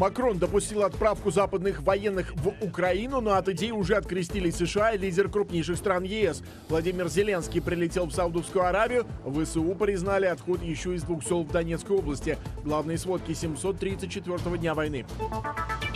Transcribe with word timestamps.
Макрон 0.00 0.38
допустил 0.38 0.82
отправку 0.82 1.30
западных 1.30 1.82
военных 1.82 2.34
в 2.34 2.54
Украину, 2.64 3.20
но 3.20 3.34
от 3.34 3.50
идеи 3.50 3.70
уже 3.70 3.96
открестились 3.96 4.56
США 4.56 4.92
и 4.92 4.98
лидер 4.98 5.28
крупнейших 5.28 5.76
стран 5.76 6.04
ЕС. 6.04 6.42
Владимир 6.70 7.08
Зеленский 7.08 7.60
прилетел 7.60 8.06
в 8.06 8.12
Саудовскую 8.12 8.64
Аравию. 8.64 9.04
ВСУ 9.26 9.74
признали 9.74 10.24
отход 10.24 10.62
еще 10.62 10.94
из 10.94 11.02
двух 11.02 11.22
сел 11.22 11.42
в 11.42 11.52
Донецкой 11.52 11.98
области. 11.98 12.38
Главные 12.64 12.96
сводки 12.96 13.34
734 13.34 14.56
дня 14.56 14.72
войны. 14.74 15.04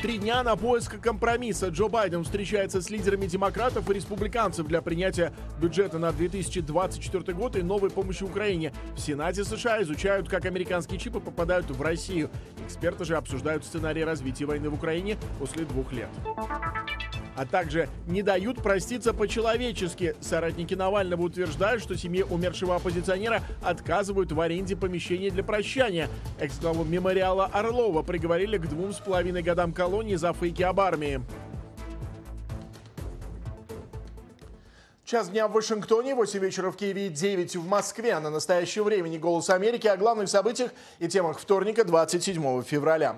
Три 0.02 0.18
дня 0.18 0.42
на 0.42 0.54
поиск 0.54 1.00
компромисса. 1.00 1.68
Джо 1.68 1.88
Байден 1.88 2.24
встречается 2.24 2.82
с 2.82 2.90
лидерами 2.90 3.24
демократов 3.24 3.88
и 3.88 3.94
республиканцев 3.94 4.66
для 4.66 4.82
принятия 4.82 5.32
бюджета 5.58 5.98
на 5.98 6.12
2024 6.12 7.32
год 7.32 7.56
и 7.56 7.62
новой 7.62 7.88
помощи 7.88 8.22
Украине. 8.22 8.74
В 8.94 9.00
Сенате 9.00 9.44
США 9.44 9.80
изучают, 9.82 10.28
как 10.28 10.44
американские 10.44 11.00
чипы 11.00 11.20
попадают 11.20 11.70
в 11.70 11.80
Россию. 11.80 12.28
Эксперты 12.66 13.06
же 13.06 13.16
обсуждают 13.16 13.64
сценарий 13.64 13.93
развития 14.02 14.46
войны 14.46 14.70
в 14.70 14.74
Украине 14.74 15.16
после 15.38 15.64
двух 15.64 15.92
лет 15.92 16.08
а 17.36 17.46
также 17.46 17.88
не 18.06 18.22
дают 18.22 18.62
проститься 18.62 19.12
по-человечески. 19.12 20.16
Соратники 20.20 20.74
Навального 20.74 21.22
утверждают, 21.22 21.82
что 21.82 21.96
семье 21.96 22.24
умершего 22.24 22.76
оппозиционера 22.76 23.42
отказывают 23.62 24.32
в 24.32 24.40
аренде 24.40 24.76
помещения 24.76 25.30
для 25.30 25.42
прощания. 25.42 26.08
Экс-главу 26.38 26.84
мемориала 26.84 27.46
Орлова 27.46 28.02
приговорили 28.02 28.58
к 28.58 28.68
двум 28.68 28.92
с 28.92 28.98
половиной 28.98 29.42
годам 29.42 29.72
колонии 29.72 30.16
за 30.16 30.32
фейки 30.32 30.62
об 30.62 30.80
армии. 30.80 31.20
Час 35.04 35.28
дня 35.28 35.48
в 35.48 35.52
Вашингтоне, 35.52 36.14
8 36.14 36.40
вечера 36.40 36.70
в 36.70 36.76
Киеве, 36.76 37.10
9 37.10 37.56
в 37.56 37.68
Москве. 37.68 38.18
На 38.20 38.30
настоящее 38.30 38.82
времени 38.84 39.18
«Голос 39.18 39.50
Америки» 39.50 39.86
о 39.86 39.98
главных 39.98 40.30
событиях 40.30 40.70
и 40.98 41.08
темах 41.08 41.38
вторника, 41.38 41.84
27 41.84 42.62
февраля. 42.62 43.16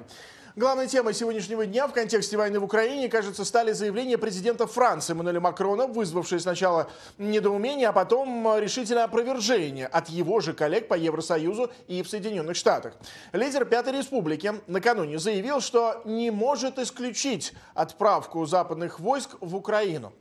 Главной 0.56 0.88
темой 0.88 1.12
сегодняшнего 1.12 1.66
дня 1.66 1.86
в 1.86 1.92
контексте 1.92 2.38
войны 2.38 2.58
в 2.58 2.64
Украине, 2.64 3.10
кажется, 3.10 3.44
стали 3.44 3.72
заявления 3.72 4.16
президента 4.16 4.66
Франции 4.66 5.12
Эммануэля 5.12 5.38
Макрона, 5.38 5.86
вызвавшие 5.86 6.40
сначала 6.40 6.90
недоумение, 7.18 7.88
а 7.88 7.92
потом 7.92 8.58
решительное 8.58 9.04
опровержение 9.04 9.86
от 9.86 10.08
его 10.08 10.40
же 10.40 10.54
коллег 10.54 10.88
по 10.88 10.94
Евросоюзу 10.94 11.70
и 11.88 12.02
в 12.02 12.08
Соединенных 12.08 12.56
Штатах. 12.56 12.94
Лидер 13.34 13.66
Пятой 13.66 13.98
Республики 13.98 14.54
накануне 14.66 15.18
заявил, 15.18 15.60
что 15.60 16.00
не 16.06 16.30
может 16.30 16.78
исключить 16.78 17.52
отправку 17.74 18.46
западных 18.46 18.98
войск 18.98 19.36
в 19.42 19.56
Украину. 19.56 20.14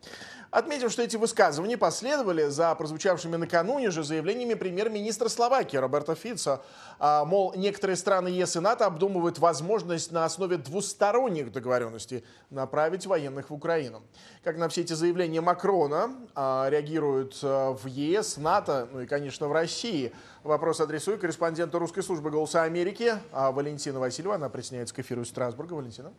Отметим, 0.56 0.89
что 0.89 1.02
эти 1.02 1.17
высказывания 1.17 1.78
последовали 1.78 2.48
за 2.48 2.73
прозвучавшими 2.75 3.36
накануне 3.36 3.92
же 3.92 4.06
заявлениями 4.06 4.53
премьер-министра 4.53 5.28
Словакии 5.28 5.75
Роберта 5.75 6.16
Фицо. 6.16 6.64
А, 6.97 7.25
мол, 7.25 7.53
некоторые 7.58 7.97
страны 7.97 8.30
ЕС 8.30 8.56
и 8.56 8.62
НАТО 8.62 8.86
обдумывают 8.86 9.38
возможность 9.38 10.14
на 10.14 10.23
основе 10.23 10.56
двусторонних 10.56 11.52
договоренностей 11.52 12.23
направить 12.52 13.06
военных 13.06 13.50
в 13.50 13.53
Украину. 13.53 14.02
Как 14.45 14.56
на 14.56 14.70
все 14.70 14.80
эти 14.80 14.94
заявления 14.94 15.42
Макрона 15.42 16.16
а, 16.36 16.69
реагируют 16.69 17.38
а, 17.44 17.73
в 17.73 17.86
ЕС, 17.88 18.38
НАТО, 18.38 18.88
ну 18.94 19.02
и, 19.02 19.08
конечно, 19.08 19.50
в 19.50 19.52
России. 19.52 20.14
Вопрос 20.44 20.80
адресую 20.80 21.19
корреспонденту 21.19 21.80
русской 21.80 22.02
службы 22.02 22.31
«Голоса 22.31 22.64
Америки» 22.64 23.16
Валентина 23.34 24.00
Васильева. 24.00 24.36
Она 24.36 24.47
присоединяется 24.47 24.95
к 24.95 25.00
эфиру 25.00 25.23
из 25.23 25.28
Страсбурга. 25.28 25.73
Валентина. 25.73 26.14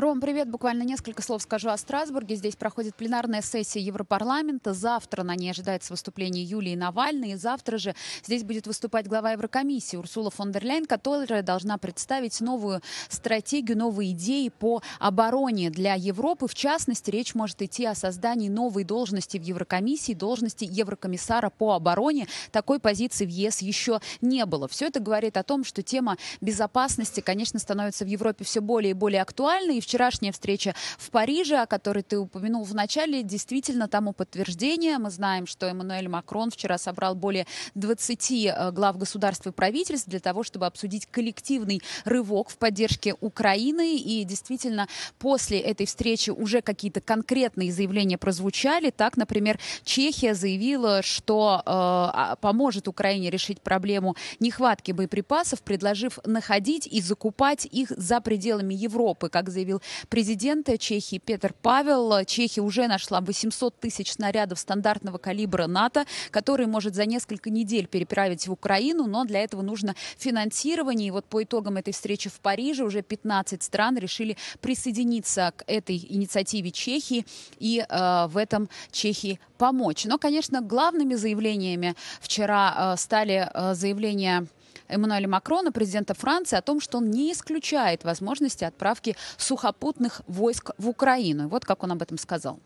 Ром, 0.00 0.20
привет. 0.20 0.50
Буквально 0.50 0.82
несколько 0.82 1.22
слов 1.22 1.42
скажу 1.42 1.68
о 1.68 1.76
Страсбурге. 1.76 2.34
Здесь 2.34 2.56
проходит 2.56 2.96
пленарная 2.96 3.42
сессия 3.42 3.78
Европарламента. 3.78 4.74
Завтра 4.74 5.22
на 5.22 5.36
ней 5.36 5.50
ожидается 5.50 5.92
выступление 5.92 6.42
Юлии 6.42 6.74
Навальной. 6.74 7.30
И 7.30 7.36
завтра 7.36 7.78
же 7.78 7.94
здесь 8.24 8.42
будет 8.42 8.66
выступать 8.66 9.06
глава 9.06 9.32
Еврокомиссии 9.32 9.96
Урсула 9.96 10.32
фон 10.32 10.50
дер 10.50 10.64
Ляйн, 10.64 10.86
которая 10.86 11.44
должна 11.44 11.78
представить 11.78 12.40
новую 12.40 12.82
стратегию, 13.08 13.78
новые 13.78 14.10
идеи 14.10 14.48
по 14.48 14.82
обороне 14.98 15.70
для 15.70 15.94
Европы. 15.94 16.48
В 16.48 16.56
частности, 16.56 17.12
речь 17.12 17.36
может 17.36 17.62
идти 17.62 17.84
о 17.84 17.94
создании 17.94 18.48
новой 18.48 18.82
должности 18.82 19.38
в 19.38 19.42
Еврокомиссии, 19.42 20.14
должности 20.14 20.66
Еврокомиссара 20.68 21.50
по 21.50 21.72
обороне. 21.72 22.26
Такой 22.50 22.80
позиции 22.80 23.26
в 23.26 23.30
ЕС 23.30 23.62
еще 23.62 24.00
не 24.20 24.44
было. 24.44 24.66
Все 24.66 24.88
это 24.88 24.98
говорит 24.98 25.36
о 25.36 25.44
том, 25.44 25.62
что 25.62 25.84
тема 25.84 26.16
безопасности, 26.40 27.20
конечно, 27.20 27.60
становится 27.60 28.04
в 28.04 28.08
Европе 28.08 28.44
все 28.44 28.60
более 28.60 28.90
и 28.90 28.94
более 28.94 29.22
актуальной. 29.22 29.83
Вчерашняя 29.84 30.32
встреча 30.32 30.74
в 30.98 31.10
Париже, 31.10 31.56
о 31.56 31.66
которой 31.66 32.02
ты 32.02 32.18
упомянул 32.18 32.64
в 32.64 32.74
начале, 32.74 33.22
действительно 33.22 33.86
тому 33.86 34.12
подтверждение. 34.12 34.98
Мы 34.98 35.10
знаем, 35.10 35.46
что 35.46 35.66
Эммануэль 35.66 36.08
Макрон 36.08 36.50
вчера 36.50 36.78
собрал 36.78 37.14
более 37.14 37.46
20 37.74 38.32
э, 38.32 38.70
глав 38.72 38.96
государств 38.96 39.46
и 39.46 39.52
правительств 39.52 40.08
для 40.08 40.20
того, 40.20 40.42
чтобы 40.42 40.66
обсудить 40.66 41.06
коллективный 41.06 41.82
рывок 42.04 42.48
в 42.48 42.56
поддержке 42.56 43.14
Украины. 43.20 43.96
И 43.96 44.24
действительно, 44.24 44.88
после 45.18 45.60
этой 45.60 45.86
встречи 45.86 46.30
уже 46.30 46.62
какие-то 46.62 47.00
конкретные 47.00 47.70
заявления 47.70 48.16
прозвучали. 48.16 48.90
Так, 48.90 49.16
например, 49.18 49.60
Чехия 49.84 50.34
заявила, 50.34 51.02
что 51.02 51.58
э, 51.58 51.60
а, 51.66 52.36
поможет 52.40 52.88
Украине 52.88 53.30
решить 53.30 53.60
проблему 53.60 54.16
нехватки 54.40 54.92
боеприпасов, 54.92 55.62
предложив 55.62 56.18
находить 56.24 56.86
и 56.86 57.00
закупать 57.00 57.66
их 57.66 57.90
за 57.90 58.20
пределами 58.20 58.74
Европы, 58.74 59.28
как 59.28 59.50
заявил 59.50 59.73
заявил 59.74 59.82
президент 60.08 60.68
Чехии 60.78 61.18
Петр 61.18 61.54
Павел. 61.62 62.24
Чехия 62.24 62.60
уже 62.60 62.86
нашла 62.86 63.20
800 63.20 63.78
тысяч 63.80 64.12
снарядов 64.12 64.58
стандартного 64.58 65.18
калибра 65.18 65.66
НАТО, 65.66 66.04
который 66.30 66.66
может 66.66 66.94
за 66.94 67.06
несколько 67.06 67.50
недель 67.50 67.86
переправить 67.86 68.46
в 68.46 68.52
Украину, 68.52 69.06
но 69.06 69.24
для 69.24 69.40
этого 69.40 69.62
нужно 69.62 69.94
финансирование. 70.18 71.08
И 71.08 71.10
вот 71.10 71.24
по 71.24 71.42
итогам 71.42 71.76
этой 71.76 71.92
встречи 71.92 72.28
в 72.28 72.40
Париже 72.40 72.84
уже 72.84 73.02
15 73.02 73.62
стран 73.62 73.98
решили 73.98 74.36
присоединиться 74.60 75.52
к 75.56 75.64
этой 75.66 75.96
инициативе 75.96 76.70
Чехии 76.70 77.26
и 77.58 77.84
э, 77.88 78.26
в 78.28 78.36
этом 78.36 78.68
Чехии 78.90 79.38
помочь. 79.58 80.04
Но, 80.04 80.18
конечно, 80.18 80.60
главными 80.60 81.14
заявлениями 81.14 81.94
вчера 82.20 82.94
э, 82.94 82.96
стали 82.96 83.48
э, 83.52 83.74
заявления 83.74 84.46
Эммануэля 84.88 85.28
Макрона, 85.28 85.72
президента 85.72 86.14
Франции, 86.14 86.56
о 86.56 86.62
том, 86.62 86.80
что 86.80 86.98
он 86.98 87.10
не 87.10 87.32
исключает 87.32 88.04
возможности 88.04 88.64
отправки 88.64 89.16
сухопутных 89.36 90.22
войск 90.26 90.70
в 90.78 90.88
Украину. 90.88 91.48
вот 91.48 91.64
как 91.64 91.82
он 91.82 91.92
об 91.92 92.02
этом 92.02 92.18
сказал. 92.18 92.60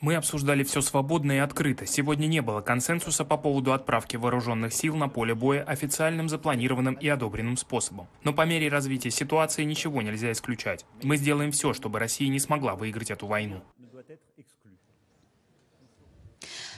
Мы 0.00 0.16
обсуждали 0.16 0.64
все 0.64 0.80
свободно 0.80 1.32
и 1.32 1.38
открыто. 1.38 1.86
Сегодня 1.86 2.26
не 2.26 2.42
было 2.42 2.62
консенсуса 2.62 3.24
по 3.24 3.36
поводу 3.36 3.72
отправки 3.72 4.16
вооруженных 4.16 4.72
сил 4.72 4.96
на 4.96 5.08
поле 5.08 5.36
боя 5.36 5.62
официальным, 5.62 6.28
запланированным 6.28 6.94
и 6.94 7.08
одобренным 7.08 7.56
способом. 7.56 8.08
Но 8.24 8.32
по 8.32 8.44
мере 8.44 8.68
развития 8.68 9.12
ситуации 9.12 9.62
ничего 9.62 10.02
нельзя 10.02 10.32
исключать. 10.32 10.84
Мы 11.04 11.16
сделаем 11.16 11.52
все, 11.52 11.72
чтобы 11.72 12.00
Россия 12.00 12.28
не 12.28 12.40
смогла 12.40 12.74
выиграть 12.74 13.12
эту 13.12 13.28
войну. 13.28 13.62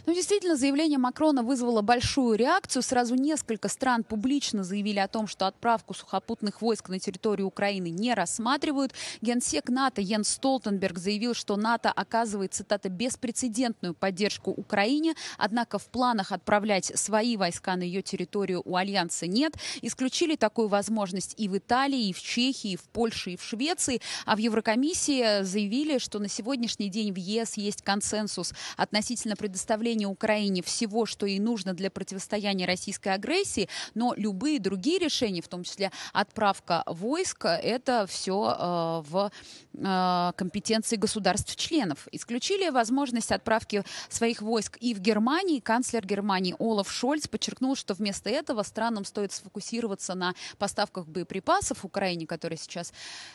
Ну, 0.07 0.15
действительно, 0.15 0.55
заявление 0.55 0.99
Макрона 0.99 1.43
вызвало 1.43 1.83
большую 1.83 2.39
реакцию. 2.39 2.83
Сразу 2.83 3.17
несколько 3.17 3.69
стран 3.69 4.05
публично 4.05 4.63
заявили 4.63 5.01
о 5.01 5.09
том, 5.09 5.27
что 5.27 5.49
отправку 5.49 5.95
сухопутных 5.95 6.63
войск 6.63 6.89
на 6.89 7.01
территорию 7.01 7.49
Украины 7.49 7.91
не 7.91 8.15
рассматривают. 8.15 8.93
Генсек 9.21 9.69
НАТО 9.69 10.01
Йенс 10.01 10.29
Столтенберг 10.29 10.97
заявил, 10.99 11.35
что 11.35 11.57
НАТО 11.57 11.91
оказывает, 11.91 12.55
цитата, 12.55 12.89
беспрецедентную 12.89 13.95
поддержку 13.95 14.53
Украине, 14.53 15.15
однако 15.39 15.81
в 15.81 15.87
планах 15.87 16.31
отправлять 16.31 16.93
свои 16.95 17.37
войска 17.37 17.75
на 17.75 17.83
ее 17.83 18.01
территорию 18.01 18.63
у 18.65 18.77
Альянса 18.77 19.27
нет. 19.27 19.55
Исключили 19.83 20.37
такую 20.37 20.69
возможность 20.69 21.35
и 21.37 21.49
в 21.49 21.59
Италии, 21.59 22.11
и 22.11 22.13
в 22.13 22.23
Чехии, 22.23 22.73
и 22.73 22.77
в 22.77 22.85
Польше, 22.85 23.33
и 23.33 23.37
в 23.37 23.43
Швеции. 23.43 24.01
А 24.25 24.37
в 24.37 24.39
Еврокомиссии 24.39 25.43
заявили, 25.43 25.99
что 25.99 26.21
на 26.21 26.29
сегодняшний 26.29 26.91
день 26.91 27.13
в 27.13 27.17
ЕС 27.17 27.57
есть 27.57 27.83
консенсус 27.83 28.53
относительно 28.77 29.35
предоставления 29.35 29.96
предоставление 29.97 30.09
Украине 30.09 30.63
всего, 30.63 31.07
что 31.07 31.27
ей 31.27 31.39
нужно 31.39 31.73
для 31.73 31.91
противостояния 31.91 32.67
российской 32.67 33.09
агрессии, 33.15 33.69
но 33.95 34.15
любые 34.17 34.61
другие 34.61 34.99
решения, 34.99 35.41
в 35.41 35.49
том 35.49 35.63
числе 35.63 35.91
отправка 36.13 36.83
войск, 36.87 37.47
это 37.47 38.07
все 38.07 38.33
э, 38.33 39.03
в 39.09 39.31
э, 39.75 40.33
компетенции 40.37 40.97
государств-членов. 40.97 42.09
Исключили 42.13 42.71
возможность 42.71 43.33
отправки 43.33 43.85
своих 44.09 44.43
войск 44.43 44.77
и 44.81 44.95
в 44.95 45.01
Германии. 45.01 45.61
Канцлер 45.61 46.07
Германии 46.07 46.55
Олаф 46.59 46.91
Шольц 46.91 47.27
подчеркнул, 47.27 47.77
что 47.77 47.95
вместо 47.95 48.31
этого 48.31 48.63
странам 48.65 49.05
стоит 49.05 49.33
сфокусироваться 49.33 50.15
на 50.15 50.35
поставках 50.59 51.07
боеприпасов 51.07 51.85
Украине, 51.85 52.27
которые 52.27 52.59
сейчас 52.59 52.93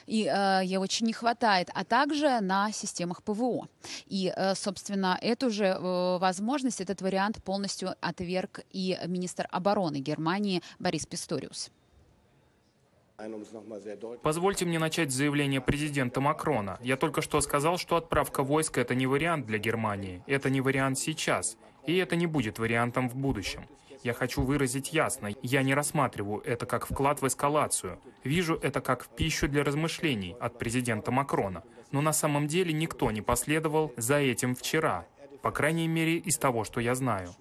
и, 0.08 0.30
э, 0.32 0.62
ей 0.64 0.78
очень 0.78 1.08
не 1.08 1.14
хватает, 1.14 1.70
а 1.74 1.84
также 1.84 2.40
на 2.42 2.72
системах 2.72 3.24
ПВО. 3.24 3.68
И, 4.08 4.32
э, 4.36 4.56
собственно, 4.56 5.18
эту 5.22 5.50
же 5.50 5.66
э, 5.66 6.18
возможность 6.18 6.51
возможность 6.52 6.82
этот 6.82 7.02
вариант 7.02 7.42
полностью 7.42 7.96
отверг 8.02 8.60
и 8.72 8.98
министр 9.08 9.48
обороны 9.52 10.02
Германии 10.02 10.62
Борис 10.80 11.06
Писториус. 11.06 11.72
Позвольте 14.22 14.66
мне 14.66 14.78
начать 14.78 15.12
с 15.14 15.16
заявления 15.16 15.62
президента 15.62 16.20
Макрона. 16.20 16.78
Я 16.82 16.98
только 16.98 17.22
что 17.22 17.40
сказал, 17.40 17.78
что 17.78 17.96
отправка 17.96 18.44
войск– 18.44 18.78
это 18.80 18.96
не 18.96 19.08
вариант 19.08 19.46
для 19.46 19.60
Германии. 19.60 20.24
Это 20.28 20.50
не 20.50 20.60
вариант 20.60 21.00
сейчас. 21.00 21.56
И 21.86 21.96
это 21.96 22.18
не 22.18 22.28
будет 22.28 22.60
вариантом 22.60 23.08
в 23.08 23.16
будущем. 23.16 23.62
Я 24.04 24.14
хочу 24.14 24.42
выразить 24.42 24.92
ясно, 24.92 25.30
я 25.44 25.64
не 25.64 25.74
рассматриваю 25.76 26.42
это 26.42 26.66
как 26.66 26.86
вклад 26.86 27.22
в 27.22 27.28
эскалацию. 27.28 27.98
Вижу 28.26 28.56
это 28.56 28.82
как 28.82 29.08
пищу 29.16 29.48
для 29.48 29.64
размышлений 29.64 30.36
от 30.42 30.58
президента 30.58 31.12
Макрона. 31.12 31.64
Но 31.92 32.02
на 32.02 32.14
самом 32.14 32.48
деле 32.48 32.74
никто 32.74 33.12
не 33.12 33.22
последовал 33.22 33.94
за 33.98 34.16
этим 34.16 34.56
вчера, 34.56 35.06
по 35.42 35.52
крайней 35.52 35.88
мере 35.88 36.18
из 36.18 36.38
того, 36.38 36.64
что 36.64 36.80
я 36.80 36.96
знаю. 36.96 37.36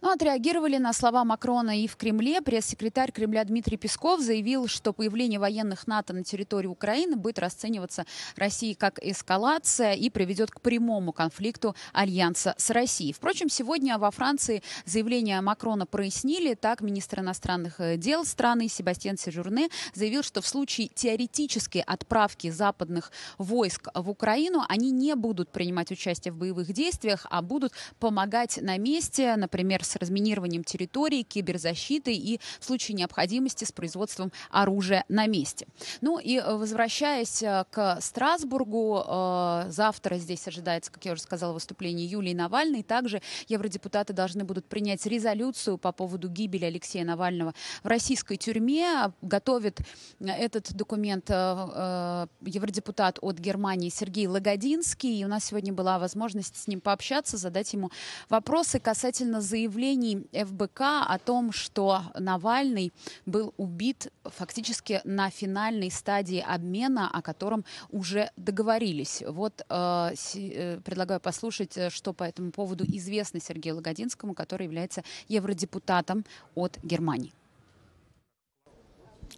Ну, 0.00 0.12
отреагировали 0.12 0.76
на 0.76 0.92
слова 0.92 1.24
Макрона 1.24 1.82
и 1.82 1.88
в 1.88 1.96
Кремле. 1.96 2.40
Пресс-секретарь 2.40 3.10
Кремля 3.10 3.42
Дмитрий 3.42 3.76
Песков 3.76 4.20
заявил, 4.20 4.68
что 4.68 4.92
появление 4.92 5.40
военных 5.40 5.88
НАТО 5.88 6.12
на 6.12 6.22
территории 6.22 6.68
Украины 6.68 7.16
будет 7.16 7.40
расцениваться 7.40 8.06
Россией 8.36 8.76
как 8.76 9.00
эскалация 9.02 9.94
и 9.94 10.08
приведет 10.08 10.52
к 10.52 10.60
прямому 10.60 11.12
конфликту 11.12 11.74
альянса 11.92 12.54
с 12.58 12.70
Россией. 12.70 13.12
Впрочем, 13.12 13.48
сегодня 13.48 13.98
во 13.98 14.12
Франции 14.12 14.62
заявление 14.84 15.40
Макрона 15.40 15.84
прояснили. 15.84 16.54
Так, 16.54 16.80
министр 16.80 17.20
иностранных 17.20 17.80
э, 17.80 17.96
дел 17.96 18.24
страны 18.24 18.68
Себастьян 18.68 19.18
Сежурне 19.18 19.68
заявил, 19.94 20.22
что 20.22 20.40
в 20.40 20.46
случае 20.46 20.88
теоретической 20.94 21.80
отправки 21.80 22.50
западных 22.50 23.10
войск 23.36 23.88
в 23.92 24.08
Украину 24.08 24.62
они 24.68 24.92
не 24.92 25.16
будут 25.16 25.50
принимать 25.50 25.90
участие 25.90 26.30
в 26.30 26.36
боевых 26.36 26.72
действиях, 26.72 27.26
а 27.30 27.42
будут 27.42 27.72
помогать 27.98 28.60
на 28.62 28.78
месте, 28.78 29.34
например, 29.34 29.82
с 29.88 29.96
разминированием 29.96 30.64
территории, 30.64 31.22
киберзащитой 31.22 32.14
и 32.14 32.40
в 32.60 32.64
случае 32.64 32.96
необходимости 32.96 33.64
с 33.64 33.72
производством 33.72 34.32
оружия 34.50 35.04
на 35.08 35.26
месте. 35.26 35.66
Ну 36.00 36.18
и 36.18 36.36
э, 36.38 36.54
возвращаясь 36.54 37.42
э, 37.42 37.64
к 37.70 38.00
Страсбургу, 38.00 39.02
э, 39.06 39.64
завтра 39.70 40.16
здесь 40.18 40.46
ожидается, 40.46 40.92
как 40.92 41.04
я 41.04 41.12
уже 41.12 41.22
сказала, 41.22 41.52
выступление 41.52 42.06
Юлии 42.06 42.34
Навальной. 42.34 42.82
Также 42.82 43.22
евродепутаты 43.48 44.12
должны 44.12 44.44
будут 44.44 44.66
принять 44.66 45.04
резолюцию 45.06 45.78
по 45.78 45.92
поводу 45.92 46.28
гибели 46.28 46.64
Алексея 46.64 47.04
Навального 47.04 47.54
в 47.82 47.86
российской 47.86 48.36
тюрьме. 48.36 49.12
Готовит 49.22 49.80
этот 50.20 50.72
документ 50.74 51.30
евродепутат 51.30 53.18
от 53.20 53.38
Германии 53.38 53.88
Сергей 53.88 54.26
Лагодинский. 54.26 55.20
И 55.20 55.24
у 55.24 55.28
нас 55.28 55.46
сегодня 55.46 55.72
была 55.72 55.98
возможность 55.98 56.56
с 56.56 56.66
ним 56.66 56.80
пообщаться, 56.80 57.36
задать 57.36 57.72
ему 57.72 57.90
вопросы 58.28 58.78
касательно 58.78 59.40
заявления 59.40 59.77
заявлений 59.78 60.26
ФБК 60.32 60.80
о 61.06 61.18
том, 61.24 61.52
что 61.52 62.02
Навальный 62.18 62.92
был 63.26 63.54
убит 63.56 64.12
фактически 64.24 65.00
на 65.04 65.30
финальной 65.30 65.90
стадии 65.90 66.40
обмена, 66.40 67.08
о 67.12 67.22
котором 67.22 67.64
уже 67.90 68.30
договорились. 68.36 69.22
Вот 69.26 69.62
э, 69.68 70.14
э 70.34 70.80
предлагаю 70.80 71.20
послушать, 71.20 71.76
э, 71.76 71.90
что 71.90 72.12
по 72.12 72.24
этому 72.24 72.50
поводу 72.50 72.84
известно 72.84 73.40
Сергею 73.40 73.76
Логодинскому, 73.76 74.34
который 74.34 74.64
является 74.64 75.02
евродепутатом 75.28 76.24
от 76.54 76.78
Германии. 76.82 77.32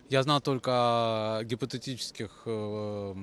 Я 0.09 0.23
знал 0.23 0.41
только 0.41 0.71
о 0.73 1.45
гипотетических 1.45 2.31
э, 2.47 3.15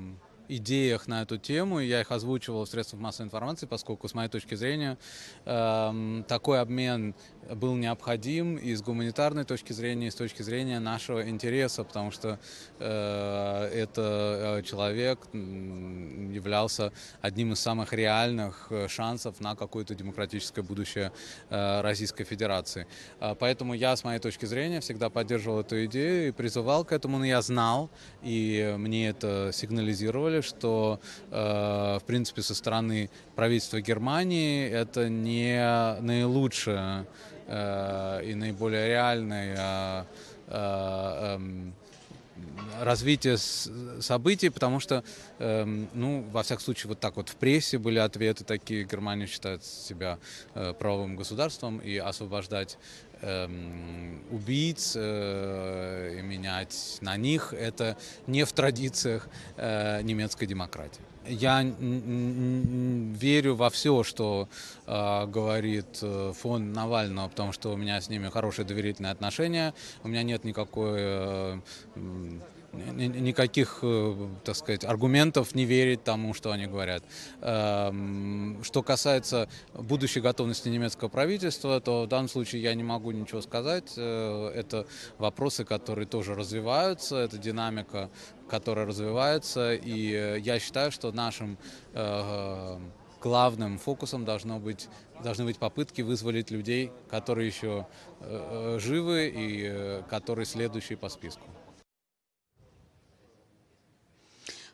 идеях 0.50 1.08
на 1.08 1.22
эту 1.22 1.38
тему, 1.38 1.80
и 1.80 1.88
я 1.88 2.02
их 2.02 2.12
озвучивал 2.12 2.66
в 2.66 2.70
средствах 2.70 3.02
массовой 3.02 3.28
информации, 3.28 3.66
поскольку, 3.66 4.08
с 4.08 4.14
моей 4.14 4.30
точки 4.30 4.56
зрения, 4.56 4.98
э, 5.46 6.24
такой 6.28 6.60
обмен 6.62 7.16
был 7.56 7.76
необходим 7.76 8.58
и 8.58 8.74
с 8.74 8.82
гуманитарной 8.82 9.44
точки 9.44 9.74
зрения, 9.74 10.08
и 10.08 10.12
с 10.12 10.16
точки 10.16 10.42
зрения 10.42 10.80
нашего 10.80 11.30
интереса, 11.30 11.84
потому 11.84 12.12
что 12.12 12.40
э, 12.80 13.70
это 13.74 14.60
э, 14.60 14.64
человек 14.64 15.20
являлся 15.34 16.92
одним 17.22 17.54
из 17.54 17.60
самых 17.60 17.94
реальных 17.94 18.68
э, 18.70 18.88
шансов 18.88 19.40
на 19.40 19.56
какое-то 19.56 19.96
демократическое 19.96 20.62
будущее 20.62 21.12
э, 21.50 21.82
Российской 21.82 22.24
Федерации. 22.24 22.88
Поэтому 23.40 23.74
я, 23.74 23.96
с 23.96 24.04
моей 24.04 24.20
точки 24.20 24.46
зрения, 24.46 24.80
всегда 24.80 25.10
поддерживал 25.10 25.62
эту 25.62 25.86
идею 25.86 26.30
и 26.30 26.32
призывал 26.32 26.86
к 26.86 26.92
этому, 26.92 27.18
но 27.18 27.26
я 27.26 27.42
знал, 27.42 27.90
и 28.24 28.76
мне 28.78 29.10
это 29.10 29.52
сигнализировали, 29.54 30.37
что, 30.42 31.00
э, 31.32 32.00
в 32.02 32.04
принципе, 32.06 32.42
со 32.42 32.56
стороны 32.56 33.10
правительства 33.36 33.82
Германии 33.82 34.70
это 34.70 35.10
не 35.10 36.00
наилучшее 36.02 37.06
Э, 37.48 38.22
и 38.26 38.36
наиболее 38.36 38.90
реальное 38.90 40.06
э, 40.48 41.36
эм, 41.36 41.74
развитие 42.82 43.38
событий, 43.38 44.50
потому 44.50 44.80
что, 44.80 45.04
эм, 45.40 45.90
ну, 45.94 46.26
во 46.32 46.44
всяком 46.44 46.64
случае, 46.64 46.90
вот 46.90 47.00
так 47.00 47.16
вот 47.16 47.30
в 47.30 47.36
прессе 47.36 47.78
были 47.78 48.00
ответы 48.00 48.44
такие, 48.44 48.84
Германия 48.84 49.26
считает 49.26 49.64
себя 49.64 50.20
э, 50.54 50.74
правовым 50.74 51.16
государством, 51.16 51.80
и 51.80 51.98
освобождать 51.98 52.78
эм, 53.22 54.22
убийц 54.32 54.96
и 54.96 56.22
менять 56.24 56.98
на 57.02 57.18
них, 57.18 57.54
это 57.54 57.98
не 58.28 58.44
в 58.44 58.52
традициях 58.52 59.28
немецкой 59.58 60.46
демократии 60.46 61.07
я 61.28 61.64
верю 61.64 63.56
во 63.56 63.70
все, 63.70 64.04
что 64.04 64.48
э, 64.86 65.26
говорит 65.28 66.00
э, 66.02 66.34
фонд 66.36 66.76
Навального, 66.76 67.30
потому 67.30 67.52
что 67.52 67.74
у 67.74 67.78
меня 67.78 68.00
с 68.02 68.10
ними 68.10 68.30
хорошие 68.30 68.66
доверительные 68.66 69.12
отношения. 69.12 69.74
У 70.04 70.08
меня 70.08 70.24
нет 70.24 70.44
никакой 70.44 70.98
э, 70.98 71.60
никаких, 72.74 73.80
э, 73.82 74.28
так 74.44 74.56
сказать, 74.56 74.84
аргументов 74.84 75.56
не 75.56 75.66
верить 75.66 76.04
тому, 76.04 76.34
что 76.34 76.52
они 76.52 76.68
говорят. 76.68 77.04
Эм, 77.42 78.60
что 78.64 78.84
касается 78.84 79.50
будущей 79.74 80.22
готовности 80.22 80.70
немецкого 80.70 81.10
правительства, 81.10 81.80
то 81.82 82.04
в 82.04 82.08
данном 82.08 82.30
случае 82.30 82.62
я 82.62 82.74
не 82.74 82.84
могу 82.84 83.12
ничего 83.12 83.42
сказать. 83.42 83.94
Э, 83.98 84.52
это 84.56 84.86
вопросы, 85.18 85.66
которые 85.66 86.08
тоже 86.08 86.36
развиваются, 86.36 87.18
это 87.18 87.38
динамика, 87.38 88.10
которая 88.50 88.86
развивается, 88.86 89.74
и 89.74 90.14
э, 90.14 90.40
я 90.40 90.60
считаю, 90.60 90.92
что 90.92 91.12
нашим 91.12 91.58
главным 93.22 93.80
фокусом 93.80 94.26
должно 94.26 94.60
быть, 94.60 94.88
должны 95.24 95.46
быть 95.46 95.58
попытки 95.58 96.02
вызволить 96.04 96.52
людей, 96.52 96.92
которые 97.10 97.48
еще 97.48 97.88
живы 98.78 99.32
и 99.36 100.04
которые 100.10 100.46
следующие 100.46 100.98
по 100.98 101.10
списку. 101.10 101.42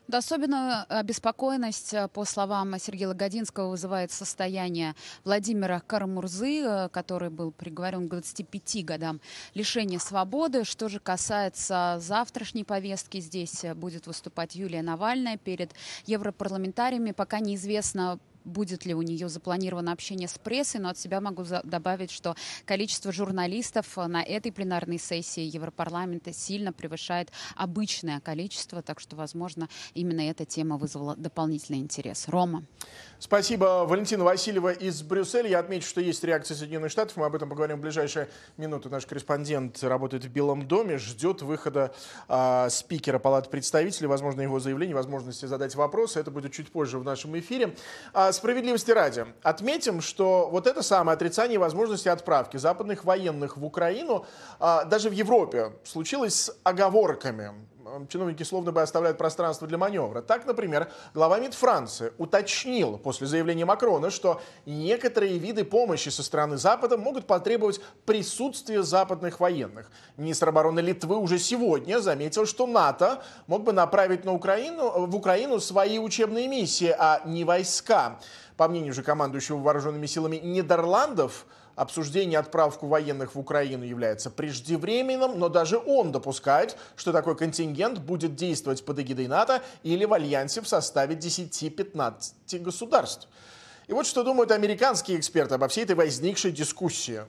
Да, 0.06 0.18
особенную 0.18 0.84
обеспокоенность, 0.90 1.94
э, 1.94 2.08
по 2.08 2.26
словам 2.26 2.78
Сергея 2.78 3.08
Логодинского, 3.08 3.70
вызывает 3.70 4.12
состояние 4.12 4.94
Владимира 5.24 5.80
Карамурзы, 5.80 6.60
э, 6.60 6.88
который 6.90 7.30
был 7.30 7.52
приговорен 7.52 8.06
к 8.06 8.10
25 8.10 8.84
годам 8.84 9.22
лишения 9.54 9.98
свободы. 9.98 10.64
Что 10.64 10.90
же 10.90 11.00
касается 11.00 11.96
завтрашней 12.00 12.66
повестки, 12.66 13.18
здесь 13.18 13.64
э, 13.64 13.74
будет 13.74 14.06
выступать 14.06 14.54
Юлия 14.54 14.82
Навальная 14.82 15.38
перед 15.38 15.72
европарламентариями. 16.04 17.12
Пока 17.12 17.40
неизвестно, 17.40 18.18
будет 18.44 18.84
ли 18.86 18.94
у 18.94 19.02
нее 19.02 19.28
запланировано 19.28 19.92
общение 19.92 20.28
с 20.28 20.38
прессой, 20.38 20.80
но 20.80 20.90
от 20.90 20.98
себя 20.98 21.20
могу 21.20 21.44
добавить, 21.64 22.10
что 22.10 22.36
количество 22.64 23.12
журналистов 23.12 23.96
на 23.96 24.22
этой 24.22 24.52
пленарной 24.52 24.98
сессии 24.98 25.42
Европарламента 25.42 26.32
сильно 26.32 26.72
превышает 26.72 27.30
обычное 27.56 28.20
количество, 28.20 28.82
так 28.82 29.00
что, 29.00 29.16
возможно, 29.16 29.68
именно 29.94 30.20
эта 30.20 30.44
тема 30.44 30.76
вызвала 30.76 31.16
дополнительный 31.16 31.80
интерес. 31.80 32.28
Рома. 32.28 32.64
Спасибо, 33.24 33.86
Валентина 33.86 34.22
Васильева 34.22 34.70
из 34.70 35.02
Брюсселя. 35.02 35.48
Я 35.48 35.60
отмечу, 35.60 35.88
что 35.88 36.02
есть 36.02 36.22
реакция 36.24 36.58
Соединенных 36.58 36.90
Штатов. 36.90 37.16
Мы 37.16 37.24
об 37.24 37.34
этом 37.34 37.48
поговорим 37.48 37.78
в 37.78 37.80
ближайшие 37.80 38.28
минуты. 38.58 38.90
Наш 38.90 39.06
корреспондент 39.06 39.82
работает 39.82 40.26
в 40.26 40.28
Белом 40.28 40.68
доме, 40.68 40.98
ждет 40.98 41.40
выхода 41.40 41.94
э, 42.28 42.68
спикера 42.68 43.18
Палаты 43.18 43.48
представителей, 43.48 44.08
возможно, 44.08 44.42
его 44.42 44.60
заявление, 44.60 44.94
возможности 44.94 45.46
задать 45.46 45.74
вопросы. 45.74 46.20
Это 46.20 46.30
будет 46.30 46.52
чуть 46.52 46.70
позже 46.70 46.98
в 46.98 47.04
нашем 47.04 47.38
эфире. 47.38 47.74
А, 48.12 48.30
справедливости 48.30 48.90
ради, 48.90 49.24
отметим, 49.42 50.02
что 50.02 50.50
вот 50.50 50.66
это 50.66 50.82
самое 50.82 51.14
отрицание 51.14 51.58
возможности 51.58 52.08
отправки 52.08 52.58
западных 52.58 53.06
военных 53.06 53.56
в 53.56 53.64
Украину 53.64 54.26
а, 54.60 54.84
даже 54.84 55.08
в 55.08 55.14
Европе 55.14 55.72
случилось 55.84 56.34
с 56.34 56.56
оговорками 56.62 57.52
чиновники 58.08 58.42
словно 58.42 58.72
бы 58.72 58.82
оставляют 58.82 59.18
пространство 59.18 59.66
для 59.66 59.78
маневра. 59.78 60.22
Так, 60.22 60.46
например, 60.46 60.90
глава 61.14 61.38
МИД 61.38 61.54
Франции 61.54 62.12
уточнил 62.18 62.98
после 62.98 63.26
заявления 63.26 63.64
Макрона, 63.64 64.10
что 64.10 64.40
некоторые 64.66 65.38
виды 65.38 65.64
помощи 65.64 66.08
со 66.08 66.22
стороны 66.22 66.56
Запада 66.56 66.96
могут 66.96 67.26
потребовать 67.26 67.80
присутствия 68.04 68.82
западных 68.82 69.40
военных. 69.40 69.90
Министр 70.16 70.48
обороны 70.48 70.80
Литвы 70.80 71.16
уже 71.16 71.38
сегодня 71.38 72.00
заметил, 72.00 72.46
что 72.46 72.66
НАТО 72.66 73.22
мог 73.46 73.62
бы 73.64 73.72
направить 73.72 74.24
на 74.24 74.32
Украину, 74.32 75.06
в 75.06 75.16
Украину 75.16 75.60
свои 75.60 75.98
учебные 75.98 76.48
миссии, 76.48 76.94
а 76.96 77.22
не 77.24 77.44
войска. 77.44 78.18
По 78.56 78.68
мнению 78.68 78.94
же 78.94 79.02
командующего 79.02 79.58
вооруженными 79.58 80.06
силами 80.06 80.36
Нидерландов, 80.36 81.46
обсуждение 81.76 82.38
отправку 82.38 82.86
военных 82.86 83.34
в 83.34 83.38
Украину 83.38 83.84
является 83.84 84.30
преждевременным, 84.30 85.38
но 85.38 85.48
даже 85.48 85.78
он 85.78 86.12
допускает, 86.12 86.76
что 86.96 87.12
такой 87.12 87.36
контингент 87.36 87.98
будет 87.98 88.34
действовать 88.34 88.84
под 88.84 88.98
эгидой 89.00 89.26
НАТО 89.26 89.62
или 89.82 90.04
в 90.04 90.12
альянсе 90.12 90.60
в 90.60 90.68
составе 90.68 91.14
10-15 91.14 92.58
государств. 92.60 93.28
И 93.86 93.92
вот 93.92 94.06
что 94.06 94.22
думают 94.22 94.50
американские 94.50 95.18
эксперты 95.18 95.54
обо 95.54 95.68
всей 95.68 95.84
этой 95.84 95.96
возникшей 95.96 96.52
дискуссии. 96.52 97.22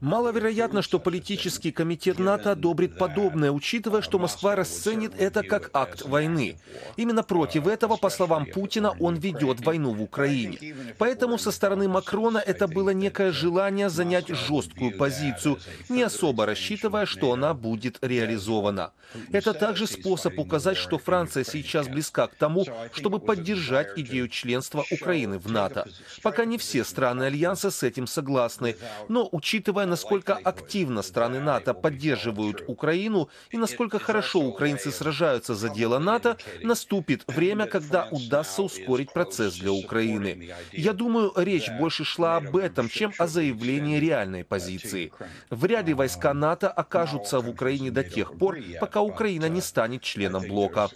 Маловероятно, 0.00 0.82
что 0.82 0.98
политический 0.98 1.72
комитет 1.72 2.18
НАТО 2.18 2.52
одобрит 2.52 2.98
подобное, 2.98 3.50
учитывая, 3.50 4.02
что 4.02 4.18
Москва 4.18 4.56
расценит 4.56 5.12
это 5.18 5.42
как 5.42 5.70
акт 5.72 6.02
войны. 6.02 6.56
Именно 6.96 7.22
против 7.22 7.66
этого, 7.66 7.96
по 7.96 8.10
словам 8.10 8.46
Путина, 8.46 8.94
он 9.00 9.16
ведет 9.16 9.64
войну 9.64 9.92
в 9.92 10.02
Украине. 10.02 10.58
Поэтому 10.98 11.38
со 11.38 11.50
стороны 11.50 11.88
Макрона 11.88 12.38
это 12.38 12.68
было 12.68 12.90
некое 12.90 13.32
желание 13.32 13.88
занять 13.88 14.28
жесткую 14.28 14.96
позицию, 14.96 15.58
не 15.88 16.02
особо 16.02 16.46
рассчитывая, 16.46 17.06
что 17.06 17.32
она 17.32 17.54
будет 17.54 17.98
реализована. 18.02 18.92
Это 19.30 19.52
также 19.54 19.86
способ 19.86 20.38
указать, 20.38 20.76
что 20.76 20.98
Франция 20.98 21.44
сейчас 21.44 21.88
близка 21.88 22.26
к 22.26 22.34
тому, 22.34 22.66
чтобы 22.92 23.18
поддержать 23.18 23.88
идею 23.96 24.28
членства 24.28 24.84
Украины 24.90 25.38
в 25.38 25.50
НАТО. 25.50 25.88
Пока 26.22 26.41
Пока 26.42 26.50
не 26.50 26.58
все 26.58 26.82
страны 26.82 27.22
Альянса 27.22 27.70
с 27.70 27.84
этим 27.84 28.08
согласны. 28.08 28.74
Но 29.08 29.28
учитывая, 29.30 29.86
насколько 29.86 30.34
активно 30.34 31.02
страны 31.02 31.38
НАТО 31.38 31.72
поддерживают 31.72 32.64
Украину 32.66 33.28
и 33.52 33.58
насколько 33.58 34.00
хорошо 34.00 34.40
украинцы 34.40 34.90
сражаются 34.90 35.54
за 35.54 35.68
дело 35.68 36.00
НАТО, 36.00 36.36
наступит 36.64 37.22
время, 37.28 37.66
когда 37.66 38.08
удастся 38.10 38.62
ускорить 38.62 39.12
процесс 39.12 39.54
для 39.54 39.70
Украины. 39.70 40.50
Я 40.72 40.92
думаю, 40.92 41.32
речь 41.36 41.70
больше 41.78 42.04
шла 42.04 42.38
об 42.38 42.56
этом, 42.56 42.88
чем 42.88 43.12
о 43.18 43.28
заявлении 43.28 44.00
реальной 44.00 44.42
позиции. 44.42 45.12
Вряд 45.50 45.86
ли 45.86 45.94
войска 45.94 46.34
НАТО 46.34 46.68
окажутся 46.68 47.38
в 47.38 47.48
Украине 47.48 47.92
до 47.92 48.02
тех 48.02 48.36
пор, 48.36 48.58
пока 48.80 49.00
Украина 49.00 49.48
не 49.48 49.60
станет 49.60 50.02
членом 50.02 50.42
блока. 50.48 50.90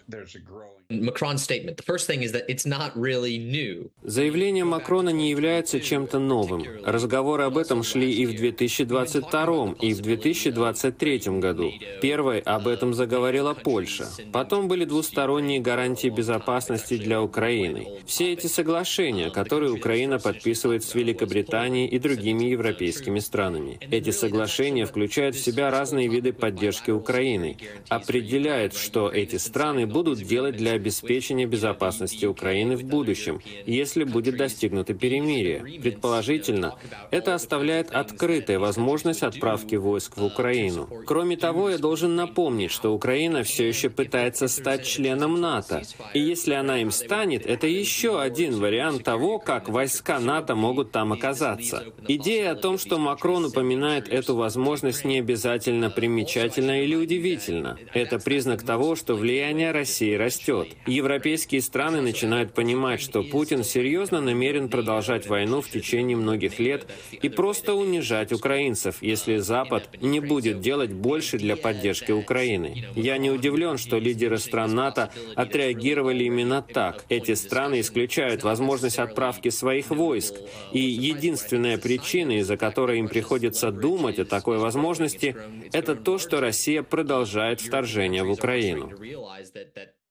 Заявление 4.04 4.64
Макрона 4.64 5.10
не 5.10 5.30
является 5.30 5.80
чем-то 5.80 6.18
новым. 6.18 6.64
Разговоры 6.84 7.42
об 7.42 7.58
этом 7.58 7.82
шли 7.82 8.12
и 8.12 8.24
в 8.24 8.36
2022 8.36 9.74
и 9.80 9.92
в 9.92 10.00
2023 10.00 11.18
году. 11.40 11.72
Первой 12.00 12.38
об 12.40 12.68
этом 12.68 12.94
заговорила 12.94 13.54
Польша. 13.54 14.06
Потом 14.32 14.68
были 14.68 14.84
двусторонние 14.84 15.60
гарантии 15.60 16.08
безопасности 16.08 16.96
для 16.96 17.20
Украины. 17.20 17.88
Все 18.06 18.32
эти 18.32 18.46
соглашения, 18.46 19.30
которые 19.30 19.72
Украина 19.72 20.20
подписывает 20.20 20.84
с 20.84 20.94
Великобританией 20.94 21.88
и 21.88 21.98
другими 21.98 22.44
европейскими 22.44 23.18
странами. 23.18 23.78
Эти 23.90 24.10
соглашения 24.10 24.86
включают 24.86 25.34
в 25.34 25.40
себя 25.40 25.70
разные 25.70 26.08
виды 26.08 26.32
поддержки 26.32 26.92
Украины, 26.92 27.56
определяют, 27.88 28.74
что 28.74 29.10
эти 29.10 29.36
страны 29.36 29.86
будут 29.86 30.22
делать 30.22 30.56
для 30.56 30.75
обеспечения 30.76 31.46
безопасности 31.46 32.24
Украины 32.26 32.76
в 32.76 32.84
будущем, 32.84 33.40
если 33.66 34.04
будет 34.04 34.36
достигнуто 34.36 34.94
перемирие. 34.94 35.80
Предположительно, 35.82 36.76
это 37.10 37.34
оставляет 37.34 37.90
открытой 37.90 38.58
возможность 38.58 39.22
отправки 39.22 39.74
войск 39.74 40.16
в 40.16 40.24
Украину. 40.24 40.88
Кроме 41.06 41.36
того, 41.36 41.70
я 41.70 41.78
должен 41.78 42.14
напомнить, 42.14 42.70
что 42.70 42.94
Украина 42.94 43.42
все 43.42 43.68
еще 43.68 43.90
пытается 43.90 44.48
стать 44.48 44.86
членом 44.86 45.40
НАТО. 45.40 45.82
И 46.14 46.20
если 46.20 46.54
она 46.54 46.80
им 46.80 46.90
станет, 46.90 47.46
это 47.46 47.66
еще 47.66 48.20
один 48.20 48.58
вариант 48.58 49.04
того, 49.04 49.38
как 49.38 49.68
войска 49.68 50.18
НАТО 50.18 50.54
могут 50.54 50.92
там 50.92 51.12
оказаться. 51.12 51.84
Идея 52.08 52.52
о 52.52 52.56
том, 52.56 52.78
что 52.78 52.98
Макрон 52.98 53.46
упоминает 53.46 54.08
эту 54.08 54.36
возможность, 54.36 55.04
не 55.04 55.18
обязательно 55.18 55.90
примечательна 55.90 56.82
или 56.82 56.94
удивительна. 56.94 57.78
Это 57.92 58.18
признак 58.18 58.62
того, 58.62 58.96
что 58.96 59.14
влияние 59.14 59.72
России 59.72 60.14
растет. 60.14 60.65
Европейские 60.86 61.60
страны 61.60 62.00
начинают 62.00 62.54
понимать, 62.54 63.00
что 63.00 63.22
Путин 63.22 63.64
серьезно 63.64 64.20
намерен 64.20 64.68
продолжать 64.68 65.26
войну 65.26 65.60
в 65.60 65.68
течение 65.68 66.16
многих 66.16 66.58
лет 66.58 66.86
и 67.10 67.28
просто 67.28 67.74
унижать 67.74 68.32
украинцев, 68.32 68.98
если 69.00 69.38
Запад 69.38 69.88
не 70.00 70.20
будет 70.20 70.60
делать 70.60 70.92
больше 70.92 71.38
для 71.38 71.56
поддержки 71.56 72.12
Украины. 72.12 72.86
Я 72.94 73.18
не 73.18 73.30
удивлен, 73.30 73.78
что 73.78 73.98
лидеры 73.98 74.38
стран 74.38 74.74
НАТО 74.74 75.10
отреагировали 75.34 76.24
именно 76.24 76.62
так. 76.62 77.04
Эти 77.08 77.34
страны 77.34 77.80
исключают 77.80 78.42
возможность 78.42 78.98
отправки 78.98 79.48
своих 79.48 79.90
войск, 79.90 80.34
и 80.72 80.80
единственная 80.80 81.78
причина, 81.78 82.38
из-за 82.38 82.56
которой 82.56 82.98
им 82.98 83.08
приходится 83.08 83.70
думать 83.70 84.18
о 84.18 84.24
такой 84.24 84.58
возможности, 84.58 85.36
это 85.72 85.96
то, 85.96 86.18
что 86.18 86.40
Россия 86.40 86.82
продолжает 86.82 87.60
вторжение 87.60 88.22
в 88.22 88.30
Украину. 88.30 88.92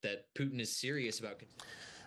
That 0.06 0.34
Putin 0.36 0.62
is 0.62 0.76
serious 0.76 1.20
about 1.20 1.40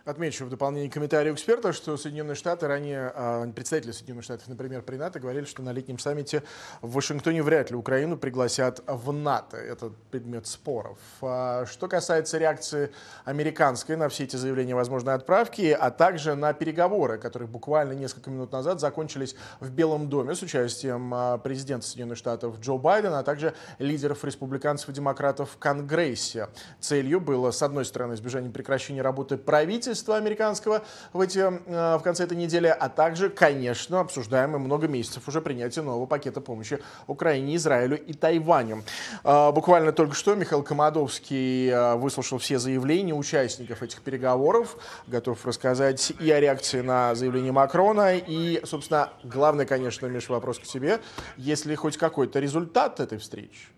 Отмечу 0.09 0.47
в 0.47 0.49
дополнение 0.49 0.91
к 0.91 0.97
эксперта, 0.97 1.75
что 1.75 1.99
Соединенные 1.99 2.35
Штаты 2.35 2.67
ранее, 2.67 3.13
а, 3.15 3.47
представители 3.53 3.93
Соединенных 3.93 4.25
Штатов, 4.25 4.49
например, 4.49 4.81
при 4.81 4.97
НАТО, 4.97 5.21
говорили, 5.21 5.45
что 5.45 5.61
на 5.61 5.71
летнем 5.71 5.99
саммите 5.99 6.43
в 6.81 6.93
Вашингтоне 6.93 7.43
вряд 7.43 7.71
ли 7.71 7.77
Украину 7.77 8.17
пригласят 8.17 8.83
в 8.87 9.13
НАТО. 9.13 9.59
Это 9.59 9.93
предмет 10.11 10.47
споров. 10.47 10.97
А 11.21 11.67
что 11.67 11.89
касается 11.89 12.39
реакции 12.39 12.91
американской 13.27 13.97
на 13.97 14.09
все 14.09 14.25
эти 14.25 14.37
заявления 14.37 14.75
возможной 14.75 15.13
отправки, 15.13 15.77
а 15.79 15.91
также 15.91 16.35
на 16.37 16.55
переговоры, 16.55 17.19
которые 17.19 17.47
буквально 17.47 17.93
несколько 17.93 18.31
минут 18.31 18.51
назад 18.51 18.81
закончились 18.81 19.37
в 19.61 19.69
Белом 19.69 20.09
доме 20.09 20.35
с 20.35 20.41
участием 20.41 21.13
а, 21.13 21.37
президента 21.37 21.87
Соединенных 21.87 22.17
Штатов 22.17 22.59
Джо 22.61 22.79
Байдена, 22.79 23.19
а 23.19 23.23
также 23.25 23.53
лидеров 23.79 24.25
республиканцев 24.25 24.89
и 24.89 24.93
демократов 24.93 25.51
в 25.51 25.59
Конгрессе. 25.59 26.49
Целью 26.81 27.21
было, 27.21 27.51
с 27.51 27.63
одной 27.63 27.85
стороны, 27.85 28.15
избежание 28.15 28.51
прекращения 28.51 29.03
работы 29.03 29.37
правительства, 29.37 29.98
правительства 29.99 30.17
американского 30.17 30.83
в, 31.13 31.21
эти, 31.21 31.39
э, 31.39 31.97
в 31.97 32.03
конце 32.03 32.25
этой 32.25 32.37
недели, 32.37 32.67
а 32.67 32.89
также, 32.89 33.31
конечно, 33.31 34.01
обсуждаемое 34.01 34.59
много 34.59 34.89
месяцев 34.89 35.27
уже 35.29 35.41
принятие 35.41 35.85
нового 35.85 36.07
пакета 36.07 36.41
помощи 36.41 36.81
Украине, 37.07 37.57
Израилю 37.57 37.99
и 37.99 38.13
Тайваню. 38.13 38.85
Э, 39.25 39.53
буквально 39.53 39.93
только 39.93 40.15
что 40.15 40.35
Михаил 40.35 40.63
Комадовский 40.63 41.69
э, 41.69 41.95
выслушал 41.97 42.39
все 42.39 42.59
заявления 42.59 43.15
участников 43.15 43.83
этих 43.83 44.01
переговоров, 44.03 44.77
готов 45.07 45.45
рассказать 45.47 46.13
и 46.21 46.31
о 46.31 46.41
реакции 46.41 46.81
на 46.81 47.15
заявление 47.15 47.53
Макрона, 47.53 48.17
и, 48.17 48.61
собственно, 48.65 49.11
главное, 49.25 49.67
конечно, 49.67 50.07
Миша, 50.07 50.33
вопрос 50.33 50.59
к 50.59 50.63
тебе, 50.63 51.01
есть 51.37 51.67
ли 51.67 51.75
хоть 51.75 51.97
какой-то 51.97 52.39
результат 52.39 53.01
этой 53.01 53.19
встречи? 53.19 53.78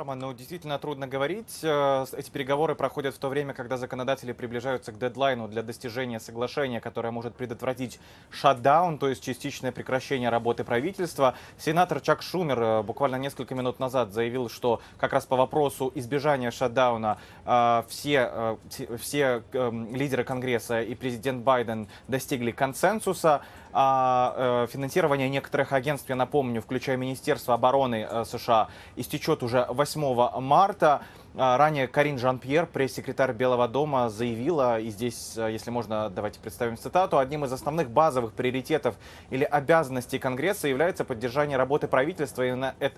Роман, 0.00 0.18
ну 0.18 0.32
действительно 0.32 0.78
трудно 0.78 1.06
говорить. 1.06 1.58
Э, 1.62 2.06
эти 2.16 2.30
переговоры 2.30 2.74
проходят 2.74 3.14
в 3.14 3.18
то 3.18 3.28
время, 3.28 3.52
когда 3.52 3.76
законодатели 3.76 4.32
приближаются 4.32 4.92
к 4.92 4.98
дедлайну 4.98 5.46
для 5.46 5.62
достижения 5.62 6.18
соглашения, 6.18 6.80
которое 6.80 7.10
может 7.10 7.34
предотвратить 7.34 8.00
шатдаун, 8.30 8.96
то 8.96 9.10
есть 9.10 9.22
частичное 9.22 9.72
прекращение 9.72 10.30
работы 10.30 10.64
правительства. 10.64 11.34
Сенатор 11.58 12.00
Чак 12.00 12.22
Шумер 12.22 12.62
э, 12.62 12.82
буквально 12.82 13.16
несколько 13.16 13.54
минут 13.54 13.78
назад 13.78 14.14
заявил, 14.14 14.48
что 14.48 14.80
как 14.96 15.12
раз 15.12 15.26
по 15.26 15.36
вопросу 15.36 15.92
избежания 15.94 16.50
шатдауна 16.50 17.18
э, 17.44 17.82
все, 17.88 18.56
все 18.98 19.42
эм, 19.52 19.94
лидеры 19.94 20.24
Конгресса 20.24 20.80
и 20.80 20.94
президент 20.94 21.44
Байден 21.44 21.88
достигли 22.08 22.52
консенсуса 22.52 23.42
а 23.72 24.66
финансирование 24.66 25.28
некоторых 25.28 25.72
агентств, 25.72 26.08
я 26.08 26.16
напомню, 26.16 26.60
включая 26.60 26.96
Министерство 26.96 27.54
обороны 27.54 28.06
э, 28.08 28.24
США, 28.24 28.68
истечет 28.96 29.42
уже 29.42 29.66
8 29.68 30.40
марта. 30.40 31.02
А, 31.36 31.56
ранее 31.56 31.86
Карин 31.86 32.18
Жан-Пьер, 32.18 32.66
пресс-секретарь 32.66 33.32
Белого 33.32 33.68
дома, 33.68 34.08
заявила, 34.10 34.80
и 34.80 34.90
здесь, 34.90 35.34
э, 35.36 35.52
если 35.52 35.70
можно, 35.70 36.10
давайте 36.10 36.40
представим 36.40 36.76
цитату, 36.76 37.18
одним 37.18 37.44
из 37.44 37.52
основных 37.52 37.88
базовых 37.88 38.32
приоритетов 38.32 38.96
или 39.30 39.44
обязанностей 39.44 40.18
Конгресса 40.18 40.66
является 40.66 41.04
поддержание 41.04 41.56
работы 41.56 41.86
правительства, 41.86 42.42
и 42.42 42.52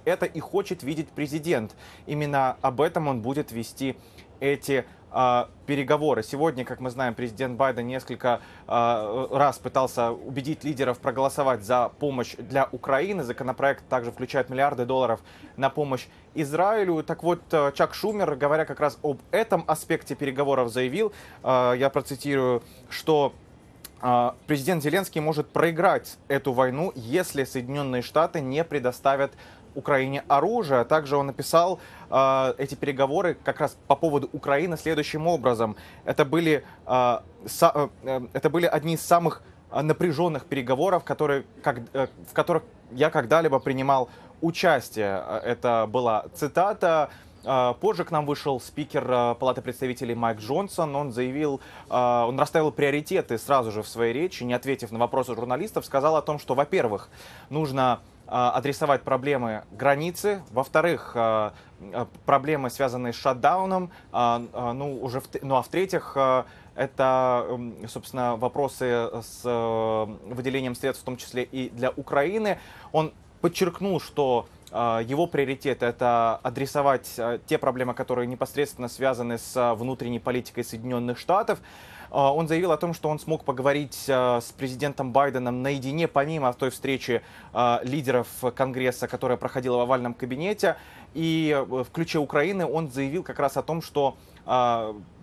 это 0.05 0.25
и 0.25 0.41
хочет 0.41 0.83
видеть 0.83 1.11
президент. 1.11 1.77
Именно 2.07 2.57
об 2.63 2.81
этом 2.81 3.09
он 3.09 3.21
будет 3.21 3.53
вести 3.53 3.97
эти 4.41 4.87
а, 5.15 5.49
переговоры. 5.67 6.23
Сегодня, 6.23 6.65
как 6.65 6.81
мы 6.81 6.89
знаем, 6.89 7.15
президент 7.15 7.59
Байден 7.59 7.87
несколько 7.87 8.41
а, 8.67 9.29
раз 9.31 9.59
пытался 9.59 10.11
убедить 10.11 10.65
лидеров 10.65 10.99
проголосовать 10.99 11.63
за 11.65 11.91
помощь 11.99 12.35
для 12.37 12.69
Украины. 12.73 13.23
Законопроект 13.23 13.87
также 13.89 14.11
включает 14.11 14.49
миллиарды 14.49 14.87
долларов 14.87 15.21
на 15.59 15.69
помощь 15.69 16.07
Израилю. 16.35 17.03
Так 17.03 17.23
вот, 17.23 17.41
э, 17.53 17.73
Чак 17.75 17.93
Шумер, 17.93 18.37
говоря 18.37 18.65
как 18.65 18.81
раз 18.81 18.99
об 19.03 19.21
этом 19.33 19.65
аспекте 19.67 20.15
переговоров, 20.15 20.73
заявил, 20.73 21.13
а, 21.43 21.75
я 21.75 21.91
процитирую, 21.91 22.63
что 22.89 23.35
президент 24.49 24.83
Зеленский 24.83 25.21
может 25.21 25.49
проиграть 25.53 26.19
эту 26.27 26.53
войну, 26.53 26.91
если 26.97 27.45
Соединенные 27.45 28.03
Штаты 28.03 28.41
не 28.41 28.65
предоставят 28.65 29.31
Украине 29.75 30.25
оружие. 30.29 30.85
Также 30.85 31.17
он 31.17 31.27
написал 31.27 31.81
э, 32.11 32.55
эти 32.59 32.75
переговоры 32.75 33.37
как 33.45 33.61
раз 33.61 33.77
по 33.87 33.97
поводу 33.97 34.29
Украины 34.33 34.77
следующим 34.77 35.27
образом. 35.27 35.77
Это 36.05 36.25
были, 36.25 36.65
э, 36.87 37.19
со, 37.47 37.91
э, 38.03 38.21
это 38.33 38.51
были 38.51 38.67
одни 38.67 38.95
из 38.95 39.01
самых 39.03 39.43
напряженных 39.71 40.45
переговоров, 40.45 41.05
которые, 41.05 41.45
как, 41.63 41.79
э, 41.95 42.07
в 42.31 42.33
которых 42.35 42.63
я 42.91 43.11
когда-либо 43.11 43.59
принимал 43.59 44.11
участие. 44.41 45.23
Это 45.45 45.87
была 45.89 46.27
цитата. 46.35 47.09
Позже 47.81 48.05
к 48.05 48.13
нам 48.13 48.25
вышел 48.25 48.61
спикер 48.61 49.35
Палаты 49.35 49.63
представителей 49.63 50.15
Майк 50.15 50.39
Джонсон. 50.39 50.95
Он 50.95 51.13
заявил, 51.13 51.61
он 51.89 52.39
расставил 52.39 52.71
приоритеты 52.71 53.37
сразу 53.37 53.73
же 53.73 53.83
в 53.83 53.89
своей 53.89 54.13
речи, 54.13 54.45
не 54.45 54.55
ответив 54.55 54.93
на 54.93 54.99
вопросы 54.99 55.35
журналистов, 55.35 55.85
сказал 55.85 56.17
о 56.17 56.23
том, 56.23 56.39
что, 56.39 56.55
во-первых, 56.55 57.09
нужно 57.51 57.99
адресовать 58.33 59.03
проблемы 59.03 59.65
границы, 59.73 60.43
во-вторых, 60.51 61.15
проблемы, 62.25 62.71
связанные 62.71 63.13
с 63.13 63.17
шатдауном, 63.17 63.91
ну, 64.13 64.99
уже 65.03 65.21
в, 65.21 65.29
ну 65.43 65.57
а 65.57 65.63
в-третьих, 65.63 66.17
это, 66.75 67.61
собственно, 67.89 68.37
вопросы 68.37 69.11
с 69.23 69.43
э, 69.45 70.05
выделением 70.33 70.75
средств, 70.75 71.03
в 71.03 71.05
том 71.05 71.19
числе 71.19 71.43
и 71.43 71.69
для 71.69 71.91
Украины. 71.91 72.59
Он 72.93 73.13
подчеркнул, 73.43 74.01
что 74.01 74.47
его 74.71 75.27
приоритет 75.27 75.83
это 75.83 76.41
адресовать 76.43 77.21
те 77.47 77.59
проблемы, 77.59 77.93
которые 77.93 78.27
непосредственно 78.27 78.89
связаны 78.89 79.37
с 79.37 79.75
внутренней 79.75 80.19
политикой 80.19 80.65
Соединенных 80.65 81.19
Штатов. 81.19 81.59
Он 82.15 82.47
заявил 82.47 82.73
о 82.73 82.77
том, 82.77 82.93
что 82.93 83.09
он 83.09 83.19
смог 83.19 83.45
поговорить 83.45 84.05
с 84.07 84.55
президентом 84.59 85.13
Байденом 85.13 85.63
наедине, 85.63 86.09
помимо 86.09 86.53
той 86.53 86.71
встречи 86.71 87.23
лидеров 87.83 88.29
Конгресса, 88.55 89.09
которая 89.09 89.39
проходила 89.39 89.79
в 89.79 89.81
овальном 89.81 90.13
кабинете. 90.13 90.77
И 91.15 91.59
в 91.67 91.87
ключе 91.91 92.19
Украины 92.19 92.67
он 92.67 92.91
заявил 92.91 93.23
как 93.23 93.39
раз 93.39 93.57
о 93.57 93.63
том, 93.63 93.81
что 93.81 94.17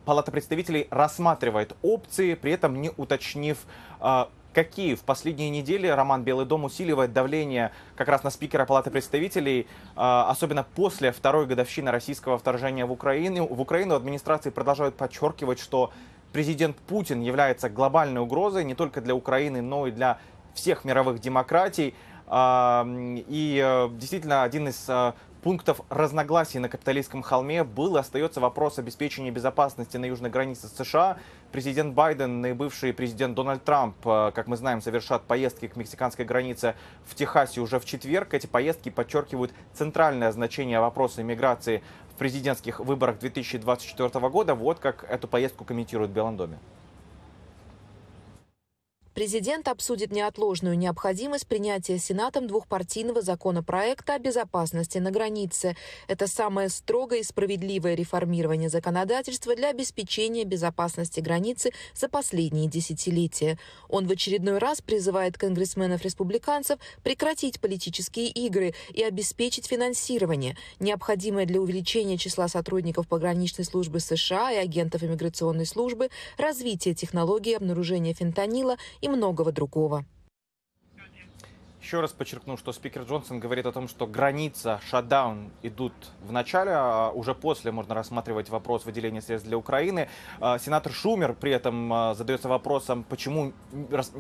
Палата 0.10 0.32
представителей 0.32 0.88
рассматривает 0.90 1.76
опции, 1.84 2.34
при 2.34 2.54
этом 2.54 2.82
не 2.82 2.90
уточнив, 2.98 3.60
а, 4.00 4.30
какие. 4.54 4.96
В 4.96 5.02
последние 5.02 5.52
недели 5.52 5.86
Роман 5.86 6.24
Белый 6.24 6.48
дом 6.48 6.64
усиливает 6.64 7.14
давление 7.14 7.72
как 7.96 8.08
раз 8.08 8.24
на 8.24 8.32
спикера 8.32 8.66
Палаты 8.66 8.90
представителей, 8.90 9.68
а, 9.96 10.28
особенно 10.28 10.64
после 10.64 11.12
второй 11.12 11.46
годовщины 11.46 11.92
российского 11.92 12.40
вторжения 12.40 12.88
в 12.88 12.92
Украину. 12.92 13.46
В 13.46 13.62
Украину 13.62 13.94
администрации 13.94 14.50
продолжают 14.50 14.96
подчеркивать, 14.96 15.60
что 15.60 15.92
президент 16.32 16.78
Путин 16.78 17.22
является 17.22 17.70
глобальной 17.70 18.22
угрозой 18.22 18.64
не 18.64 18.76
только 18.76 19.02
для 19.02 19.16
Украины, 19.16 19.62
но 19.62 19.88
и 19.88 19.92
для 19.92 20.20
всех 20.54 20.86
мировых 20.86 21.20
демократий. 21.20 21.96
А, 22.28 22.86
и 22.88 23.62
э, 23.64 23.90
действительно 23.98 24.44
один 24.44 24.68
из 24.68 24.88
пунктов 25.42 25.82
разногласий 25.90 26.60
на 26.60 26.70
капиталистском 26.70 27.22
холме 27.22 27.64
был 27.64 27.96
и 27.96 28.00
остается 28.00 28.40
вопрос 28.40 28.78
обеспечения 28.78 29.32
безопасности 29.32 29.98
на 29.98 30.06
южной 30.06 30.30
границе 30.30 30.68
США. 30.68 31.18
Президент 31.52 31.94
Байден 31.94 32.46
и 32.46 32.54
бывший 32.54 32.94
президент 32.94 33.36
Дональд 33.36 33.64
Трамп, 33.64 33.96
э, 34.06 34.32
как 34.34 34.48
мы 34.48 34.58
знаем, 34.58 34.82
совершат 34.82 35.24
поездки 35.24 35.68
к 35.68 35.76
мексиканской 35.76 36.26
границе 36.26 36.76
в 37.06 37.16
Техасе 37.16 37.62
уже 37.62 37.80
в 37.80 37.86
четверг. 37.86 38.34
Эти 38.34 38.48
поездки 38.48 38.90
подчеркивают 38.90 39.52
центральное 39.74 40.32
значение 40.32 40.80
вопроса 40.80 41.22
иммиграции 41.22 41.84
президентских 42.20 42.80
выборах 42.80 43.18
2024 43.18 44.30
года. 44.30 44.54
Вот 44.54 44.78
как 44.78 45.04
эту 45.10 45.28
поездку 45.28 45.64
комментирует 45.66 46.12
в 46.12 46.14
Белом 46.14 46.38
доме. 46.38 46.60
Президент 49.20 49.68
обсудит 49.68 50.14
неотложную 50.14 50.78
необходимость 50.78 51.46
принятия 51.46 51.98
Сенатом 51.98 52.48
двухпартийного 52.48 53.22
законопроекта 53.22 54.14
о 54.14 54.18
безопасности 54.18 54.98
на 54.98 55.12
границе. 55.12 55.76
Это 56.08 56.26
самое 56.26 56.70
строгое 56.70 57.20
и 57.20 57.24
справедливое 57.24 57.96
реформирование 57.96 58.70
законодательства 58.70 59.58
для 59.58 59.72
обеспечения 59.72 60.46
безопасности 60.46 61.20
границы 61.20 61.74
за 61.94 62.08
последние 62.08 62.70
десятилетия. 62.70 63.60
Он 63.90 64.08
в 64.08 64.12
очередной 64.12 64.58
раз 64.58 64.80
призывает 64.80 65.38
конгрессменов-республиканцев 65.38 66.80
прекратить 67.04 67.60
политические 67.60 68.28
игры 68.30 68.74
и 68.94 69.04
обеспечить 69.04 69.68
финансирование, 69.68 70.56
необходимое 70.80 71.46
для 71.46 71.60
увеличения 71.60 72.18
числа 72.18 72.48
сотрудников 72.48 73.10
пограничной 73.10 73.66
службы 73.66 74.00
США 74.00 74.54
и 74.54 74.56
агентов 74.56 75.04
иммиграционной 75.04 75.66
службы, 75.66 76.08
развития 76.38 76.94
технологий 76.94 77.54
обнаружения 77.54 78.14
фентанила 78.14 78.78
и 79.02 79.09
многого 79.10 79.52
другого. 79.52 80.06
Еще 81.82 82.02
раз 82.02 82.12
подчеркну, 82.12 82.58
что 82.58 82.74
спикер 82.74 83.04
Джонсон 83.04 83.40
говорит 83.40 83.66
о 83.66 83.72
том, 83.72 83.88
что 83.88 84.06
граница, 84.06 84.82
шатдаун 84.90 85.50
идут 85.64 85.94
в 86.22 86.32
начале, 86.34 86.72
а 86.74 87.10
уже 87.10 87.34
после 87.34 87.72
можно 87.72 87.96
рассматривать 87.96 88.50
вопрос 88.50 88.84
выделения 88.84 89.22
средств 89.22 89.48
для 89.48 89.58
Украины. 89.58 90.10
А, 90.42 90.60
сенатор 90.60 90.92
Шумер 90.92 91.34
при 91.34 91.54
этом 91.54 91.92
а, 91.92 92.14
задается 92.16 92.50
вопросом, 92.50 93.06
почему, 93.08 93.54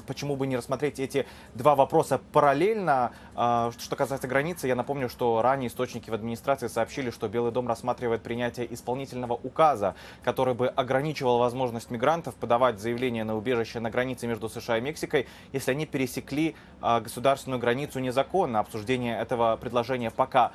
почему 0.07 0.37
бы 0.37 0.47
не 0.47 0.55
рассмотреть 0.55 1.01
эти 1.01 1.27
два 1.53 1.75
вопроса 1.75 2.21
параллельно. 2.31 3.11
А, 3.35 3.71
что 3.77 3.97
касается 3.97 4.29
границы, 4.29 4.67
я 4.67 4.75
напомню, 4.75 5.09
что 5.09 5.41
ранее 5.41 5.67
источники 5.67 6.09
в 6.09 6.13
администрации 6.13 6.67
сообщили, 6.67 7.11
что 7.11 7.27
Белый 7.27 7.51
дом 7.51 7.67
рассматривает 7.67 8.23
принятие 8.23 8.73
исполнительного 8.73 9.33
указа, 9.33 9.95
который 10.23 10.53
бы 10.53 10.69
ограничивал 10.69 11.39
возможность 11.39 11.91
мигрантов 11.91 12.35
подавать 12.35 12.79
заявление 12.79 13.25
на 13.25 13.35
убежище 13.35 13.81
на 13.81 13.89
границе 13.91 14.27
между 14.27 14.47
США 14.47 14.77
и 14.77 14.81
Мексикой, 14.81 15.27
если 15.51 15.71
они 15.71 15.85
пересекли 15.85 16.55
государственную 16.81 17.48
государственную 17.49 17.59
границу 17.59 17.99
незаконно. 17.99 18.59
Обсуждение 18.59 19.19
этого 19.19 19.57
предложения 19.57 20.11
пока 20.11 20.51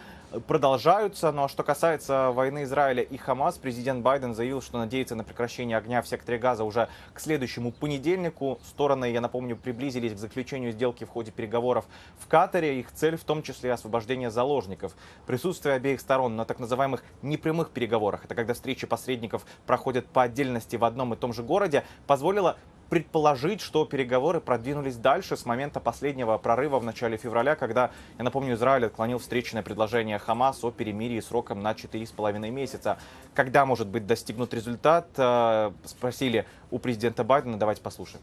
продолжаются. 0.47 1.33
Но 1.33 1.49
что 1.49 1.63
касается 1.63 2.31
войны 2.31 2.65
Израиля 2.65 3.03
и 3.03 3.17
Хамас, 3.17 3.59
президент 3.59 4.03
Байден 4.03 4.35
заявил, 4.35 4.63
что 4.63 4.79
надеется 4.79 5.15
на 5.15 5.25
прекращение 5.25 5.77
огня 5.77 6.03
в 6.03 6.09
секторе 6.09 6.39
Газа 6.39 6.65
уже 6.65 6.89
к 7.13 7.21
следующему 7.21 7.73
понедельнику. 7.73 8.59
Стороны, 8.65 9.11
я 9.11 9.21
напомню, 9.21 9.57
приблизились 9.57 10.13
к 10.13 10.19
заключению 10.19 10.73
сделки 10.73 11.05
в 11.05 11.09
ходе 11.09 11.31
переговоров 11.31 11.85
в 12.19 12.27
Катаре. 12.29 12.81
Их 12.81 12.93
цель 12.93 13.17
в 13.17 13.25
том 13.25 13.43
числе 13.43 13.73
освобождение 13.73 14.31
заложников. 14.31 14.93
Присутствие 15.27 15.75
обеих 15.75 16.01
сторон 16.01 16.37
на 16.37 16.45
так 16.45 16.59
называемых 16.59 17.03
непрямых 17.23 17.71
переговорах, 17.71 18.25
это 18.25 18.35
когда 18.35 18.55
встречи 18.55 18.87
посредников 18.87 19.45
проходят 19.67 20.07
по 20.07 20.23
отдельности 20.23 20.77
в 20.77 20.85
одном 20.85 21.15
и 21.15 21.17
том 21.17 21.33
же 21.33 21.43
городе, 21.43 21.85
позволило 22.07 22.57
предположить, 22.89 23.61
что 23.61 23.85
переговоры 23.85 24.41
продвинулись 24.41 24.97
дальше 24.97 25.37
с 25.37 25.47
момента 25.47 25.81
последнего 25.81 26.37
прорыва 26.39 26.79
в 26.79 26.85
начале 26.85 27.17
февраля, 27.17 27.57
когда, 27.57 27.91
я 28.19 28.25
напомню, 28.25 28.55
Израиль 28.55 28.87
отклонил 28.87 29.19
встречное 29.19 29.63
предложение 29.63 30.19
Хамас 30.19 30.63
о 30.65 30.71
перемирии 30.71 31.21
сроком 31.21 31.63
на 31.63 31.73
4,5 31.73 32.51
месяца. 32.51 32.99
Когда 33.35 33.67
может 33.67 33.89
быть 33.89 34.07
достигнут 34.07 34.55
результат, 34.55 35.09
э, 35.17 35.73
спросили 35.85 36.47
у 36.71 36.79
президента 36.79 37.25
Байдена, 37.25 37.59
давайте 37.59 37.83
послушаем. 37.83 38.23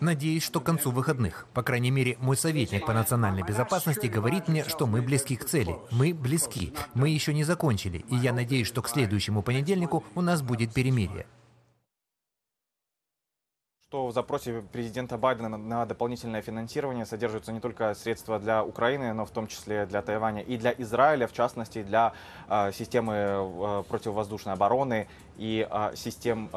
Надеюсь, 0.00 0.42
что 0.42 0.60
к 0.60 0.64
концу 0.64 0.90
выходных. 0.90 1.46
По 1.52 1.62
крайней 1.62 1.90
мере, 1.90 2.16
мой 2.20 2.36
советник 2.36 2.86
по 2.86 2.92
национальной 2.92 3.42
безопасности 3.42 4.06
говорит 4.06 4.48
мне, 4.48 4.64
что 4.64 4.86
мы 4.86 5.02
близки 5.02 5.36
к 5.36 5.44
цели. 5.44 5.76
Мы 5.90 6.14
близки. 6.14 6.72
Мы 6.94 7.10
еще 7.10 7.34
не 7.34 7.44
закончили. 7.44 8.04
И 8.08 8.16
я 8.16 8.32
надеюсь, 8.32 8.66
что 8.66 8.82
к 8.82 8.88
следующему 8.88 9.42
понедельнику 9.42 10.04
у 10.14 10.20
нас 10.20 10.42
будет 10.42 10.72
перемирие 10.72 11.26
что 13.90 14.06
в 14.06 14.12
запросе 14.12 14.62
президента 14.72 15.18
Байдена 15.18 15.48
на 15.48 15.84
дополнительное 15.84 16.42
финансирование 16.42 17.04
содержатся 17.04 17.50
не 17.50 17.58
только 17.58 17.92
средства 17.94 18.38
для 18.38 18.62
Украины, 18.62 19.12
но 19.12 19.26
в 19.26 19.30
том 19.30 19.48
числе 19.48 19.84
для 19.84 20.00
Тайваня 20.00 20.42
и 20.42 20.56
для 20.56 20.72
Израиля, 20.78 21.26
в 21.26 21.32
частности 21.32 21.82
для 21.82 22.12
э, 22.48 22.70
системы 22.70 23.14
э, 23.16 23.82
противовоздушной 23.88 24.54
обороны 24.54 25.08
и 25.38 25.66
э, 25.68 25.96
систем 25.96 26.50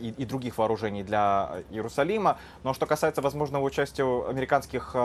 и, 0.00 0.08
и 0.08 0.24
других 0.24 0.58
вооружений 0.58 1.04
для 1.04 1.62
Иерусалима. 1.70 2.36
Но 2.64 2.74
что 2.74 2.86
касается 2.86 3.22
возможного 3.22 3.62
участия 3.62 4.02
американских 4.28 4.96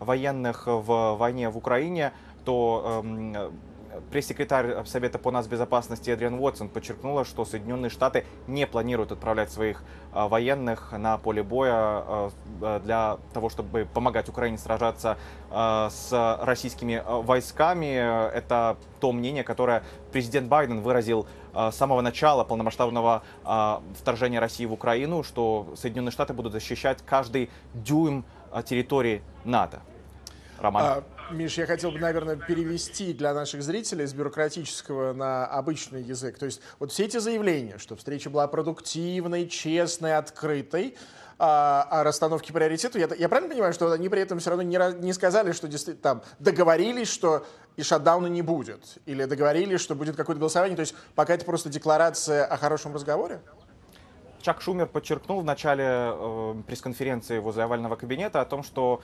военных 0.00 0.66
в 0.66 1.14
войне 1.14 1.48
в 1.48 1.56
Украине, 1.56 2.12
то 2.44 3.02
э, 3.02 3.50
пресс-секретарь 4.10 4.84
Совета 4.86 5.18
по 5.18 5.30
нацбезопасности 5.30 6.10
Эдриан 6.10 6.34
Уотсон 6.34 6.68
подчеркнула, 6.68 7.24
что 7.24 7.44
Соединенные 7.44 7.90
Штаты 7.90 8.24
не 8.46 8.66
планируют 8.66 9.12
отправлять 9.12 9.50
своих 9.50 9.82
а, 10.12 10.28
военных 10.28 10.92
на 10.92 11.18
поле 11.18 11.42
боя 11.42 11.72
а, 11.72 12.30
а, 12.62 12.80
для 12.80 13.18
того, 13.32 13.48
чтобы 13.48 13.86
помогать 13.92 14.28
Украине 14.28 14.58
сражаться 14.58 15.18
с 15.50 16.38
российскими 16.42 17.00
войсками. 17.06 17.94
Это 18.34 18.76
то 18.98 19.12
мнение, 19.12 19.44
которое 19.44 19.84
президент 20.10 20.48
Байден 20.48 20.80
выразил 20.80 21.28
с 21.52 21.76
самого 21.76 22.00
начала 22.00 22.42
полномасштабного 22.42 23.22
вторжения 23.96 24.40
России 24.40 24.64
в 24.64 24.72
Украину, 24.72 25.22
что 25.22 25.74
Соединенные 25.76 26.10
Штаты 26.10 26.32
будут 26.32 26.52
защищать 26.52 27.02
каждый 27.06 27.50
дюйм 27.72 28.24
территории 28.64 29.22
НАТО. 29.44 29.80
Роман. 30.58 31.04
Миш, 31.30 31.56
я 31.56 31.66
хотел 31.66 31.90
бы, 31.90 31.98
наверное, 31.98 32.36
перевести 32.36 33.14
для 33.14 33.32
наших 33.32 33.62
зрителей 33.62 34.06
с 34.06 34.12
бюрократического 34.12 35.12
на 35.14 35.46
обычный 35.46 36.02
язык. 36.02 36.38
То 36.38 36.46
есть 36.46 36.60
вот 36.78 36.92
все 36.92 37.04
эти 37.04 37.16
заявления, 37.16 37.78
что 37.78 37.96
встреча 37.96 38.28
была 38.28 38.46
продуктивной, 38.46 39.48
честной, 39.48 40.16
открытой, 40.16 40.96
а, 41.38 41.86
о 41.90 42.04
расстановке 42.04 42.52
приоритетов. 42.52 43.00
Я, 43.00 43.08
я 43.16 43.28
правильно 43.28 43.52
понимаю, 43.52 43.72
что 43.72 43.90
они 43.90 44.08
при 44.08 44.20
этом 44.20 44.38
все 44.38 44.50
равно 44.50 44.62
не, 44.62 44.78
не 45.02 45.12
сказали, 45.12 45.52
что 45.52 45.66
действительно 45.66 46.02
там 46.02 46.22
договорились, 46.38 47.08
что 47.08 47.46
и 47.76 47.82
шатдауна 47.82 48.26
не 48.26 48.42
будет? 48.42 48.98
Или 49.06 49.24
договорились, 49.24 49.80
что 49.80 49.94
будет 49.94 50.16
какое-то 50.16 50.38
голосование? 50.38 50.76
То 50.76 50.80
есть 50.82 50.94
пока 51.14 51.34
это 51.34 51.44
просто 51.44 51.70
декларация 51.70 52.44
о 52.44 52.56
хорошем 52.56 52.94
разговоре? 52.94 53.40
Чак 54.42 54.60
Шумер 54.60 54.86
подчеркнул 54.88 55.40
в 55.40 55.44
начале 55.44 55.84
э, 55.86 56.54
пресс-конференции 56.66 57.38
возле 57.38 57.62
овального 57.62 57.96
кабинета 57.96 58.42
о 58.42 58.44
том, 58.44 58.62
что 58.62 59.00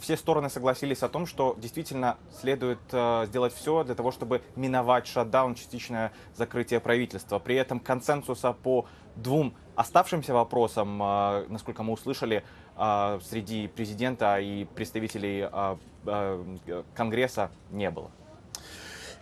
все 0.00 0.16
стороны 0.16 0.48
согласились 0.48 1.02
о 1.02 1.08
том, 1.08 1.26
что 1.26 1.54
действительно 1.58 2.16
следует 2.40 2.78
э, 2.92 3.26
сделать 3.26 3.54
все 3.54 3.84
для 3.84 3.94
того, 3.94 4.10
чтобы 4.10 4.42
миновать 4.56 5.06
шатдаун, 5.06 5.54
частичное 5.54 6.12
закрытие 6.34 6.80
правительства. 6.80 7.38
При 7.38 7.56
этом 7.56 7.80
консенсуса 7.80 8.52
по 8.52 8.86
двум 9.16 9.54
оставшимся 9.76 10.34
вопросам, 10.34 11.02
э, 11.02 11.46
насколько 11.48 11.82
мы 11.82 11.92
услышали, 11.92 12.44
э, 12.76 13.18
среди 13.22 13.68
президента 13.68 14.38
и 14.38 14.64
представителей 14.64 15.48
э, 15.50 15.76
э, 16.06 16.82
Конгресса 16.94 17.50
не 17.70 17.90
было. 17.90 18.10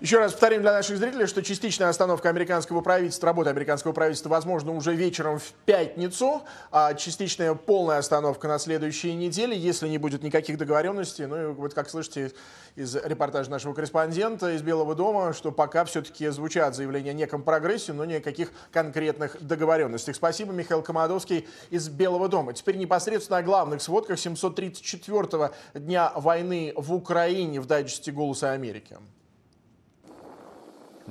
Еще 0.02 0.18
раз 0.18 0.32
повторим 0.32 0.62
для 0.62 0.72
наших 0.72 0.98
зрителей, 0.98 1.26
что 1.26 1.44
частичная 1.44 1.88
остановка 1.88 2.28
американского 2.28 2.80
правительства, 2.80 3.28
работы 3.28 3.50
американского 3.50 3.92
правительства, 3.92 4.30
возможно, 4.30 4.72
уже 4.72 4.96
вечером 4.96 5.38
в 5.38 5.52
пятницу, 5.64 6.42
а 6.72 6.94
частичная 6.94 7.54
полная 7.54 7.98
остановка 7.98 8.48
на 8.48 8.58
следующей 8.58 9.14
неделе, 9.14 9.56
если 9.56 9.86
не 9.86 9.98
будет 9.98 10.24
никаких 10.24 10.58
договоренностей. 10.58 11.26
Ну 11.26 11.40
и 11.40 11.46
вот 11.52 11.74
как 11.74 11.88
слышите 11.88 12.32
из 12.74 12.96
репортажа 12.96 13.48
нашего 13.48 13.74
корреспондента 13.74 14.50
из 14.50 14.62
Белого 14.62 14.96
дома, 14.96 15.32
что 15.34 15.52
пока 15.52 15.84
все-таки 15.84 16.26
звучат 16.30 16.74
заявления 16.74 17.10
о 17.10 17.14
неком 17.14 17.44
прогрессе, 17.44 17.92
но 17.92 18.04
никаких 18.04 18.50
конкретных 18.72 19.36
договоренностей. 19.40 20.14
Спасибо, 20.14 20.52
Михаил 20.52 20.82
Комадовский 20.82 21.46
из 21.70 21.88
Белого 21.88 22.28
дома. 22.28 22.54
Теперь 22.54 22.76
непосредственно 22.76 23.38
о 23.38 23.42
главных 23.44 23.80
сводках 23.80 24.18
734-го 24.18 25.54
дня 25.78 26.10
войны 26.16 26.72
в 26.74 26.92
Украине 26.92 27.60
в 27.60 27.66
дайджесте 27.66 28.10
«Голоса 28.10 28.50
Америки». 28.50 28.98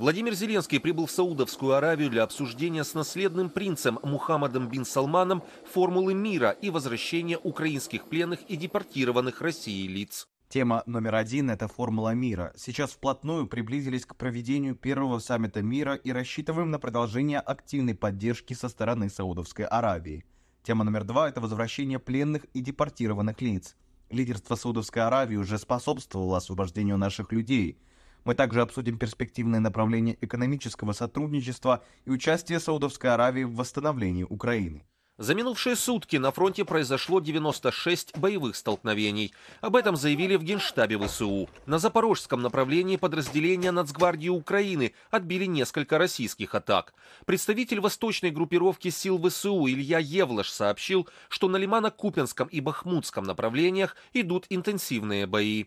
Владимир 0.01 0.33
Зеленский 0.33 0.79
прибыл 0.79 1.05
в 1.05 1.11
Саудовскую 1.11 1.73
Аравию 1.73 2.09
для 2.09 2.23
обсуждения 2.23 2.83
с 2.83 2.95
наследным 2.95 3.51
принцем 3.51 3.99
Мухаммадом 4.01 4.67
бин 4.67 4.83
Салманом 4.83 5.43
формулы 5.71 6.15
мира 6.15 6.49
и 6.49 6.71
возвращения 6.71 7.37
украинских 7.37 8.05
пленных 8.05 8.39
и 8.47 8.55
депортированных 8.55 9.41
Россией 9.41 9.87
лиц. 9.87 10.27
Тема 10.49 10.81
номер 10.87 11.13
один– 11.13 11.49
это 11.51 11.67
формула 11.67 12.15
мира. 12.15 12.51
Сейчас 12.57 12.93
вплотную 12.93 13.45
приблизились 13.45 14.07
к 14.07 14.15
проведению 14.15 14.73
первого 14.73 15.19
саммита 15.19 15.61
мира 15.61 15.93
и 15.93 16.11
рассчитываем 16.11 16.71
на 16.71 16.79
продолжение 16.79 17.39
активной 17.39 17.93
поддержки 17.93 18.55
со 18.55 18.69
стороны 18.69 19.07
Саудовской 19.07 19.65
Аравии. 19.65 20.25
Тема 20.63 20.83
номер 20.83 21.03
два– 21.03 21.29
это 21.29 21.41
возвращение 21.41 21.99
пленных 21.99 22.45
и 22.55 22.61
депортированных 22.61 23.39
лиц. 23.39 23.75
Лидерство 24.09 24.55
Саудовской 24.55 25.03
Аравии 25.03 25.35
уже 25.35 25.59
способствовало 25.59 26.37
освобождению 26.37 26.97
наших 26.97 27.31
людей– 27.31 27.77
мы 28.23 28.35
также 28.35 28.61
обсудим 28.61 28.97
перспективные 28.97 29.59
направления 29.59 30.17
экономического 30.21 30.93
сотрудничества 30.93 31.83
и 32.05 32.11
участие 32.11 32.59
Саудовской 32.59 33.13
Аравии 33.13 33.43
в 33.43 33.55
восстановлении 33.55 34.23
Украины. 34.23 34.83
За 35.21 35.35
минувшие 35.35 35.75
сутки 35.75 36.15
на 36.15 36.31
фронте 36.31 36.65
произошло 36.65 37.19
96 37.19 38.17
боевых 38.17 38.55
столкновений. 38.55 39.35
Об 39.59 39.75
этом 39.75 39.95
заявили 39.95 40.35
в 40.35 40.43
Генштабе 40.43 40.97
ВСУ. 40.97 41.47
На 41.67 41.77
запорожском 41.77 42.41
направлении 42.41 42.95
подразделения 42.95 43.69
Нацгвардии 43.71 44.29
Украины 44.29 44.95
отбили 45.11 45.45
несколько 45.45 45.99
российских 45.99 46.55
атак. 46.55 46.95
Представитель 47.27 47.81
восточной 47.81 48.31
группировки 48.31 48.89
сил 48.89 49.21
ВСУ 49.21 49.67
Илья 49.67 49.99
Евлаш 49.99 50.49
сообщил, 50.49 51.07
что 51.29 51.49
на 51.49 51.57
Лимано-Купенском 51.57 52.47
и 52.49 52.59
Бахмутском 52.59 53.23
направлениях 53.23 53.95
идут 54.13 54.47
интенсивные 54.49 55.27
бои. 55.27 55.65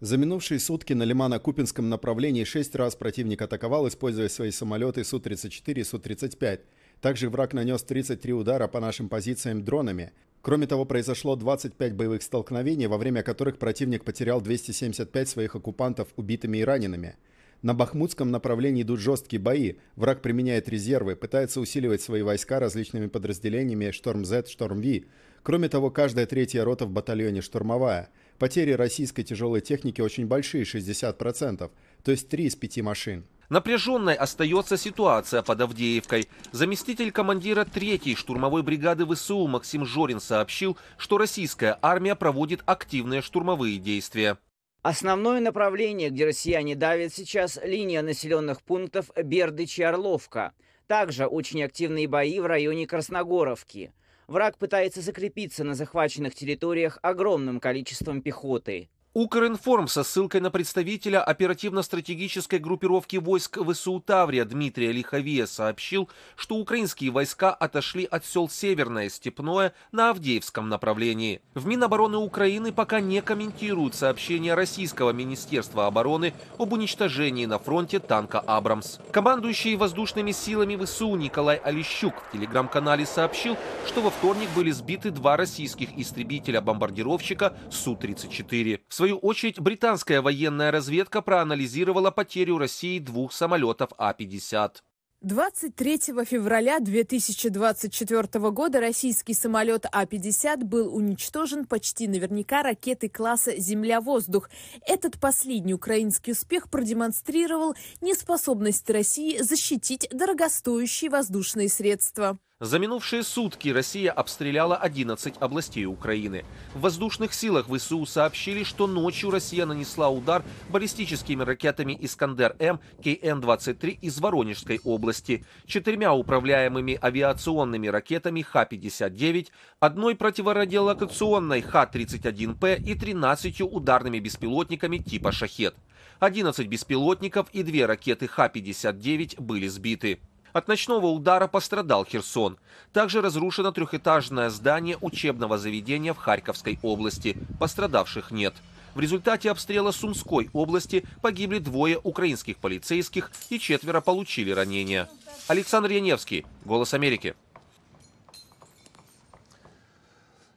За 0.00 0.16
минувшие 0.16 0.58
сутки 0.58 0.92
на 0.92 1.04
Лимано-Купинском 1.04 1.82
направлении 1.82 2.44
шесть 2.44 2.74
раз 2.74 2.96
противник 2.96 3.42
атаковал, 3.42 3.86
используя 3.86 4.28
свои 4.28 4.50
самолеты 4.50 5.04
Су-34 5.04 5.80
и 5.80 5.84
Су-35. 5.84 6.60
Также 7.00 7.30
враг 7.30 7.54
нанес 7.54 7.80
33 7.82 8.32
удара 8.32 8.66
по 8.66 8.80
нашим 8.80 9.08
позициям 9.08 9.64
дронами. 9.64 10.12
Кроме 10.42 10.66
того, 10.66 10.84
произошло 10.84 11.36
25 11.36 11.94
боевых 11.94 12.22
столкновений, 12.22 12.88
во 12.88 12.98
время 12.98 13.22
которых 13.22 13.56
противник 13.58 14.04
потерял 14.04 14.40
275 14.40 15.28
своих 15.28 15.54
оккупантов 15.54 16.08
убитыми 16.16 16.58
и 16.58 16.64
ранеными. 16.64 17.14
На 17.62 17.72
Бахмутском 17.72 18.30
направлении 18.30 18.82
идут 18.82 19.00
жесткие 19.00 19.40
бои. 19.40 19.74
Враг 19.94 20.22
применяет 20.22 20.68
резервы, 20.68 21.14
пытается 21.14 21.60
усиливать 21.60 22.02
свои 22.02 22.22
войска 22.22 22.58
различными 22.58 23.06
подразделениями 23.06 23.90
«Шторм-З», 23.90 24.48
«Шторм-Ви». 24.48 25.06
Кроме 25.42 25.68
того, 25.68 25.90
каждая 25.90 26.26
третья 26.26 26.64
рота 26.64 26.84
в 26.84 26.90
батальоне 26.90 27.42
штурмовая– 27.42 28.10
Потери 28.38 28.72
российской 28.72 29.22
тяжелой 29.22 29.60
техники 29.60 30.00
очень 30.00 30.26
большие, 30.26 30.64
60%, 30.64 31.70
то 32.02 32.10
есть 32.10 32.28
3 32.28 32.44
из 32.44 32.56
5 32.56 32.78
машин. 32.82 33.24
Напряженной 33.48 34.14
остается 34.14 34.76
ситуация 34.76 35.42
под 35.42 35.60
Авдеевкой. 35.60 36.28
Заместитель 36.52 37.12
командира 37.12 37.64
3-й 37.64 38.14
штурмовой 38.14 38.62
бригады 38.62 39.06
ВСУ 39.06 39.46
Максим 39.46 39.84
Жорин 39.84 40.20
сообщил, 40.20 40.78
что 40.96 41.18
российская 41.18 41.78
армия 41.82 42.14
проводит 42.14 42.62
активные 42.66 43.20
штурмовые 43.20 43.78
действия. 43.78 44.38
Основное 44.82 45.40
направление, 45.40 46.10
где 46.10 46.26
россияне 46.26 46.74
давят 46.74 47.14
сейчас, 47.14 47.58
линия 47.62 48.02
населенных 48.02 48.62
пунктов 48.62 49.10
Бердыч 49.16 49.78
и 49.78 49.82
Орловка. 49.82 50.52
Также 50.86 51.26
очень 51.26 51.62
активные 51.62 52.06
бои 52.08 52.40
в 52.40 52.46
районе 52.46 52.86
Красногоровки. 52.86 53.92
Враг 54.26 54.56
пытается 54.58 55.00
закрепиться 55.02 55.64
на 55.64 55.74
захваченных 55.74 56.34
территориях 56.34 56.98
огромным 57.02 57.60
количеством 57.60 58.22
пехоты. 58.22 58.88
Укринформ 59.16 59.86
со 59.86 60.02
ссылкой 60.02 60.40
на 60.40 60.50
представителя 60.50 61.22
оперативно-стратегической 61.22 62.58
группировки 62.58 63.16
войск 63.16 63.58
ВСУ 63.64 64.00
Таврия 64.00 64.44
Дмитрия 64.44 64.90
Лиховия 64.90 65.46
сообщил, 65.46 66.08
что 66.34 66.56
украинские 66.56 67.12
войска 67.12 67.54
отошли 67.54 68.08
от 68.10 68.26
сел 68.26 68.48
Северное, 68.48 69.08
Степное 69.08 69.72
на 69.92 70.10
Авдеевском 70.10 70.68
направлении. 70.68 71.40
В 71.54 71.64
Минобороны 71.64 72.16
Украины 72.16 72.72
пока 72.72 72.98
не 72.98 73.22
комментируют 73.22 73.94
сообщение 73.94 74.54
Российского 74.54 75.12
Министерства 75.12 75.86
обороны 75.86 76.34
об 76.58 76.72
уничтожении 76.72 77.46
на 77.46 77.60
фронте 77.60 78.00
танка 78.00 78.40
«Абрамс». 78.40 78.98
Командующий 79.12 79.76
воздушными 79.76 80.32
силами 80.32 80.74
ВСУ 80.74 81.14
Николай 81.14 81.58
Олещук 81.58 82.14
в 82.16 82.32
телеграм-канале 82.32 83.06
сообщил, 83.06 83.56
что 83.86 84.00
во 84.00 84.10
вторник 84.10 84.48
были 84.56 84.72
сбиты 84.72 85.12
два 85.12 85.36
российских 85.36 85.96
истребителя-бомбардировщика 85.96 87.56
Су-34 87.70 88.80
свою 89.04 89.18
очередь, 89.18 89.60
британская 89.60 90.22
военная 90.22 90.70
разведка 90.70 91.20
проанализировала 91.20 92.10
потерю 92.10 92.56
России 92.56 92.98
двух 92.98 93.34
самолетов 93.34 93.90
А-50. 93.98 94.76
23 95.20 95.98
февраля 96.24 96.80
2024 96.80 98.50
года 98.50 98.80
российский 98.80 99.34
самолет 99.34 99.84
А-50 99.92 100.64
был 100.64 100.96
уничтожен 100.96 101.66
почти 101.66 102.08
наверняка 102.08 102.62
ракетой 102.62 103.10
класса 103.10 103.52
«Земля-воздух». 103.58 104.48
Этот 104.86 105.20
последний 105.20 105.74
украинский 105.74 106.32
успех 106.32 106.70
продемонстрировал 106.70 107.74
неспособность 108.00 108.88
России 108.88 109.36
защитить 109.42 110.08
дорогостоящие 110.12 111.10
воздушные 111.10 111.68
средства. 111.68 112.38
За 112.60 112.78
минувшие 112.78 113.24
сутки 113.24 113.70
Россия 113.70 114.12
обстреляла 114.12 114.76
11 114.76 115.34
областей 115.40 115.86
Украины. 115.86 116.44
В 116.72 116.82
воздушных 116.82 117.34
силах 117.34 117.66
ВСУ 117.66 118.06
сообщили, 118.06 118.62
что 118.62 118.86
ночью 118.86 119.32
Россия 119.32 119.66
нанесла 119.66 120.08
удар 120.08 120.44
баллистическими 120.70 121.42
ракетами 121.42 121.98
«Искандер-М» 122.00 122.78
КН-23 123.02 123.98
из 124.00 124.20
Воронежской 124.20 124.80
области, 124.84 125.44
четырьмя 125.66 126.14
управляемыми 126.14 126.96
авиационными 127.02 127.88
ракетами 127.88 128.42
Х-59, 128.42 129.48
одной 129.80 130.14
противорадиолокационной 130.14 131.60
Х-31П 131.60 132.80
и 132.80 132.94
13 132.94 133.62
ударными 133.62 134.20
беспилотниками 134.20 134.98
типа 134.98 135.32
«Шахет». 135.32 135.74
11 136.20 136.68
беспилотников 136.68 137.48
и 137.52 137.64
две 137.64 137.86
ракеты 137.86 138.28
Х-59 138.28 139.40
были 139.40 139.66
сбиты. 139.66 140.20
От 140.54 140.68
ночного 140.68 141.06
удара 141.06 141.48
пострадал 141.48 142.04
Херсон. 142.04 142.58
Также 142.92 143.20
разрушено 143.20 143.72
трехэтажное 143.72 144.50
здание 144.50 144.96
учебного 145.00 145.58
заведения 145.58 146.14
в 146.14 146.16
Харьковской 146.16 146.78
области. 146.80 147.36
Пострадавших 147.58 148.30
нет. 148.30 148.54
В 148.94 149.00
результате 149.00 149.50
обстрела 149.50 149.90
Сумской 149.90 150.48
области 150.52 151.04
погибли 151.20 151.58
двое 151.58 151.98
украинских 152.00 152.58
полицейских 152.58 153.32
и 153.50 153.58
четверо 153.58 154.00
получили 154.00 154.52
ранения. 154.52 155.08
Александр 155.48 155.90
Яневский, 155.90 156.46
«Голос 156.64 156.94
Америки». 156.94 157.34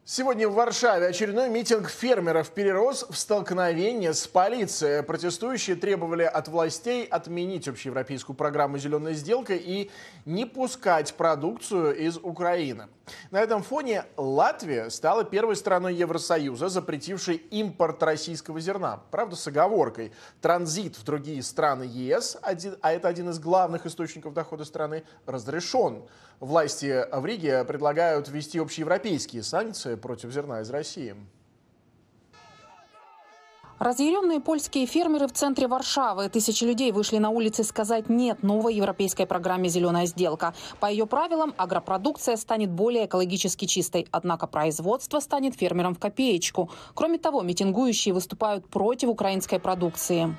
Сегодня 0.10 0.48
в 0.48 0.54
Варшаве 0.54 1.08
очередной 1.08 1.50
митинг 1.50 1.90
фермеров 1.90 2.52
перерос 2.52 3.06
в 3.10 3.18
столкновение 3.18 4.14
с 4.14 4.26
полицией. 4.26 5.04
Протестующие 5.04 5.76
требовали 5.76 6.24
от 6.24 6.48
властей 6.48 7.04
отменить 7.04 7.68
общеевропейскую 7.68 8.34
программу 8.34 8.78
«Зеленая 8.78 9.16
сделка» 9.16 9.54
и 9.54 9.90
не 10.24 10.46
пускать 10.46 11.14
продукцию 11.16 11.94
из 11.98 12.16
Украины. 12.16 12.88
На 13.32 13.42
этом 13.42 13.64
фоне 13.64 14.06
Латвия 14.16 14.90
стала 14.92 15.26
первой 15.26 15.58
страной 15.58 15.96
Евросоюза, 15.96 16.70
запретившей 16.70 17.36
импорт 17.36 18.02
российского 18.02 18.62
зерна. 18.62 19.02
Правда, 19.12 19.36
с 19.36 19.46
оговоркой. 19.48 20.14
Транзит 20.40 20.96
в 20.96 21.04
другие 21.04 21.44
страны 21.44 21.84
ЕС, 21.84 22.38
а 22.42 22.94
это 22.94 23.10
один 23.10 23.30
из 23.30 23.40
главных 23.40 23.86
источников 23.86 24.34
дохода 24.34 24.64
страны, 24.64 25.04
разрешен. 25.26 26.04
Власти 26.40 27.06
в 27.12 27.26
Риге 27.26 27.64
предлагают 27.64 28.30
ввести 28.30 28.60
общеевропейские 28.60 29.42
санкции 29.42 29.96
против 29.96 30.32
зерна 30.32 30.62
из 30.62 30.70
России. 30.70 31.16
Разъяренные 33.80 34.40
польские 34.40 34.88
фермеры 34.88 35.28
в 35.28 35.34
центре 35.34 35.68
Варшавы. 35.68 36.30
Тысячи 36.30 36.64
людей 36.64 36.92
вышли 36.92 37.20
на 37.20 37.30
улицы 37.30 37.64
сказать 37.64 38.10
«нет» 38.10 38.42
новой 38.42 38.74
европейской 38.74 39.26
программе 39.26 39.70
«Зеленая 39.70 40.08
сделка». 40.08 40.56
По 40.80 40.88
ее 40.88 41.06
правилам 41.06 41.54
агропродукция 41.58 42.38
станет 42.38 42.72
более 42.72 43.06
экологически 43.06 43.66
чистой, 43.66 44.08
однако 44.12 44.48
производство 44.48 45.20
станет 45.20 45.56
фермером 45.56 45.94
в 45.94 46.00
копеечку. 46.00 46.72
Кроме 46.96 47.20
того, 47.20 47.44
митингующие 47.44 48.16
выступают 48.16 48.68
против 48.68 49.10
украинской 49.10 49.60
продукции. 49.60 50.36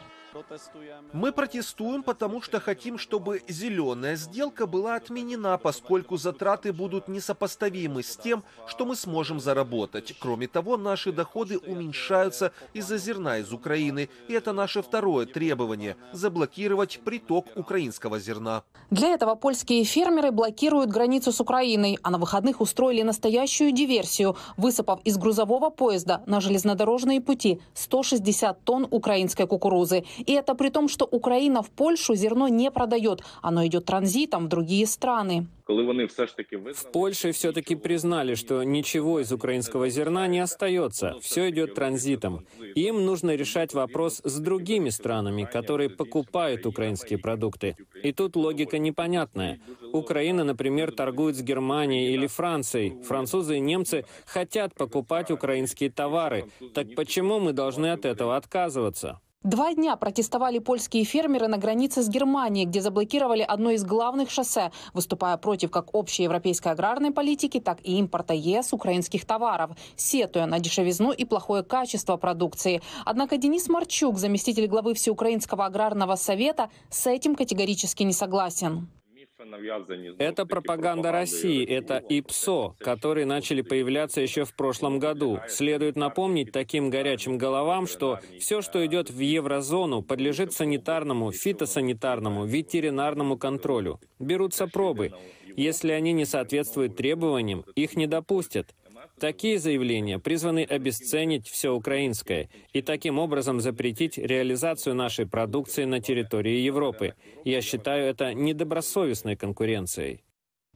Мы 1.13 1.33
протестуем, 1.33 2.03
потому 2.03 2.43
что 2.43 2.61
хотим, 2.61 2.99
чтобы 2.99 3.43
зеленая 3.49 4.17
сделка 4.17 4.67
была 4.67 4.97
отменена, 4.97 5.57
поскольку 5.59 6.17
затраты 6.17 6.73
будут 6.73 7.09
несопоставимы 7.09 8.03
с 8.03 8.17
тем, 8.17 8.45
что 8.67 8.85
мы 8.85 8.95
сможем 8.97 9.41
заработать. 9.41 10.15
Кроме 10.19 10.47
того, 10.47 10.77
наши 10.77 11.13
доходы 11.13 11.59
уменьшаются 11.59 12.53
из-за 12.75 12.99
зерна 12.99 13.39
из 13.39 13.53
Украины. 13.53 14.09
И 14.29 14.33
это 14.33 14.53
наше 14.53 14.83
второе 14.83 15.27
требование– 15.27 15.97
заблокировать 16.13 17.01
приток 17.05 17.47
украинского 17.57 18.19
зерна. 18.19 18.63
Для 18.91 19.09
этого 19.09 19.35
польские 19.35 19.85
фермеры 19.85 20.31
блокируют 20.31 20.91
границу 20.91 21.33
с 21.33 21.41
Украиной, 21.41 21.99
а 22.03 22.11
на 22.11 22.19
выходных 22.19 22.61
устроили 22.61 23.03
настоящую 23.03 23.73
диверсию, 23.73 24.37
высыпав 24.57 25.01
из 25.05 25.17
грузового 25.17 25.71
поезда 25.71 26.23
на 26.27 26.41
железнодорожные 26.41 27.21
пути 27.21 27.61
160 27.75 28.65
тонн 28.65 28.87
украинской 28.91 29.47
кукурузы. 29.47 30.05
И 30.27 30.33
это 30.33 30.55
при 30.55 30.71
том, 30.71 30.89
что 30.89 31.05
Украина 31.05 31.63
в 31.63 31.71
Польшу 31.71 32.15
зерно 32.15 32.49
не 32.49 32.71
продает. 32.71 33.23
Оно 33.43 33.67
идет 33.67 33.85
транзитом 33.87 34.47
в 34.47 34.49
другие 34.49 34.87
страны. 34.87 35.47
В 35.69 36.93
Польше 36.93 37.33
все-таки 37.33 37.77
признали, 37.77 38.35
что 38.35 38.63
ничего 38.63 39.21
из 39.21 39.31
украинского 39.33 39.91
зерна 39.91 40.27
не 40.27 40.39
остается, 40.39 41.17
все 41.21 41.51
идет 41.51 41.75
транзитом. 41.75 42.47
Им 42.75 43.05
нужно 43.05 43.35
решать 43.35 43.75
вопрос 43.75 44.23
с 44.25 44.39
другими 44.39 44.89
странами, 44.89 45.45
которые 45.45 45.91
покупают 45.91 46.65
украинские 46.65 47.19
продукты. 47.19 47.77
И 48.03 48.13
тут 48.13 48.37
логика 48.37 48.79
непонятная. 48.79 49.61
Украина, 49.93 50.43
например, 50.43 50.91
торгует 50.91 51.37
с 51.37 51.43
Германией 51.43 52.15
или 52.15 52.27
Францией. 52.27 53.03
Французы 53.03 53.59
и 53.59 53.61
немцы 53.61 54.07
хотят 54.25 54.75
покупать 54.75 55.31
украинские 55.31 55.91
товары. 55.91 56.51
Так 56.73 56.95
почему 56.95 57.41
мы 57.41 57.53
должны 57.53 57.93
от 57.93 58.07
этого 58.07 58.37
отказываться? 58.37 59.21
Два 59.45 59.73
дня 59.73 59.95
протестовали 59.95 60.59
польские 60.59 61.05
фермеры 61.05 61.47
на 61.47 61.59
границе 61.59 62.03
с 62.03 62.09
Германией, 62.09 62.67
где 62.67 62.81
заблокировали 62.81 63.43
одно 63.43 63.71
из 63.71 63.85
главных 63.85 64.31
шоссе, 64.31 64.73
выступая 64.95 65.37
против 65.37 65.71
как 65.71 65.95
общей 65.95 66.25
европейской 66.25 66.73
аграрной 66.73 67.13
политики, 67.13 67.61
так 67.61 67.79
и 67.85 67.99
импорта 67.99 68.35
ЕС 68.35 68.73
украинских 68.73 69.25
товаров, 69.25 69.71
сетуя 69.95 70.47
на 70.47 70.59
дешевизну 70.59 71.13
и 71.13 71.25
плохое 71.25 71.63
качество 71.63 72.17
продукции. 72.17 72.83
Однако 73.05 73.37
Денис 73.37 73.69
Марчук, 73.69 74.19
заместитель 74.19 74.67
главы 74.67 74.95
Всеукраинского 74.95 75.67
аграрного 75.67 76.17
совета, 76.17 76.69
с 76.91 77.07
этим 77.07 77.37
категорически 77.37 78.03
не 78.03 78.13
согласен. 78.13 78.89
Это 80.19 80.47
пропаганда 80.47 81.13
России, 81.13 81.65
это 81.65 81.99
ИПСО, 81.99 82.75
которые 82.79 83.25
начали 83.25 83.63
появляться 83.63 84.21
еще 84.21 84.45
в 84.45 84.53
прошлом 84.55 84.99
году. 84.99 85.39
Следует 85.49 85.95
напомнить 85.95 86.51
таким 86.51 86.91
горячим 86.91 87.39
головам, 87.39 87.87
что 87.87 88.19
все, 88.41 88.63
что 88.63 88.85
идет 88.85 89.11
в 89.11 89.21
еврозону, 89.21 90.03
подлежит 90.03 90.53
санитарному, 90.53 91.31
фитосанитарному, 91.31 92.47
ветеринарному 92.47 93.39
контролю. 93.39 94.01
Берутся 94.19 94.67
пробы. 94.67 95.13
Если 95.57 95.93
они 95.93 96.13
не 96.13 96.25
соответствуют 96.25 96.97
требованиям, 96.97 97.65
их 97.75 97.97
не 97.97 98.07
допустят. 98.07 98.75
Такие 99.21 99.59
заявления 99.59 100.19
призваны 100.21 100.63
обесценить 100.65 101.49
все 101.49 101.71
украинское 101.71 102.49
и 102.73 102.83
таким 102.83 103.19
образом 103.19 103.61
запретить 103.61 104.17
реализацию 104.17 104.95
нашей 104.95 105.27
продукции 105.27 105.85
на 105.85 106.01
территории 106.01 106.59
Европы. 106.59 107.15
Я 107.45 107.61
считаю 107.61 108.07
это 108.07 108.33
недобросовестной 108.33 109.35
конкуренцией. 109.37 110.23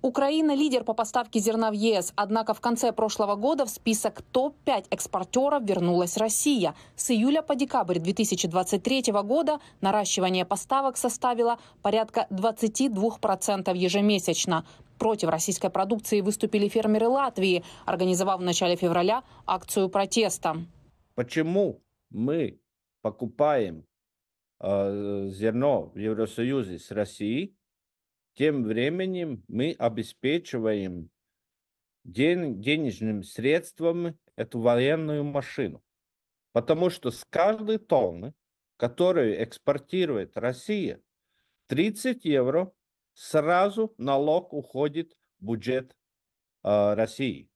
Украина– 0.02 0.54
лидер 0.56 0.82
по 0.82 0.94
поставке 0.94 1.38
зерна 1.38 1.70
в 1.70 1.74
ЕС, 1.74 2.12
однако 2.16 2.54
в 2.54 2.60
конце 2.60 2.92
прошлого 2.92 3.36
года 3.36 3.64
в 3.64 3.70
список 3.70 4.22
топ-5 4.32 4.86
экспортеров 4.90 5.62
вернулась 5.62 6.16
Россия. 6.16 6.74
С 6.96 7.12
июля 7.12 7.40
по 7.40 7.54
декабрь 7.54 8.00
2023 8.00 9.12
года 9.22 9.60
наращивание 9.80 10.44
поставок 10.44 10.96
составило 10.96 11.58
порядка 11.82 12.26
22% 12.30 13.76
ежемесячно. 13.76 14.66
Против 14.98 15.28
российской 15.28 15.70
продукции 15.70 16.20
выступили 16.20 16.66
фермеры 16.66 17.06
Латвии, 17.06 17.62
организовав 17.86 18.40
в 18.40 18.42
начале 18.42 18.74
февраля 18.74 19.22
акцию 19.46 19.88
протеста. 19.88 20.56
Почему 21.14 21.80
мы 22.10 22.58
покупаем 23.02 23.84
э, 24.58 25.28
зерно 25.30 25.92
в 25.94 25.98
Евросоюзе 25.98 26.80
с 26.80 26.90
Россией, 26.90 27.54
тем 28.34 28.64
временем 28.64 29.44
мы 29.48 29.74
обеспечиваем 29.78 31.10
ден 32.04 32.60
денежным 32.60 33.22
средством 33.22 34.18
эту 34.36 34.60
военную 34.60 35.24
машину. 35.24 35.82
Потому 36.52 36.90
что 36.90 37.10
с 37.10 37.24
каждой 37.24 37.78
тонны, 37.78 38.34
которую 38.76 39.42
экспортирует 39.42 40.36
Россия, 40.36 41.00
30 41.68 42.24
евро 42.24 42.72
сразу 43.14 43.94
налог 43.98 44.52
уходит 44.52 45.16
в 45.38 45.46
бюджет 45.46 45.96
э, 46.62 46.94
России. 46.94 47.48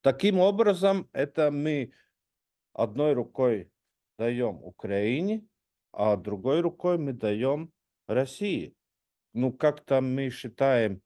Таким 0.00 0.38
образом, 0.38 1.08
это 1.12 1.50
мы 1.50 1.92
одной 2.72 3.12
рукой 3.12 3.70
даем 4.18 4.62
Украине, 4.62 5.46
а 5.92 6.16
другой 6.16 6.60
рукой 6.60 6.98
мы 6.98 7.12
даем 7.12 7.72
России 8.06 8.76
ну, 9.36 9.52
как-то 9.52 10.00
мы 10.00 10.30
считаем, 10.30 11.00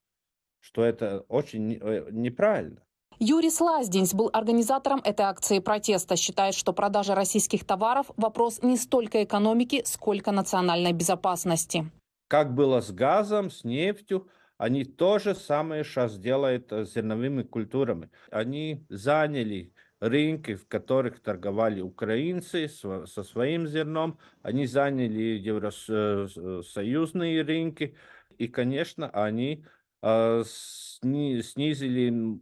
что 0.61 0.85
это 0.85 1.21
очень 1.29 1.79
э, 1.81 2.09
неправильно. 2.11 2.83
Юрий 3.19 3.51
Слазденс 3.51 4.15
был 4.15 4.31
организатором 4.33 5.01
этой 5.05 5.27
акции 5.27 5.59
протеста. 5.59 6.17
Считает, 6.17 6.55
что 6.55 6.73
продажа 6.73 7.15
российских 7.15 7.67
товаров– 7.67 8.11
вопрос 8.17 8.63
не 8.63 8.79
столько 8.79 9.23
экономики, 9.23 9.83
сколько 9.85 10.33
национальной 10.33 10.93
безопасности. 10.93 11.91
Как 12.29 12.55
было 12.55 12.81
с 12.81 12.93
газом, 12.93 13.51
с 13.51 13.65
нефтью, 13.65 14.29
они 14.57 14.85
то 14.85 15.19
же 15.19 15.35
самое 15.35 15.85
сейчас 15.85 16.19
делают 16.19 16.73
с 16.73 16.95
зерновыми 16.95 17.43
культурами. 17.43 18.11
Они 18.31 18.87
заняли 18.89 19.75
рынки, 20.01 20.55
в 20.55 20.67
которых 20.67 21.21
торговали 21.21 21.83
украинцы 21.83 22.69
со 22.69 23.23
своим 23.23 23.67
зерном. 23.67 24.19
Они 24.43 24.67
заняли 24.67 25.39
евросоюзные 25.39 27.43
рынки. 27.43 27.95
И, 28.41 28.49
конечно, 28.49 29.11
они 29.11 29.67
сни, 30.01 31.43
снизили 31.43 32.41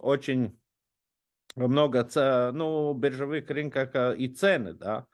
очень 0.00 0.58
много 1.54 2.08
ну, 2.54 2.94
биржевых 2.94 3.50
рынках 3.50 3.90
э, 3.92 4.16
и 4.16 4.28
цены, 4.28 4.72
да. 4.72 5.06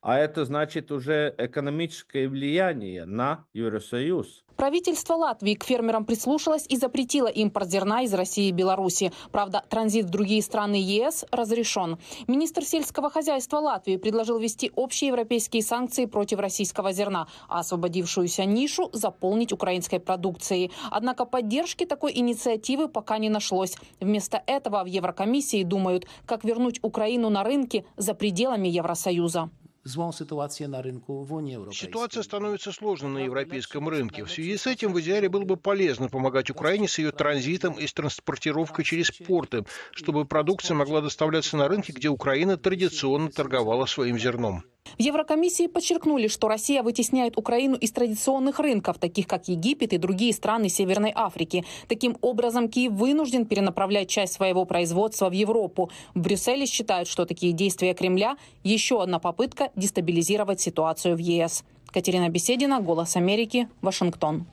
А 0.00 0.18
это 0.18 0.44
значит 0.44 0.92
уже 0.92 1.34
экономическое 1.36 2.28
влияние 2.28 3.04
на 3.06 3.44
Евросоюз. 3.54 4.44
Правительство 4.56 5.14
Латвии 5.14 5.54
к 5.54 5.64
фермерам 5.64 6.06
прислушалось 6.06 6.64
и 6.68 6.76
запретило 6.76 7.26
импорт 7.26 7.68
зерна 7.68 8.02
из 8.02 8.14
России 8.14 8.48
и 8.48 8.52
Беларуси. 8.52 9.12
Правда, 9.30 9.62
транзит 9.68 10.06
в 10.06 10.08
другие 10.08 10.40
страны 10.40 10.76
ЕС 10.76 11.26
разрешен. 11.30 11.98
Министр 12.26 12.62
сельского 12.62 13.10
хозяйства 13.10 13.58
Латвии 13.58 13.98
предложил 13.98 14.38
ввести 14.38 14.72
общие 14.74 15.08
европейские 15.08 15.62
санкции 15.62 16.06
против 16.06 16.38
российского 16.38 16.92
зерна, 16.92 17.28
а 17.48 17.60
освободившуюся 17.60 18.46
нишу 18.46 18.88
заполнить 18.94 19.52
украинской 19.52 19.98
продукцией. 19.98 20.72
Однако 20.90 21.26
поддержки 21.26 21.84
такой 21.84 22.12
инициативы 22.16 22.88
пока 22.88 23.18
не 23.18 23.28
нашлось. 23.28 23.76
Вместо 24.00 24.42
этого 24.46 24.84
в 24.84 24.86
Еврокомиссии 24.86 25.64
думают, 25.64 26.06
как 26.24 26.44
вернуть 26.44 26.78
Украину 26.82 27.28
на 27.28 27.44
рынки 27.44 27.84
за 27.98 28.14
пределами 28.14 28.68
Евросоюза 28.68 29.50
зłą 29.86 30.12
sytuację 30.12 30.68
на 30.68 30.82
рынку 30.82 31.24
в 31.24 31.72
Ситуация 31.72 32.22
становится 32.22 32.72
сложной 32.72 33.12
на 33.12 33.18
европейском 33.18 33.88
рынке. 33.88 34.24
В 34.24 34.30
связи 34.30 34.56
с 34.56 34.66
этим 34.66 34.92
в 34.92 35.00
идеале 35.00 35.28
было 35.28 35.44
бы 35.44 35.56
полезно 35.56 36.08
помогать 36.08 36.50
Украине 36.50 36.88
с 36.88 36.98
ее 36.98 37.12
транзитом 37.12 37.74
и 37.74 37.86
с 37.86 37.92
транспортировкой 37.92 38.84
через 38.84 39.10
порты, 39.10 39.64
чтобы 39.92 40.24
продукция 40.24 40.74
могла 40.74 41.00
доставляться 41.00 41.56
на 41.56 41.68
рынки, 41.68 41.92
где 41.92 42.08
Украина 42.08 42.56
традиционно 42.56 43.30
торговала 43.30 43.86
своим 43.86 44.18
зерном. 44.18 44.64
В 44.98 45.02
Еврокомиссии 45.02 45.66
подчеркнули, 45.66 46.28
что 46.28 46.48
Россия 46.48 46.82
вытесняет 46.82 47.36
Украину 47.36 47.76
из 47.76 47.92
традиционных 47.92 48.58
рынков, 48.58 48.98
таких 48.98 49.26
как 49.26 49.48
Египет 49.48 49.92
и 49.92 49.98
другие 49.98 50.32
страны 50.32 50.68
Северной 50.68 51.12
Африки. 51.14 51.64
Таким 51.88 52.16
образом, 52.20 52.68
Киев 52.68 52.92
вынужден 52.92 53.46
перенаправлять 53.46 54.08
часть 54.08 54.32
своего 54.32 54.64
производства 54.64 55.28
в 55.28 55.32
Европу. 55.32 55.90
В 56.14 56.20
Брюсселе 56.20 56.66
считают, 56.66 57.08
что 57.08 57.24
такие 57.24 57.52
действия 57.52 57.94
Кремля– 57.94 58.36
еще 58.64 59.02
одна 59.02 59.18
попытка 59.18 59.70
дестабилизировать 59.76 60.60
ситуацию 60.60 61.16
в 61.16 61.18
ЕС. 61.18 61.64
Катерина 61.86 62.28
Беседина, 62.28 62.80
«Голос 62.80 63.16
Америки», 63.16 63.68
Вашингтон. 63.80 64.46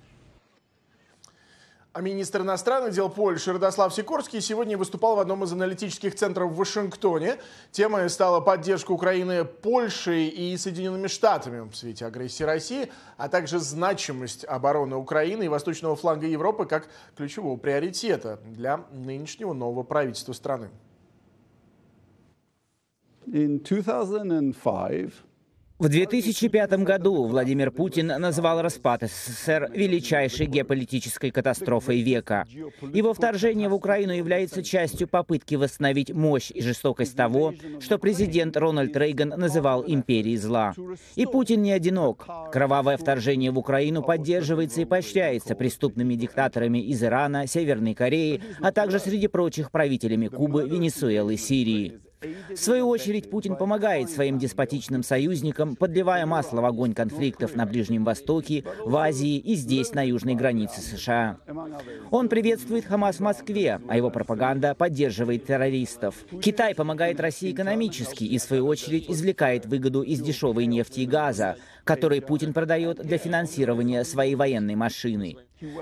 А 1.94 2.02
министр 2.02 2.42
иностранных 2.42 2.92
дел 2.92 3.08
Польши 3.08 3.54
Радослав 3.54 3.94
Сикорский 3.94 4.42
сегодня 4.42 4.76
выступал 4.76 5.16
в 5.16 5.20
одном 5.20 5.44
из 5.44 5.54
аналитических 5.54 6.16
центров 6.16 6.52
в 6.52 6.56
Вашингтоне. 6.56 7.38
Темой 7.72 8.10
стала 8.10 8.40
поддержка 8.40 8.92
Украины 8.92 9.46
Польшей 9.46 10.28
и 10.28 10.58
Соединенными 10.58 11.06
Штатами 11.06 11.70
в 11.70 11.76
свете 11.76 12.08
агрессии 12.08 12.42
России, 12.42 12.92
а 13.18 13.30
также 13.30 13.60
значимость 13.60 14.44
обороны 14.44 14.96
Украины 14.96 15.44
и 15.44 15.48
восточного 15.48 15.96
фланга 15.96 16.26
Европы 16.26 16.66
как 16.66 16.88
ключевого 17.16 17.58
приоритета 17.58 18.40
для 18.44 18.78
нынешнего 18.92 19.54
нового 19.54 19.84
правительства 19.84 20.34
страны. 20.34 20.72
In 23.28 23.60
2005, 23.60 25.14
В 25.80 25.90
2005 25.90 26.84
году 26.84 27.26
Владимир 27.26 27.72
Путин 27.72 28.08
назвал 28.08 28.62
распад 28.62 29.02
СССР 29.04 29.72
величайшей 29.74 30.46
геополитической 30.46 31.32
катастрофой 31.32 32.02
века. 32.02 32.46
Его 32.94 33.14
вторжение 33.14 33.70
в 33.70 33.74
Украину 33.74 34.14
является 34.14 34.62
частью 34.62 35.08
попытки 35.08 35.56
восстановить 35.56 36.14
мощь 36.14 36.52
и 36.52 36.62
жестокость 36.62 37.18
того, 37.18 37.56
что 37.80 37.98
президент 37.98 38.56
Рональд 38.56 38.96
Рейган 38.96 39.30
называл 39.30 39.84
империей 39.86 40.38
зла. 40.38 40.76
И 41.16 41.26
Путин 41.26 41.64
не 41.64 41.72
одинок. 41.72 42.28
Кровавое 42.52 42.98
вторжение 42.98 43.50
в 43.50 43.58
Украину 43.58 44.04
поддерживается 44.04 44.82
и 44.82 44.86
поощряется 44.86 45.56
преступными 45.56 46.14
диктаторами 46.14 46.78
из 46.78 47.04
Ирана, 47.04 47.48
Северной 47.48 47.96
Кореи, 47.96 48.42
а 48.62 48.72
также 48.72 49.00
среди 49.00 49.28
прочих 49.28 49.72
правителями 49.72 50.28
Кубы, 50.28 50.70
Венесуэлы, 50.70 51.36
Сирии. 51.36 52.03
В 52.50 52.58
свою 52.58 52.88
очередь, 52.88 53.30
Путин 53.30 53.56
помогает 53.56 54.10
своим 54.10 54.40
деспотичным 54.40 55.04
союзникам, 55.04 55.76
подливая 55.76 56.26
масло 56.26 56.62
в 56.62 56.66
огонь 56.66 56.94
конфликтов 56.94 57.56
на 57.56 57.66
Ближнем 57.66 58.04
Востоке, 58.04 58.64
в 58.86 58.96
Азии 58.96 59.38
и 59.38 59.56
здесь, 59.56 59.94
на 59.94 60.06
южной 60.06 60.36
границе 60.36 60.82
США. 60.82 61.38
Он 62.12 62.30
приветствует 62.30 62.86
Хамас 62.86 63.18
в 63.18 63.22
Москве, 63.22 63.80
а 63.88 63.98
его 63.98 64.10
пропаганда 64.10 64.76
поддерживает 64.76 65.46
террористов. 65.46 66.16
Китай 66.42 66.76
помогает 66.76 67.20
России 67.20 67.52
экономически 67.52 68.24
и, 68.24 68.38
в 68.38 68.42
свою 68.42 68.68
очередь, 68.68 69.10
извлекает 69.10 69.66
выгоду 69.66 70.02
из 70.02 70.22
дешевой 70.22 70.66
нефти 70.66 71.02
и 71.02 71.06
газа, 71.06 71.58
который 71.84 72.22
Путин 72.22 72.54
продает 72.54 72.98
для 72.98 73.18
финансирования 73.18 74.04
своей 74.04 74.36
военной 74.36 74.76
машины. 74.76 75.38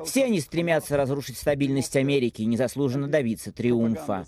Все 0.05 0.25
они 0.25 0.39
стремятся 0.39 0.95
разрушить 0.95 1.37
стабильность 1.37 1.95
Америки 1.95 2.41
и 2.41 2.45
незаслуженно 2.45 3.07
добиться 3.07 3.51
триумфа. 3.51 4.25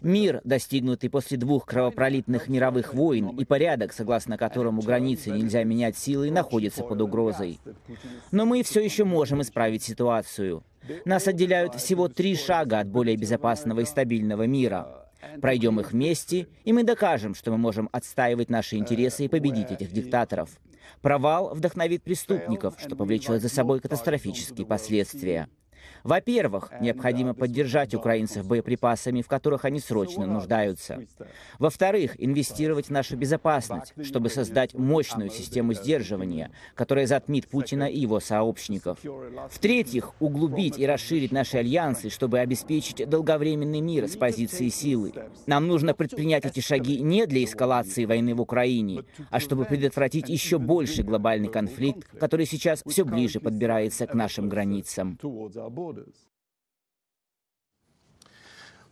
Мир, 0.00 0.40
достигнутый 0.44 1.10
после 1.10 1.36
двух 1.36 1.66
кровопролитных 1.66 2.48
мировых 2.48 2.94
войн, 2.94 3.28
и 3.38 3.44
порядок, 3.44 3.92
согласно 3.92 4.38
которому 4.38 4.82
границы 4.82 5.30
нельзя 5.30 5.64
менять 5.64 5.98
силой, 5.98 6.30
находится 6.30 6.82
под 6.82 7.00
угрозой. 7.02 7.58
Но 8.30 8.46
мы 8.46 8.62
все 8.62 8.82
еще 8.82 9.04
можем 9.04 9.42
исправить 9.42 9.82
ситуацию. 9.82 10.62
Нас 11.04 11.26
отделяют 11.26 11.74
всего 11.74 12.08
три 12.08 12.36
шага 12.36 12.78
от 12.80 12.88
более 12.88 13.16
безопасного 13.16 13.80
и 13.80 13.84
стабильного 13.84 14.46
мира. 14.46 15.05
Пройдем 15.40 15.80
их 15.80 15.92
вместе, 15.92 16.48
и 16.64 16.72
мы 16.72 16.84
докажем, 16.84 17.34
что 17.34 17.50
мы 17.50 17.58
можем 17.58 17.88
отстаивать 17.92 18.50
наши 18.50 18.76
интересы 18.76 19.24
и 19.24 19.28
победить 19.28 19.70
этих 19.70 19.92
диктаторов. 19.92 20.50
Провал 21.02 21.54
вдохновит 21.54 22.02
преступников, 22.02 22.74
что 22.78 22.96
повлечет 22.96 23.42
за 23.42 23.48
собой 23.48 23.80
катастрофические 23.80 24.66
последствия. 24.66 25.48
Во-первых, 26.04 26.70
необходимо 26.80 27.34
поддержать 27.34 27.94
украинцев 27.94 28.46
боеприпасами, 28.46 29.22
в 29.22 29.28
которых 29.28 29.64
они 29.64 29.80
срочно 29.80 30.26
нуждаются. 30.26 31.04
Во-вторых, 31.58 32.14
инвестировать 32.18 32.86
в 32.86 32.90
нашу 32.90 33.16
безопасность, 33.16 33.94
чтобы 34.02 34.28
создать 34.30 34.74
мощную 34.74 35.30
систему 35.30 35.72
сдерживания, 35.72 36.50
которая 36.74 37.06
затмит 37.06 37.48
Путина 37.48 37.84
и 37.84 37.98
его 37.98 38.20
сообщников. 38.20 38.98
В-третьих, 39.50 40.12
углубить 40.20 40.78
и 40.78 40.86
расширить 40.86 41.32
наши 41.32 41.58
альянсы, 41.58 42.10
чтобы 42.10 42.38
обеспечить 42.38 43.08
долговременный 43.08 43.80
мир 43.80 44.08
с 44.08 44.16
позиции 44.16 44.68
силы. 44.68 45.12
Нам 45.46 45.66
нужно 45.66 45.94
предпринять 45.94 46.44
эти 46.44 46.60
шаги 46.60 47.00
не 47.00 47.26
для 47.26 47.44
эскалации 47.44 48.04
войны 48.04 48.34
в 48.34 48.40
Украине, 48.40 49.04
а 49.30 49.40
чтобы 49.40 49.64
предотвратить 49.64 50.28
еще 50.28 50.58
больший 50.58 51.04
глобальный 51.04 51.48
конфликт, 51.48 52.06
который 52.18 52.46
сейчас 52.46 52.82
все 52.86 53.04
ближе 53.04 53.40
подбирается 53.40 54.06
к 54.06 54.14
нашим 54.14 54.48
границам. 54.48 55.18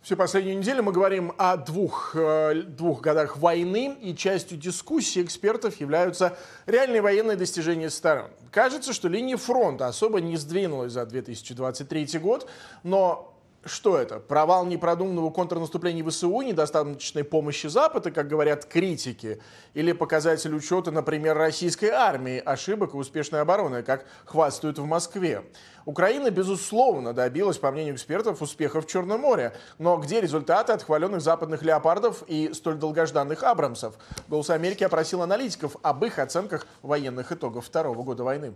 Всю 0.05 0.15
последнюю 0.15 0.59
неделю 0.59 0.83
мы 0.83 0.91
говорим 0.91 1.33
о 1.39 1.57
двух, 1.57 2.15
э, 2.15 2.61
двух 2.61 3.01
годах 3.01 3.37
войны, 3.37 3.97
и 3.99 4.15
частью 4.15 4.59
дискуссии 4.59 5.23
экспертов 5.23 5.79
являются 5.81 6.37
реальные 6.67 7.01
военные 7.01 7.35
достижения 7.35 7.89
сторон. 7.89 8.29
Кажется, 8.51 8.93
что 8.93 9.07
линия 9.07 9.35
фронта 9.35 9.87
особо 9.87 10.21
не 10.21 10.37
сдвинулась 10.37 10.91
за 10.91 11.07
2023 11.07 12.19
год, 12.19 12.47
но 12.83 13.34
что 13.65 13.97
это? 13.97 14.19
Провал 14.19 14.65
непродуманного 14.65 15.31
контрнаступления 15.31 16.07
ВСУ, 16.07 16.41
недостаточной 16.41 17.23
помощи 17.23 17.67
Запада, 17.67 18.11
как 18.11 18.27
говорят 18.27 18.65
критики, 18.65 19.41
или 19.73 19.91
показатель 19.91 20.53
учета, 20.53 20.91
например, 20.91 21.35
российской 21.35 21.89
армии, 21.89 22.41
ошибок 22.45 22.93
и 22.93 22.97
успешной 22.97 23.41
обороны, 23.41 23.81
как 23.81 24.05
хвастают 24.25 24.77
в 24.77 24.85
Москве. 24.85 25.43
Украина, 25.85 26.29
безусловно, 26.29 27.13
добилась, 27.13 27.57
по 27.57 27.71
мнению 27.71 27.95
экспертов, 27.95 28.41
успехов 28.41 28.85
в 28.85 28.89
Черном 28.89 29.21
море. 29.21 29.53
Но 29.77 29.97
где 29.97 30.21
результаты 30.21 30.71
от 30.73 30.83
хваленных 30.83 31.21
западных 31.21 31.63
леопардов 31.63 32.23
и 32.27 32.53
столь 32.53 32.75
долгожданных 32.75 33.43
Абрамсов? 33.43 33.95
«Голос 34.27 34.49
Америки» 34.49 34.83
опросил 34.83 35.21
аналитиков 35.21 35.75
об 35.81 36.05
их 36.05 36.19
оценках 36.19 36.67
военных 36.81 37.31
итогов 37.31 37.65
второго 37.65 38.03
года 38.03 38.23
войны. 38.23 38.53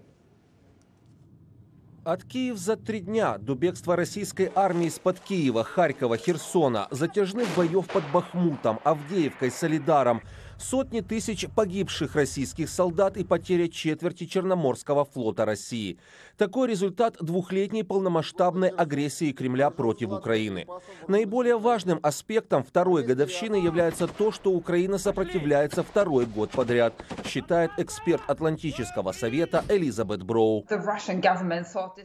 От 2.11 2.23
Киев 2.23 2.57
за 2.57 2.75
три 2.75 3.01
дня 3.01 3.37
до 3.37 3.53
бегства 3.53 3.95
российской 3.95 4.51
армии 4.55 4.87
из-под 4.87 5.19
Киева, 5.19 5.63
Харькова, 5.63 6.17
Херсона, 6.17 6.87
затяжных 6.89 7.47
боев 7.55 7.85
под 7.85 8.03
Бахмутом, 8.11 8.79
Авдеевкой, 8.83 9.51
Солидаром– 9.51 10.23
сотни 10.59 11.01
тысяч 11.01 11.47
погибших 11.47 12.15
российских 12.15 12.69
солдат 12.69 13.17
и 13.17 13.23
потеря 13.23 13.67
четверти 13.67 14.25
Черноморского 14.25 15.05
флота 15.05 15.45
России. 15.45 15.97
Такой 16.37 16.67
результат 16.69 17.17
двухлетней 17.19 17.83
полномасштабной 17.83 18.69
агрессии 18.69 19.31
Кремля 19.31 19.69
против 19.69 20.11
Украины. 20.11 20.67
Наиболее 21.07 21.57
важным 21.57 21.99
аспектом 22.03 22.63
второй 22.63 23.03
годовщины 23.03 23.55
является 23.55 24.07
то, 24.07 24.31
что 24.31 24.51
Украина 24.51 24.97
сопротивляется 24.97 25.83
второй 25.83 26.25
год 26.25 26.51
подряд, 26.51 26.93
считает 27.25 27.71
эксперт 27.77 28.21
Атлантического 28.27 29.11
совета 29.11 29.63
Элизабет 29.69 30.23
Броу. 30.23 30.65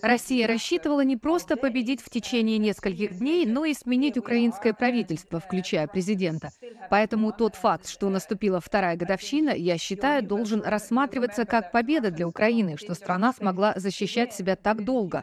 Россия 0.02 0.46
рассчитывала 0.46 1.04
не 1.04 1.16
просто 1.16 1.56
победить 1.56 2.00
в 2.02 2.10
течение 2.10 2.58
нескольких 2.58 3.18
дней, 3.18 3.46
но 3.46 3.64
и 3.64 3.74
сменить 3.74 4.18
украинское 4.18 4.72
правительство, 4.72 5.40
включая 5.40 5.86
президента. 5.86 6.50
Поэтому 6.90 7.32
тот 7.32 7.54
факт, 7.56 7.88
что 7.88 8.08
наступил 8.10 8.43
наступила 8.44 8.60
вторая 8.60 8.96
годовщина, 8.96 9.50
я 9.50 9.78
считаю, 9.78 10.22
должен 10.22 10.62
рассматриваться 10.62 11.46
как 11.46 11.72
победа 11.72 12.10
для 12.10 12.28
Украины, 12.28 12.76
что 12.76 12.94
страна 12.94 13.32
смогла 13.32 13.72
защищать 13.76 14.34
себя 14.34 14.54
так 14.54 14.84
долго. 14.84 15.22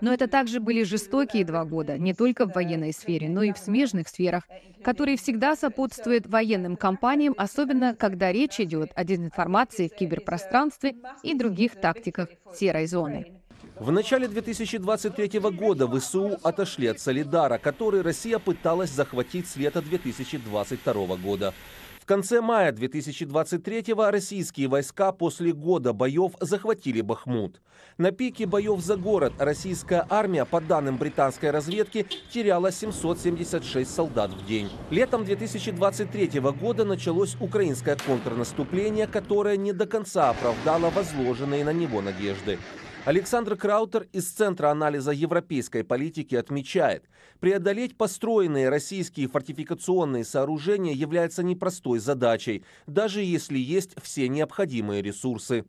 Но 0.00 0.12
это 0.12 0.28
также 0.28 0.60
были 0.60 0.84
жестокие 0.84 1.44
два 1.44 1.64
года, 1.64 1.98
не 1.98 2.14
только 2.14 2.46
в 2.46 2.54
военной 2.54 2.92
сфере, 2.92 3.28
но 3.28 3.42
и 3.42 3.52
в 3.52 3.58
смежных 3.58 4.08
сферах, 4.08 4.44
которые 4.84 5.16
всегда 5.16 5.56
сопутствуют 5.56 6.26
военным 6.28 6.76
кампаниям, 6.76 7.34
особенно 7.36 7.96
когда 7.96 8.30
речь 8.30 8.60
идет 8.60 8.92
о 8.94 9.04
дезинформации 9.04 9.88
в 9.88 9.96
киберпространстве 9.96 10.94
и 11.24 11.34
других 11.34 11.80
тактиках 11.80 12.28
серой 12.54 12.86
зоны. 12.86 13.42
В 13.76 13.90
начале 13.90 14.28
2023 14.28 15.40
года 15.50 15.88
ВСУ 15.88 16.38
отошли 16.44 16.86
от 16.86 17.00
Солидара, 17.00 17.58
который 17.58 18.02
Россия 18.02 18.38
пыталась 18.38 18.90
захватить 18.90 19.48
с 19.48 19.56
лета 19.56 19.82
2022 19.82 21.16
года. 21.16 21.52
В 22.02 22.04
конце 22.04 22.40
мая 22.40 22.72
2023-го 22.72 24.10
российские 24.10 24.66
войска 24.66 25.12
после 25.12 25.52
года 25.52 25.92
боев 25.92 26.32
захватили 26.40 27.00
Бахмут. 27.00 27.60
На 27.96 28.10
пике 28.10 28.44
боев 28.44 28.80
за 28.80 28.96
город 28.96 29.34
российская 29.38 30.04
армия, 30.10 30.44
по 30.44 30.60
данным 30.60 30.96
британской 30.96 31.52
разведки, 31.52 32.04
теряла 32.28 32.72
776 32.72 33.88
солдат 33.88 34.32
в 34.32 34.44
день. 34.46 34.68
Летом 34.90 35.24
2023 35.24 36.40
года 36.40 36.84
началось 36.84 37.36
украинское 37.38 37.96
контрнаступление, 38.04 39.06
которое 39.06 39.56
не 39.56 39.72
до 39.72 39.86
конца 39.86 40.30
оправдало 40.30 40.90
возложенные 40.90 41.64
на 41.64 41.72
него 41.72 42.00
надежды. 42.00 42.58
Александр 43.04 43.56
Краутер 43.56 44.06
из 44.12 44.28
Центра 44.28 44.68
анализа 44.68 45.10
европейской 45.10 45.82
политики 45.82 46.36
отмечает, 46.36 47.02
преодолеть 47.40 47.96
построенные 47.96 48.68
российские 48.68 49.26
фортификационные 49.26 50.24
сооружения 50.24 50.92
является 50.92 51.42
непростой 51.42 51.98
задачей, 51.98 52.64
даже 52.86 53.20
если 53.22 53.58
есть 53.58 53.96
все 54.00 54.28
необходимые 54.28 55.02
ресурсы. 55.02 55.64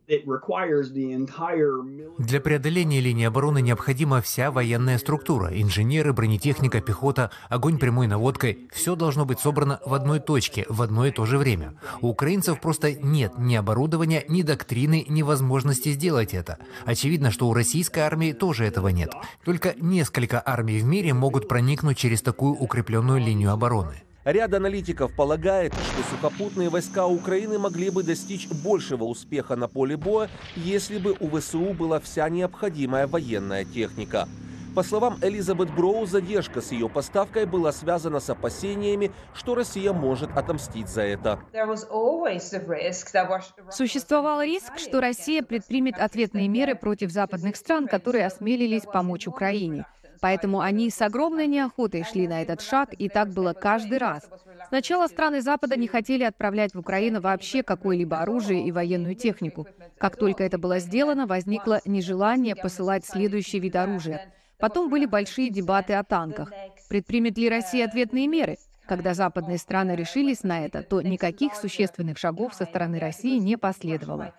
Для 2.18 2.40
преодоления 2.40 3.00
линии 3.00 3.24
обороны 3.24 3.60
необходима 3.62 4.20
вся 4.22 4.52
военная 4.52 4.98
структура. 4.98 5.60
Инженеры, 5.60 6.12
бронетехника, 6.12 6.80
пехота, 6.80 7.32
огонь 7.48 7.80
прямой 7.80 8.06
наводкой. 8.06 8.68
Все 8.72 8.94
должно 8.94 9.24
быть 9.24 9.40
собрано 9.40 9.80
в 9.84 9.92
одной 9.94 10.20
точке, 10.20 10.66
в 10.68 10.80
одно 10.82 11.06
и 11.06 11.10
то 11.10 11.26
же 11.26 11.38
время. 11.38 11.74
У 12.00 12.10
украинцев 12.10 12.60
просто 12.60 12.92
нет 12.92 13.32
ни 13.38 13.56
оборудования, 13.56 14.24
ни 14.28 14.42
доктрины, 14.42 15.04
ни 15.08 15.22
возможности 15.22 15.88
сделать 15.88 16.32
это. 16.32 16.58
Очевидно, 16.84 17.23
Очевидно, 17.24 17.32
что 17.32 17.48
у 17.48 17.54
российской 17.54 18.00
армии 18.00 18.32
тоже 18.32 18.66
этого 18.66 18.88
нет. 18.88 19.10
Только 19.46 19.74
несколько 19.80 20.42
армий 20.44 20.78
в 20.78 20.84
мире 20.84 21.14
могут 21.14 21.48
проникнуть 21.48 21.96
через 21.96 22.20
такую 22.20 22.52
укрепленную 22.52 23.18
линию 23.18 23.50
обороны. 23.50 24.02
Ряд 24.26 24.52
аналитиков 24.52 25.10
полагает, 25.16 25.72
что 25.72 26.02
сухопутные 26.10 26.68
войска 26.68 27.06
Украины 27.06 27.58
могли 27.58 27.88
бы 27.88 28.02
достичь 28.02 28.46
большего 28.48 29.04
успеха 29.04 29.56
на 29.56 29.68
поле 29.68 29.96
боя, 29.96 30.28
если 30.54 30.98
бы 30.98 31.16
у 31.18 31.30
ВСУ 31.38 31.72
была 31.72 31.98
вся 31.98 32.28
необходимая 32.28 33.06
военная 33.06 33.64
техника. 33.64 34.28
По 34.74 34.82
словам 34.82 35.18
Элизабет 35.22 35.72
Броу, 35.72 36.04
задержка 36.04 36.60
с 36.60 36.72
ее 36.72 36.88
поставкой 36.88 37.46
была 37.46 37.70
связана 37.70 38.18
с 38.18 38.28
опасениями, 38.28 39.12
что 39.32 39.54
Россия 39.54 39.92
может 39.92 40.36
отомстить 40.36 40.88
за 40.88 41.02
это. 41.02 41.38
Существовал 43.70 44.42
риск, 44.42 44.78
что 44.78 45.00
Россия 45.00 45.42
предпримет 45.42 45.96
ответные 45.98 46.48
меры 46.48 46.74
против 46.74 47.12
западных 47.12 47.54
стран, 47.56 47.86
которые 47.86 48.26
осмелились 48.26 48.82
помочь 48.82 49.28
Украине. 49.28 49.86
Поэтому 50.20 50.60
они 50.60 50.90
с 50.90 51.00
огромной 51.02 51.46
неохотой 51.46 52.02
шли 52.02 52.26
на 52.26 52.42
этот 52.42 52.60
шаг, 52.60 52.94
и 52.98 53.08
так 53.08 53.28
было 53.30 53.52
каждый 53.52 53.98
раз. 53.98 54.28
Сначала 54.68 55.06
страны 55.06 55.40
Запада 55.40 55.76
не 55.76 55.86
хотели 55.86 56.24
отправлять 56.24 56.74
в 56.74 56.78
Украину 56.78 57.20
вообще 57.20 57.62
какое-либо 57.62 58.18
оружие 58.18 58.66
и 58.66 58.72
военную 58.72 59.14
технику. 59.14 59.66
Как 59.98 60.16
только 60.16 60.42
это 60.42 60.58
было 60.58 60.78
сделано, 60.78 61.26
возникло 61.26 61.80
нежелание 61.84 62.56
посылать 62.56 63.04
следующий 63.04 63.60
вид 63.60 63.76
оружия. 63.76 64.32
Потом 64.64 64.88
были 64.88 65.04
большие 65.04 65.50
дебаты 65.50 65.92
о 65.92 66.04
танках. 66.04 66.50
Предпримет 66.88 67.36
ли 67.36 67.50
Россия 67.50 67.84
ответные 67.84 68.26
меры? 68.26 68.56
Когда 68.88 69.12
западные 69.12 69.58
страны 69.58 69.94
решились 69.94 70.42
на 70.42 70.64
это, 70.64 70.82
то 70.82 71.02
никаких 71.02 71.54
существенных 71.54 72.16
шагов 72.16 72.54
со 72.54 72.64
стороны 72.64 72.98
России 72.98 73.36
не 73.36 73.58
последовало. 73.58 74.32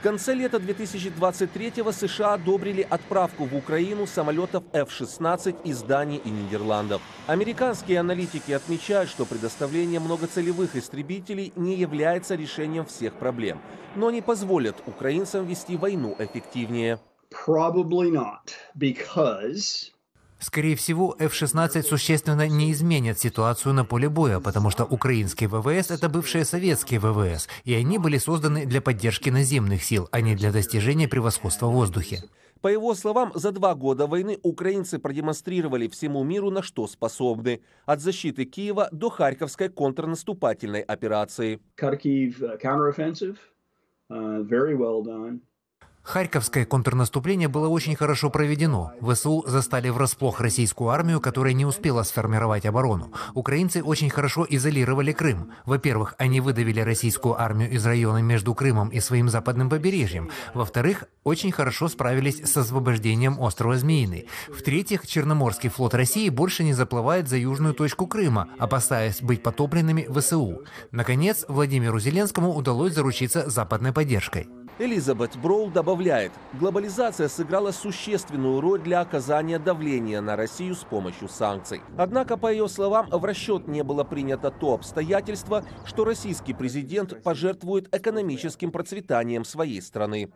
В 0.00 0.02
конце 0.02 0.34
лета 0.34 0.56
2023-го 0.56 1.92
США 1.92 2.34
одобрили 2.34 2.84
отправку 2.90 3.44
в 3.44 3.54
Украину 3.54 4.08
самолетов 4.08 4.64
F-16 4.72 5.62
из 5.62 5.82
Дании 5.82 6.20
и 6.24 6.30
Нидерландов. 6.30 7.00
Американские 7.28 8.00
аналитики 8.00 8.50
отмечают, 8.50 9.08
что 9.08 9.24
предоставление 9.24 10.00
многоцелевых 10.00 10.74
истребителей 10.74 11.52
не 11.54 11.76
является 11.76 12.34
решением 12.34 12.86
всех 12.86 13.14
проблем, 13.14 13.60
но 13.94 14.10
не 14.10 14.20
позволят 14.20 14.74
украинцам 14.88 15.46
вести 15.46 15.76
войну 15.76 16.16
эффективнее. 16.18 16.98
Probably 17.30 18.10
not, 18.10 18.54
because 18.76 19.92
Скорее 20.40 20.74
всего, 20.74 21.14
F-16 21.18 21.82
существенно 21.82 22.48
не 22.48 22.72
изменят 22.72 23.18
ситуацию 23.18 23.74
на 23.74 23.84
поле 23.84 24.08
боя, 24.08 24.40
потому 24.40 24.70
что 24.70 24.84
украинские 24.84 25.50
ВВС— 25.50 25.90
это 25.90 26.08
бывшие 26.08 26.46
советские 26.46 26.98
ВВС, 26.98 27.46
и 27.64 27.74
они 27.74 27.98
были 27.98 28.16
созданы 28.16 28.64
для 28.64 28.80
поддержки 28.80 29.28
наземных 29.28 29.84
сил, 29.84 30.08
а 30.12 30.22
не 30.22 30.34
для 30.34 30.50
достижения 30.50 31.08
превосходства 31.08 31.66
в 31.66 31.72
воздухе. 31.72 32.22
По 32.62 32.68
его 32.68 32.94
словам, 32.94 33.32
за 33.34 33.52
два 33.52 33.74
года 33.74 34.06
войны 34.06 34.38
украинцы 34.42 34.98
продемонстрировали 34.98 35.88
всему 35.88 36.24
миру, 36.24 36.50
на 36.50 36.62
что 36.62 36.86
способны. 36.86 37.60
От 37.84 38.00
защиты 38.00 38.46
Киева 38.46 38.88
до 38.92 39.10
Харьковской 39.10 39.68
контрнаступательной 39.68 40.80
операции. 40.80 41.60
Kharkiv 41.78 42.40
uh, 42.40 42.58
counteroffensive, 42.58 43.36
uh, 44.10 44.42
very 44.42 44.74
well 44.74 45.02
done. 45.02 45.40
Харьковское 46.02 46.64
контрнаступление 46.64 47.48
было 47.48 47.68
очень 47.68 47.94
хорошо 47.94 48.30
проведено. 48.30 48.92
ВСУ 49.00 49.44
застали 49.46 49.90
врасплох 49.90 50.40
российскую 50.40 50.90
армию, 50.90 51.20
которая 51.20 51.52
не 51.52 51.66
успела 51.66 52.02
сформировать 52.02 52.64
оборону. 52.66 53.12
Украинцы 53.34 53.82
очень 53.82 54.10
хорошо 54.10 54.46
изолировали 54.48 55.12
Крым. 55.12 55.52
Во-первых, 55.66 56.14
они 56.18 56.40
выдавили 56.40 56.80
российскую 56.80 57.40
армию 57.40 57.70
из 57.70 57.84
района 57.84 58.22
между 58.22 58.54
Крымом 58.54 58.88
и 58.88 59.00
своим 59.00 59.28
западным 59.28 59.68
побережьем. 59.68 60.30
Во-вторых, 60.54 61.04
очень 61.22 61.52
хорошо 61.52 61.86
справились 61.88 62.42
с 62.42 62.56
освобождением 62.56 63.38
острова 63.38 63.76
Змеиный. 63.76 64.26
В-третьих, 64.48 65.06
Черноморский 65.06 65.68
флот 65.68 65.94
России 65.94 66.28
больше 66.30 66.64
не 66.64 66.72
заплывает 66.72 67.28
за 67.28 67.36
южную 67.36 67.74
точку 67.74 68.06
Крыма, 68.06 68.48
опасаясь 68.58 69.20
быть 69.20 69.42
потопленными 69.42 70.08
ВСУ. 70.10 70.64
Наконец, 70.92 71.44
Владимиру 71.46 72.00
Зеленскому 72.00 72.54
удалось 72.54 72.94
заручиться 72.94 73.48
западной 73.50 73.92
поддержкой. 73.92 74.48
Элизабет 74.78 75.36
Броул 75.36 75.70
добавляет, 75.70 76.32
глобализация 76.54 77.28
сыграла 77.28 77.70
существенную 77.70 78.60
роль 78.60 78.80
для 78.80 79.00
оказания 79.00 79.58
давления 79.58 80.20
на 80.20 80.36
Россию 80.36 80.74
с 80.74 80.84
помощью 80.84 81.28
санкций. 81.28 81.82
Однако, 81.98 82.36
по 82.36 82.50
ее 82.50 82.68
словам, 82.68 83.08
в 83.10 83.24
расчет 83.24 83.68
не 83.68 83.82
было 83.82 84.04
принято 84.04 84.50
то 84.50 84.74
обстоятельство, 84.74 85.64
что 85.84 86.04
российский 86.04 86.54
президент 86.54 87.22
пожертвует 87.22 87.94
экономическим 87.94 88.70
процветанием 88.70 89.44
своей 89.44 89.82
страны. 89.82 90.30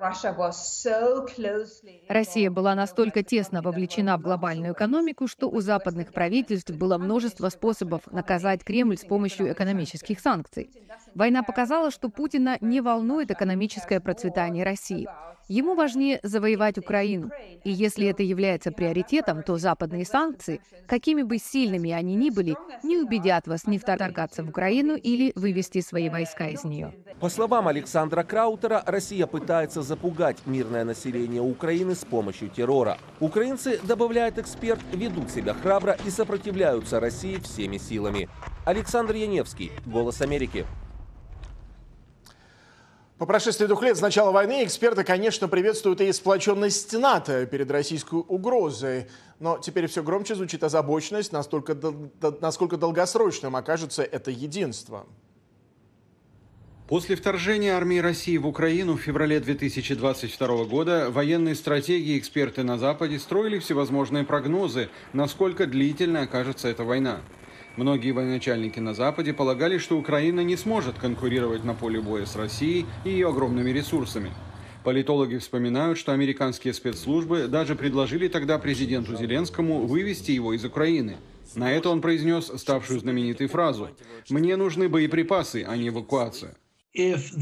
Россия 2.08 2.50
была 2.50 2.74
настолько 2.74 3.22
тесно 3.22 3.62
вовлечена 3.62 4.18
в 4.18 4.20
глобальную 4.20 4.74
экономику, 4.74 5.26
что 5.26 5.48
у 5.48 5.60
западных 5.60 6.12
правительств 6.12 6.70
было 6.70 6.98
множество 6.98 7.48
способов 7.48 8.02
наказать 8.12 8.64
Кремль 8.64 8.98
с 8.98 9.04
помощью 9.04 9.52
экономических 9.52 10.20
санкций. 10.20 10.70
Война 11.14 11.42
показала, 11.42 11.90
что 11.90 12.08
Путина 12.08 12.58
не 12.60 12.80
волнует 12.80 13.30
экономическое 13.30 14.00
процветание 14.00 14.64
России. 14.64 15.06
Ему 15.46 15.74
важнее 15.74 16.20
завоевать 16.22 16.78
Украину. 16.78 17.30
И 17.64 17.70
если 17.70 18.06
это 18.06 18.22
является 18.22 18.72
приоритетом, 18.72 19.42
то 19.42 19.58
западные 19.58 20.06
санкции, 20.06 20.60
какими 20.86 21.22
бы 21.22 21.36
сильными 21.36 21.90
они 21.90 22.14
ни 22.14 22.30
были, 22.30 22.56
не 22.82 22.96
убедят 22.96 23.46
вас 23.46 23.66
не 23.66 23.78
вторгаться 23.78 24.42
в 24.42 24.48
Украину 24.48 24.96
или 24.96 25.32
вывести 25.34 25.82
свои 25.82 26.08
войска 26.08 26.48
из 26.48 26.64
нее. 26.64 26.94
По 27.20 27.28
словам 27.28 27.68
Александра 27.68 28.22
Краутера, 28.22 28.82
Россия 28.86 29.26
пытается 29.26 29.82
запугать 29.82 30.38
мирное 30.46 30.84
население 30.84 31.42
Украины 31.42 31.94
с 31.94 32.04
помощью 32.04 32.48
террора. 32.48 32.96
Украинцы, 33.20 33.78
добавляет 33.82 34.38
эксперт, 34.38 34.80
ведут 34.92 35.30
себя 35.30 35.52
храбро 35.52 35.96
и 36.06 36.10
сопротивляются 36.10 37.00
России 37.00 37.36
всеми 37.36 37.76
силами. 37.76 38.30
Александр 38.64 39.14
Яневский, 39.14 39.72
«Голос 39.84 40.22
Америки». 40.22 40.64
По 43.18 43.26
прошествии 43.26 43.66
двух 43.66 43.82
лет 43.84 43.96
с 43.96 44.00
начала 44.00 44.32
войны 44.32 44.64
эксперты, 44.64 45.04
конечно, 45.04 45.46
приветствуют 45.46 46.00
и 46.00 46.12
сплоченность 46.12 46.92
НАТО 46.94 47.46
перед 47.46 47.70
российской 47.70 48.16
угрозой. 48.16 49.06
Но 49.38 49.58
теперь 49.58 49.86
все 49.86 50.02
громче 50.02 50.34
звучит 50.34 50.64
озабоченность, 50.64 51.30
настолько, 51.32 51.76
насколько 52.40 52.76
долгосрочным 52.76 53.54
окажется 53.54 54.02
это 54.02 54.32
единство. 54.32 55.06
После 56.88 57.14
вторжения 57.14 57.76
армии 57.76 57.98
России 57.98 58.36
в 58.36 58.48
Украину 58.48 58.94
в 58.94 59.00
феврале 59.00 59.38
2022 59.38 60.64
года 60.64 61.10
военные 61.10 61.54
стратегии 61.54 62.16
и 62.16 62.18
эксперты 62.18 62.64
на 62.64 62.78
Западе 62.78 63.20
строили 63.20 63.60
всевозможные 63.60 64.24
прогнозы, 64.24 64.90
насколько 65.12 65.66
длительной 65.66 66.24
окажется 66.24 66.68
эта 66.68 66.82
война. 66.82 67.20
Многие 67.76 68.12
военачальники 68.12 68.78
на 68.78 68.94
Западе 68.94 69.32
полагали, 69.32 69.78
что 69.78 69.98
Украина 69.98 70.40
не 70.40 70.56
сможет 70.56 70.96
конкурировать 70.96 71.64
на 71.64 71.74
поле 71.74 72.00
боя 72.00 72.24
с 72.24 72.36
Россией 72.36 72.86
и 73.04 73.10
ее 73.10 73.28
огромными 73.28 73.70
ресурсами. 73.70 74.30
Политологи 74.84 75.38
вспоминают, 75.38 75.98
что 75.98 76.12
американские 76.12 76.72
спецслужбы 76.72 77.48
даже 77.48 77.74
предложили 77.74 78.28
тогда 78.28 78.58
президенту 78.58 79.16
Зеленскому 79.16 79.86
вывести 79.86 80.30
его 80.30 80.52
из 80.52 80.64
Украины. 80.64 81.16
На 81.54 81.72
это 81.72 81.88
он 81.88 82.00
произнес 82.00 82.52
ставшую 82.54 83.00
знаменитой 83.00 83.48
фразу 83.48 83.88
«Мне 84.28 84.56
нужны 84.56 84.88
боеприпасы, 84.88 85.64
а 85.66 85.76
не 85.76 85.88
эвакуация». 85.88 86.54
Если 86.96 87.34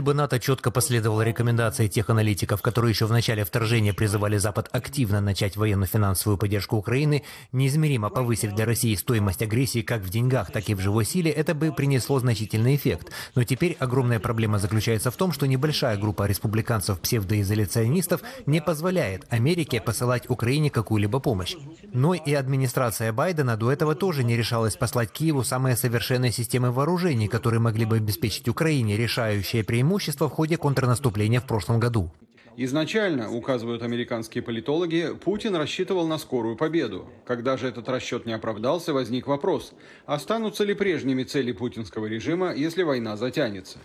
бы 0.00 0.12
НАТО 0.12 0.40
четко 0.40 0.72
последовало 0.72 1.22
рекомендации 1.22 1.86
тех 1.86 2.10
аналитиков, 2.10 2.60
которые 2.60 2.90
еще 2.90 3.06
в 3.06 3.12
начале 3.12 3.44
вторжения 3.44 3.94
призывали 3.94 4.38
Запад 4.38 4.68
активно 4.72 5.20
начать 5.20 5.56
военно-финансовую 5.56 6.36
поддержку 6.36 6.78
Украины, 6.78 7.22
неизмеримо 7.52 8.10
повысив 8.10 8.56
для 8.56 8.64
России 8.64 8.96
стоимость 8.96 9.42
агрессии 9.42 9.82
как 9.82 10.02
в 10.02 10.08
деньгах, 10.08 10.50
так 10.50 10.68
и 10.68 10.74
в 10.74 10.80
живой 10.80 11.04
силе, 11.04 11.30
это 11.30 11.54
бы 11.54 11.70
принесло 11.70 12.18
значительный 12.18 12.74
эффект. 12.74 13.12
Но 13.36 13.44
теперь 13.44 13.76
огромная 13.78 14.18
проблема 14.18 14.58
заключается 14.58 15.12
в 15.12 15.16
том, 15.16 15.30
что 15.30 15.46
небольшая 15.46 15.96
группа 15.96 16.26
республиканцев-псевдоизоляционистов 16.26 18.20
не 18.46 18.60
позволяет 18.60 19.26
Америке 19.30 19.80
посылать 19.80 20.28
Украине 20.28 20.70
какую-либо 20.70 21.20
помощь. 21.20 21.54
Но 21.92 22.14
и 22.14 22.34
администрация 22.34 23.12
Байдена 23.12 23.56
до 23.56 23.70
этого 23.70 23.94
тоже 23.94 24.24
не 24.24 24.36
решалась 24.36 24.74
послать 24.74 25.12
Киеву 25.12 25.44
самые 25.44 25.76
совершенные 25.76 26.32
системы 26.32 26.72
вооружений, 26.72 27.28
которые 27.28 27.60
могли 27.60 27.75
могли 27.76 27.84
бы 27.84 27.96
обеспечить 27.96 28.48
Украине 28.48 28.96
решающее 28.96 29.62
преимущество 29.62 30.30
в 30.30 30.32
ходе 30.32 30.56
контрнаступления 30.56 31.40
в 31.40 31.46
прошлом 31.46 31.78
году. 31.78 32.10
Изначально, 32.56 33.30
указывают 33.30 33.82
американские 33.82 34.42
политологи, 34.42 35.10
Путин 35.22 35.54
рассчитывал 35.54 36.08
на 36.08 36.16
скорую 36.16 36.56
победу. 36.56 37.06
Когда 37.26 37.58
же 37.58 37.68
этот 37.68 37.86
расчет 37.90 38.24
не 38.24 38.32
оправдался, 38.32 38.94
возник 38.94 39.26
вопрос, 39.26 39.74
останутся 40.06 40.64
ли 40.64 40.72
прежними 40.72 41.24
цели 41.24 41.52
путинского 41.52 42.06
режима, 42.06 42.54
если 42.54 42.82
война 42.82 43.18
затянется. 43.18 43.78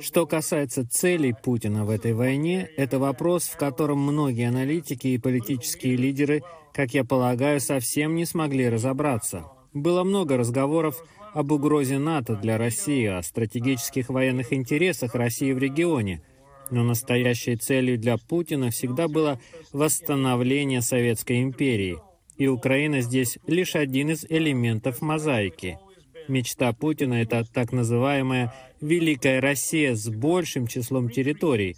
Что 0.00 0.26
касается 0.26 0.86
целей 0.86 1.34
Путина 1.42 1.86
в 1.86 1.90
этой 1.90 2.12
войне, 2.12 2.68
это 2.76 2.98
вопрос, 2.98 3.44
в 3.44 3.56
котором 3.56 4.00
многие 4.00 4.46
аналитики 4.46 5.06
и 5.06 5.16
политические 5.16 5.96
лидеры, 5.96 6.42
как 6.74 6.92
я 6.92 7.02
полагаю, 7.02 7.60
совсем 7.60 8.14
не 8.14 8.26
смогли 8.26 8.68
разобраться. 8.68 9.46
Было 9.72 10.02
много 10.02 10.36
разговоров 10.36 11.04
об 11.32 11.52
угрозе 11.52 11.98
НАТО 11.98 12.34
для 12.34 12.58
России, 12.58 13.06
о 13.06 13.22
стратегических 13.22 14.08
военных 14.08 14.52
интересах 14.52 15.14
России 15.14 15.52
в 15.52 15.58
регионе. 15.58 16.22
Но 16.70 16.82
настоящей 16.82 17.56
целью 17.56 17.98
для 17.98 18.16
Путина 18.16 18.70
всегда 18.70 19.08
было 19.08 19.40
восстановление 19.72 20.82
Советской 20.82 21.42
империи. 21.42 21.98
И 22.36 22.46
Украина 22.48 23.00
здесь 23.00 23.38
лишь 23.46 23.76
один 23.76 24.10
из 24.10 24.24
элементов 24.28 25.02
мозаики. 25.02 25.78
Мечта 26.26 26.72
Путина— 26.72 27.14
это 27.22 27.44
так 27.44 27.72
называемая 27.72 28.54
«Великая 28.80 29.40
Россия» 29.40 29.94
с 29.94 30.08
большим 30.08 30.66
числом 30.66 31.10
территорий. 31.10 31.76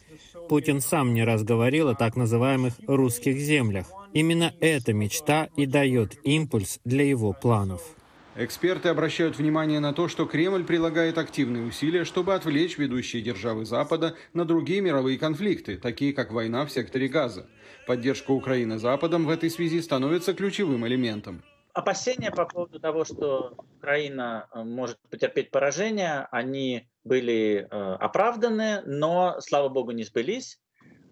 Путин 0.49 0.81
сам 0.81 1.15
не 1.15 1.25
раз 1.25 1.43
говорил 1.43 1.89
о 1.89 1.95
так 1.95 2.17
называемых 2.17 2.75
«русских 2.87 3.39
землях». 3.39 3.87
Именно 4.15 4.53
эта 4.61 4.93
мечта 4.93 5.49
и 5.57 5.65
дает 5.65 6.17
импульс 6.25 6.81
для 6.85 7.05
его 7.05 7.33
планов. 7.33 7.97
Эксперты 8.35 8.89
обращают 8.89 9.37
внимание 9.37 9.81
на 9.81 9.93
то, 9.93 10.09
что 10.09 10.27
Кремль 10.27 10.65
прилагает 10.65 11.19
активные 11.19 11.65
усилия, 11.65 12.05
чтобы 12.05 12.35
отвлечь 12.35 12.79
ведущие 12.79 13.23
державы 13.23 13.65
Запада 13.65 14.15
на 14.33 14.45
другие 14.45 14.81
мировые 14.81 15.19
конфликты, 15.19 15.77
такие 15.77 16.13
как 16.13 16.33
война 16.33 16.65
в 16.65 16.71
секторе 16.71 17.09
Газа. 17.09 17.47
Поддержка 17.87 18.31
Украины 18.31 18.79
Западом 18.79 19.27
в 19.27 19.31
этой 19.31 19.51
связи 19.51 19.81
становится 19.83 20.35
ключевым 20.35 20.87
элементом. 20.87 21.43
Опасения 21.75 22.31
по 22.31 22.45
поводу 22.45 22.81
того, 22.81 23.05
что 23.05 23.55
Украина 23.79 24.47
э, 24.53 24.63
может 24.63 24.99
потерпеть 25.09 25.51
поражение, 25.51 26.29
они 26.31 26.87
были 27.03 27.67
э, 27.71 27.95
оправданы, 27.95 28.83
но, 28.85 29.41
слава 29.41 29.71
богу, 29.71 29.93
не 29.93 30.05
сбылись. 30.05 30.59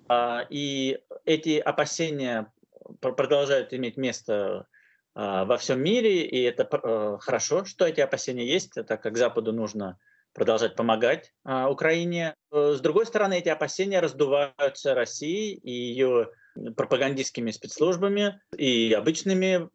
А, 0.08 0.44
и 0.50 0.98
эти 1.24 1.58
опасения 1.58 2.52
продолжают 3.00 3.72
иметь 3.72 3.96
место 3.96 4.66
а, 5.14 5.44
во 5.44 5.56
всем 5.56 5.82
мире, 5.82 6.22
и 6.22 6.42
это 6.42 6.68
э, 6.70 7.18
хорошо, 7.20 7.64
что 7.64 7.86
эти 7.86 8.00
опасения 8.00 8.46
есть, 8.46 8.74
так 8.74 9.02
как 9.02 9.16
Западу 9.16 9.52
нужно 9.52 9.98
продолжать 10.32 10.76
помогать 10.76 11.32
а, 11.44 11.70
Украине. 11.70 12.34
С 12.52 12.80
другой 12.80 13.06
стороны, 13.06 13.38
эти 13.38 13.48
опасения 13.48 14.00
раздуваются 14.00 14.94
Россией 14.94 15.54
и 15.54 15.70
ее 15.70 16.30
пропагандистскими 16.76 17.50
спецслужбами 17.50 18.40
и 18.56 18.92
обычными 18.92 19.68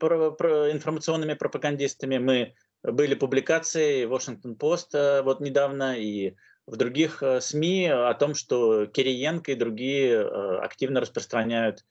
информационными 0.72 1.34
пропагандистами. 1.34 2.18
Мы 2.18 2.56
были 2.84 3.16
публикации 3.16 4.06
Washington 4.06 4.58
Post 4.58 4.90
э, 4.94 5.22
вот 5.24 5.40
недавно 5.40 5.98
и 5.98 6.36
в 6.68 6.78
других 6.78 7.24
э, 7.24 7.42
СМИ 7.42 7.88
о 7.88 8.14
том, 8.14 8.36
что 8.36 8.86
Кириенко 8.86 9.52
и 9.52 9.56
другие 9.56 10.14
э, 10.14 10.58
активно 10.60 11.00
распространяют 11.00 11.86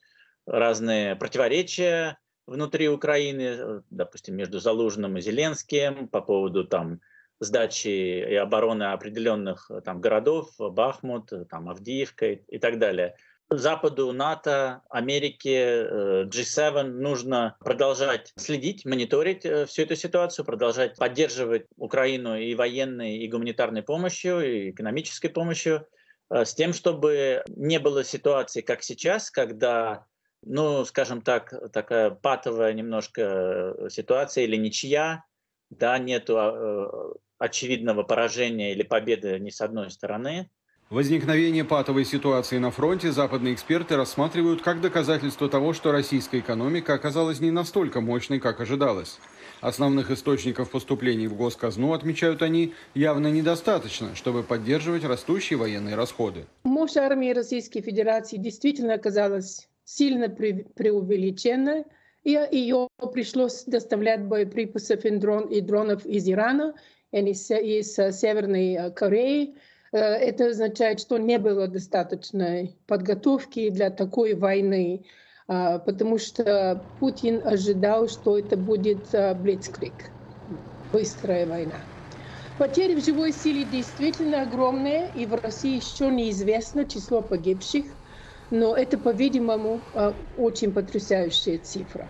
разные 0.46 1.16
противоречия 1.16 2.18
внутри 2.46 2.88
Украины, 2.88 3.82
допустим, 3.90 4.36
между 4.36 4.60
Залужным 4.60 5.16
и 5.16 5.20
Зеленским 5.20 6.08
по 6.08 6.20
поводу 6.20 6.64
там 6.64 7.00
сдачи 7.40 7.88
и 7.88 8.34
обороны 8.34 8.84
определенных 8.84 9.70
там 9.84 10.00
городов, 10.00 10.50
Бахмут, 10.58 11.32
там 11.50 11.68
Авдиевка 11.68 12.32
и, 12.32 12.42
и 12.48 12.58
так 12.58 12.78
далее. 12.78 13.16
Западу, 13.50 14.12
НАТО, 14.12 14.82
Америке, 14.88 15.86
G7 16.24 16.82
нужно 16.82 17.56
продолжать 17.60 18.32
следить, 18.36 18.84
мониторить 18.84 19.44
э, 19.44 19.66
всю 19.66 19.82
эту 19.82 19.96
ситуацию, 19.96 20.44
продолжать 20.44 20.96
поддерживать 20.96 21.66
Украину 21.76 22.36
и 22.36 22.54
военной, 22.54 23.18
и 23.18 23.28
гуманитарной 23.28 23.82
помощью, 23.82 24.40
и 24.40 24.70
экономической 24.70 25.28
помощью, 25.28 25.86
э, 26.30 26.44
с 26.44 26.54
тем, 26.54 26.72
чтобы 26.72 27.44
не 27.48 27.78
было 27.78 28.02
ситуации, 28.02 28.62
как 28.62 28.82
сейчас, 28.82 29.30
когда, 29.30 30.06
ну, 30.46 30.84
скажем 30.84 31.22
так, 31.22 31.54
такая 31.72 32.10
патовая 32.10 32.72
немножко 32.72 33.22
э, 33.22 33.88
ситуация 33.90 34.44
или 34.44 34.56
ничья, 34.56 35.24
да, 35.70 35.98
нету 35.98 36.36
а, 36.38 37.14
очевидного 37.38 38.02
поражения 38.02 38.72
или 38.72 38.82
победы 38.82 39.38
ни 39.38 39.50
с 39.50 39.60
одной 39.60 39.90
стороны, 39.90 40.50
Возникновение 40.90 41.64
патовой 41.64 42.04
ситуации 42.04 42.58
на 42.58 42.70
фронте 42.70 43.10
западные 43.10 43.54
эксперты 43.54 43.96
рассматривают 43.96 44.60
как 44.60 44.82
доказательство 44.82 45.48
того, 45.48 45.72
что 45.72 45.92
российская 45.92 46.40
экономика 46.40 46.92
оказалась 46.92 47.40
не 47.40 47.50
настолько 47.50 48.02
мощной, 48.02 48.38
как 48.38 48.60
ожидалось. 48.60 49.18
Основных 49.62 50.10
источников 50.10 50.70
поступлений 50.70 51.26
в 51.26 51.34
госказну, 51.34 51.94
отмечают 51.94 52.42
они, 52.42 52.74
явно 52.94 53.28
недостаточно, 53.28 54.14
чтобы 54.14 54.42
поддерживать 54.42 55.04
растущие 55.04 55.58
военные 55.58 55.94
расходы. 55.94 56.44
Мощь 56.64 56.96
армии 56.96 57.32
Российской 57.32 57.80
Федерации 57.80 58.36
действительно 58.36 58.94
оказалась 58.94 59.66
сильно 59.84 60.28
пре 60.28 60.66
преувеличена, 60.74 61.84
и 62.22 62.30
ее 62.50 62.88
пришлось 63.12 63.64
доставлять 63.64 64.24
боеприпасов 64.24 65.04
и, 65.04 65.10
дрон, 65.10 65.48
и 65.48 65.60
дронов 65.60 66.06
из 66.06 66.28
Ирана, 66.28 66.74
и 67.12 67.18
из, 67.18 67.50
из 67.50 67.94
Северной 67.94 68.92
Кореи, 68.92 69.54
Э, 69.94 69.98
это 69.98 70.48
означает, 70.48 71.00
что 71.00 71.18
не 71.18 71.38
было 71.38 71.68
достаточной 71.68 72.76
подготовки 72.86 73.70
для 73.70 73.90
такой 73.90 74.34
войны, 74.34 75.06
потому 75.46 76.16
что 76.18 76.90
Путин 76.98 77.46
ожидал, 77.46 78.08
что 78.08 78.38
это 78.38 78.56
будет 78.56 79.10
блицкрик, 79.42 80.10
быстрая 80.90 81.46
война. 81.46 81.76
Потери 82.56 82.94
в 82.98 83.04
живой 83.04 83.32
силе 83.32 83.64
действительно 83.64 84.42
огромные, 84.42 85.10
и 85.14 85.26
в 85.26 85.34
России 85.34 85.76
еще 85.76 86.10
неизвестно 86.10 86.86
число 86.86 87.20
погибших, 87.20 87.84
но 88.54 88.76
это, 88.76 88.96
по-видимому, 88.98 89.80
а, 89.94 90.14
очень 90.38 90.72
потрясающая 90.72 91.58
цифра. 91.58 92.08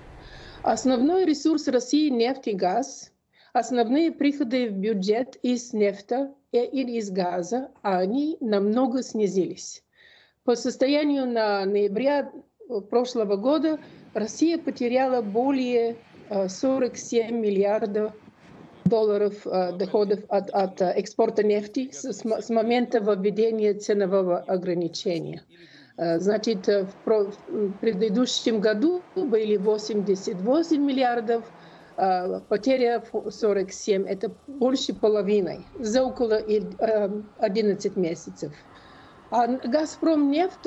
Основной 0.63 1.25
ресурс 1.25 1.67
России– 1.69 2.09
нефть 2.11 2.49
и 2.49 2.53
газ. 2.53 3.11
Основные 3.55 4.13
приходы 4.13 4.69
в 4.69 4.73
бюджет 4.73 5.37
из 5.43 5.73
нефти 5.73 6.29
или 6.53 6.99
из 6.99 7.11
газа, 7.11 7.71
они 7.83 8.37
намного 8.41 9.03
снизились. 9.03 9.83
По 10.45 10.55
состоянию 10.55 11.27
на 11.27 11.65
ноября 11.65 12.31
прошлого 12.91 13.37
года 13.37 13.79
Россия 14.13 14.59
потеряла 14.59 15.23
более 15.23 15.97
47 16.29 17.35
миллиардов 17.35 18.13
долларов 18.85 19.47
доходов 19.79 20.21
от, 20.29 20.51
от 20.51 20.83
экспорта 20.83 21.43
нефти 21.43 21.91
с, 21.91 22.05
с 22.05 22.51
момента 22.51 22.99
введения 22.99 23.73
ценового 23.75 24.41
ограничения. 24.41 25.43
Значит, 25.97 26.67
в 26.67 27.33
предыдущем 27.81 28.61
году 28.61 29.03
были 29.15 29.57
88 29.57 30.83
миллиардов 30.83 31.45
Э, 31.97 32.41
потеря 32.49 33.03
47– 33.31 34.07
это 34.09 34.33
больше 34.47 34.95
половины 34.95 35.65
за 35.79 36.03
около 36.03 36.37
11 36.37 37.97
э, 37.97 38.01
месяцев. 38.01 38.53
А 39.31 39.49
«Газпром» 39.49 40.31
нефть 40.31 40.67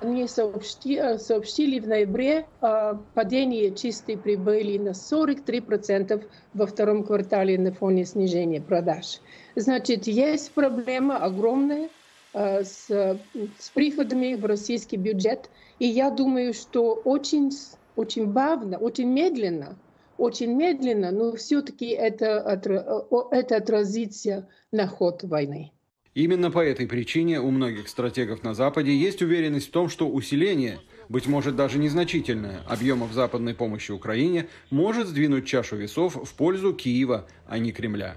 они 0.00 0.26
сообщили, 0.26 1.16
сообщили 1.18 1.78
в 1.78 1.86
ноябре 1.86 2.46
о 2.60 2.94
падении 3.14 3.70
чистой 3.70 4.16
прибыли 4.16 4.78
на 4.78 4.90
43% 4.90 6.24
во 6.54 6.66
втором 6.66 7.04
квартале 7.04 7.58
на 7.58 7.72
фоне 7.72 8.04
снижения 8.04 8.60
продаж. 8.60 9.20
Значит, 9.54 10.06
есть 10.06 10.50
проблема 10.52 11.18
огромная 11.18 11.84
э, 11.84 11.88
с, 12.32 12.86
с 13.58 13.70
приходами 13.74 14.34
в 14.34 14.44
российский 14.44 14.96
бюджет. 14.96 15.50
И 15.78 15.86
я 15.86 16.10
думаю, 16.10 16.54
что 16.54 16.94
очень, 17.04 17.50
очень 17.96 18.26
бавно, 18.26 18.78
очень 18.78 19.08
медленно– 19.08 19.76
очень 20.20 20.54
медленно, 20.54 21.10
но 21.10 21.34
все-таки 21.34 21.86
это, 21.86 22.60
это 23.30 23.56
отразится 23.56 24.48
на 24.70 24.86
ход 24.86 25.22
войны. 25.24 25.72
Именно 26.12 26.50
по 26.50 26.58
этой 26.58 26.86
причине 26.86 27.40
у 27.40 27.50
многих 27.50 27.88
стратегов 27.88 28.42
на 28.42 28.52
Западе 28.52 28.94
есть 28.94 29.22
уверенность 29.22 29.68
в 29.68 29.70
том, 29.70 29.88
что 29.88 30.08
усиление, 30.08 30.78
быть 31.08 31.26
может 31.26 31.56
даже 31.56 31.78
незначительное, 31.78 32.60
объемов 32.68 33.12
западной 33.12 33.54
помощи 33.54 33.92
Украине 33.92 34.48
может 34.70 35.08
сдвинуть 35.08 35.46
чашу 35.46 35.76
весов 35.76 36.16
в 36.16 36.34
пользу 36.34 36.74
Киева, 36.74 37.26
а 37.46 37.58
не 37.58 37.72
Кремля. 37.72 38.16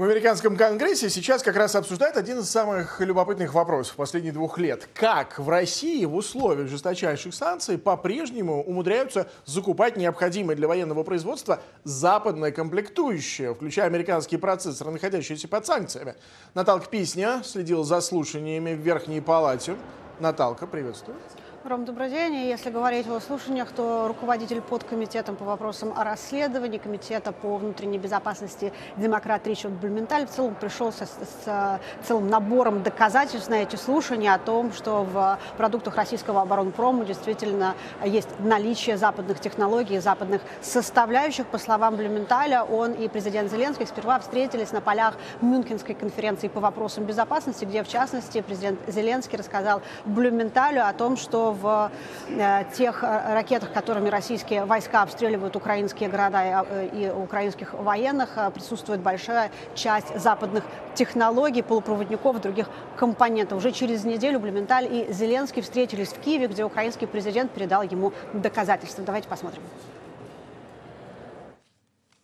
В 0.00 0.02
американском 0.02 0.56
конгрессе 0.56 1.10
сейчас 1.10 1.42
как 1.42 1.56
раз 1.56 1.74
обсуждают 1.74 2.16
один 2.16 2.38
из 2.38 2.48
самых 2.48 3.02
любопытных 3.02 3.52
вопросов 3.52 3.96
последних 3.96 4.32
двух 4.32 4.56
лет. 4.56 4.88
Как 4.94 5.38
в 5.38 5.46
России 5.50 6.06
в 6.06 6.14
условиях 6.14 6.70
жесточайших 6.70 7.34
санкций 7.34 7.76
по-прежнему 7.76 8.62
умудряются 8.62 9.28
закупать 9.44 9.98
необходимые 9.98 10.56
для 10.56 10.68
военного 10.68 11.02
производства 11.02 11.60
западное 11.84 12.50
комплектующее, 12.50 13.54
включая 13.54 13.88
американские 13.88 14.40
процессоры, 14.40 14.90
находящиеся 14.90 15.48
под 15.48 15.66
санкциями. 15.66 16.14
Наталка 16.54 16.88
Писня 16.88 17.42
следила 17.44 17.84
за 17.84 18.00
слушаниями 18.00 18.72
в 18.72 18.78
Верхней 18.78 19.20
Палате. 19.20 19.76
Наталка, 20.18 20.66
приветствую. 20.66 21.18
Ром, 21.62 21.84
добрый 21.84 22.08
день. 22.08 22.36
Если 22.36 22.70
говорить 22.70 23.06
о 23.06 23.20
слушаниях, 23.20 23.70
то 23.70 24.08
руководитель 24.08 24.62
подкомитетом 24.62 25.36
по 25.36 25.44
вопросам 25.44 25.92
о 25.94 26.04
расследовании 26.04 26.78
Комитета 26.78 27.32
по 27.32 27.58
внутренней 27.58 27.98
безопасности 27.98 28.72
демократ 28.96 29.46
Ричард 29.46 29.74
Блюменталь 29.74 30.26
в 30.26 30.30
целом 30.30 30.54
пришел 30.54 30.90
со, 30.90 31.04
с 31.04 31.78
целым 32.02 32.30
набором 32.30 32.82
доказательств 32.82 33.50
на 33.50 33.56
эти 33.56 33.76
слушания 33.76 34.32
о 34.32 34.38
том, 34.38 34.72
что 34.72 35.02
в 35.02 35.38
продуктах 35.58 35.96
российского 35.96 36.40
оборонпрома 36.40 37.04
действительно 37.04 37.74
есть 38.06 38.30
наличие 38.38 38.96
западных 38.96 39.38
технологий, 39.38 39.98
западных 39.98 40.40
составляющих. 40.62 41.44
По 41.44 41.58
словам 41.58 41.96
Блюменталя, 41.96 42.64
он 42.64 42.92
и 42.94 43.06
президент 43.06 43.50
Зеленский 43.50 43.86
сперва 43.86 44.18
встретились 44.20 44.72
на 44.72 44.80
полях 44.80 45.14
Мюнхенской 45.42 45.94
конференции 45.94 46.48
по 46.48 46.60
вопросам 46.60 47.04
безопасности, 47.04 47.66
где, 47.66 47.82
в 47.82 47.88
частности, 47.88 48.40
президент 48.40 48.80
Зеленский 48.86 49.36
рассказал 49.36 49.82
Блюменталю 50.06 50.86
о 50.86 50.94
том, 50.94 51.18
что 51.18 51.50
в 51.60 51.90
э, 52.28 52.64
тех 52.76 53.02
э, 53.02 53.34
ракетах, 53.34 53.72
которыми 53.72 54.08
российские 54.08 54.64
войска 54.64 55.02
обстреливают 55.02 55.56
украинские 55.56 56.08
города 56.08 56.66
и 56.92 57.04
э, 57.04 57.14
украинских 57.14 57.74
военных, 57.74 58.38
присутствует 58.54 59.00
большая 59.00 59.50
часть 59.74 60.18
западных 60.18 60.64
технологий, 60.94 61.62
полупроводников, 61.62 62.40
других 62.40 62.68
компонентов. 62.96 63.58
Уже 63.58 63.72
через 63.72 64.04
неделю 64.04 64.40
Блюменталь 64.40 64.86
и 64.86 65.12
Зеленский 65.12 65.62
встретились 65.62 66.08
в 66.08 66.20
Киеве, 66.20 66.46
где 66.48 66.64
украинский 66.64 67.06
президент 67.06 67.52
передал 67.52 67.82
ему 67.82 68.12
доказательства. 68.32 69.04
Давайте 69.04 69.28
посмотрим. 69.28 69.62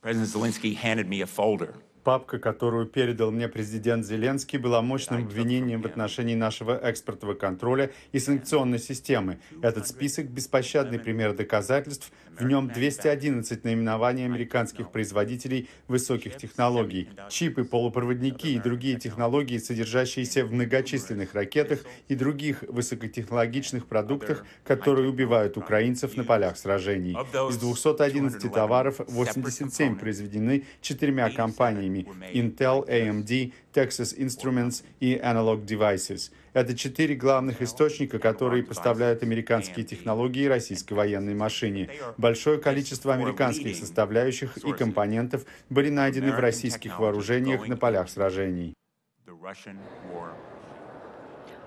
President 0.03 0.29
Zelensky 0.29 0.77
handed 0.77 1.09
me 1.09 1.21
a 1.21 1.27
folder 1.27 1.75
Папка, 2.07 2.39
которую 2.39 2.87
передал 2.87 3.33
мне 3.33 3.49
президент 3.49 4.07
Зеленский, 4.07 4.61
была 4.61 4.81
мощным 4.81 5.25
обвинением 5.25 5.83
в 5.83 5.87
отношении 5.87 6.37
нашего 6.37 6.79
экспортного 6.79 7.35
контроля 7.35 7.91
и 8.13 8.21
санкционной 8.21 8.79
системы. 8.79 9.41
Этот 9.61 9.89
список– 9.89 10.27
беспощадный 10.29 11.01
пример 11.01 11.35
доказательств. 11.35 12.13
В 12.39 12.45
нем 12.45 12.69
211 12.69 13.65
наименований 13.65 14.25
американских 14.25 14.91
производителей 14.91 15.69
высоких 15.89 16.37
технологий, 16.37 17.09
чипы, 17.31 17.65
полупроводники 17.65 18.49
и 18.49 18.59
другие 18.59 18.99
технологии, 18.99 19.59
содержащиеся 19.59 20.45
в 20.45 20.53
многочисленных 20.53 21.35
ракетах 21.35 21.81
и 22.09 22.15
других 22.15 22.63
высокотехнологичных 22.69 23.87
продуктах, 23.87 24.45
которые 24.65 25.09
убивают 25.09 25.57
украинцев 25.57 26.17
на 26.17 26.25
полях 26.25 26.59
сражений. 26.59 27.13
Из 27.13 27.57
211 27.57 28.53
товаров 28.53 29.01
87 29.07 29.99
произведены 29.99 30.65
четырьмя 30.83 31.31
компаниями 31.31 32.07
Intel, 32.35 32.87
AMD, 32.87 33.53
Texas 33.77 34.17
Instruments 34.17 34.83
и 35.01 35.17
Analog 35.17 35.67
Devices. 35.67 36.33
Это 36.55 36.75
четыре 36.75 37.15
главных 37.15 37.61
источника, 37.61 38.19
которые 38.19 38.63
поставляют 38.63 39.23
американские 39.23 39.85
технологии 39.85 40.47
российской 40.47 40.95
военной 40.95 41.35
машине. 41.35 41.91
Большое 42.17 42.59
количество 42.59 43.13
американских 43.13 43.77
составляющих 43.77 44.57
и 44.57 44.73
компонентов 44.73 45.45
были 45.69 45.91
найдены 45.91 46.33
в 46.33 46.39
российских 46.39 46.99
вооружениях 46.99 47.69
на 47.69 47.77
полях 47.77 48.09
сражений. 48.09 48.73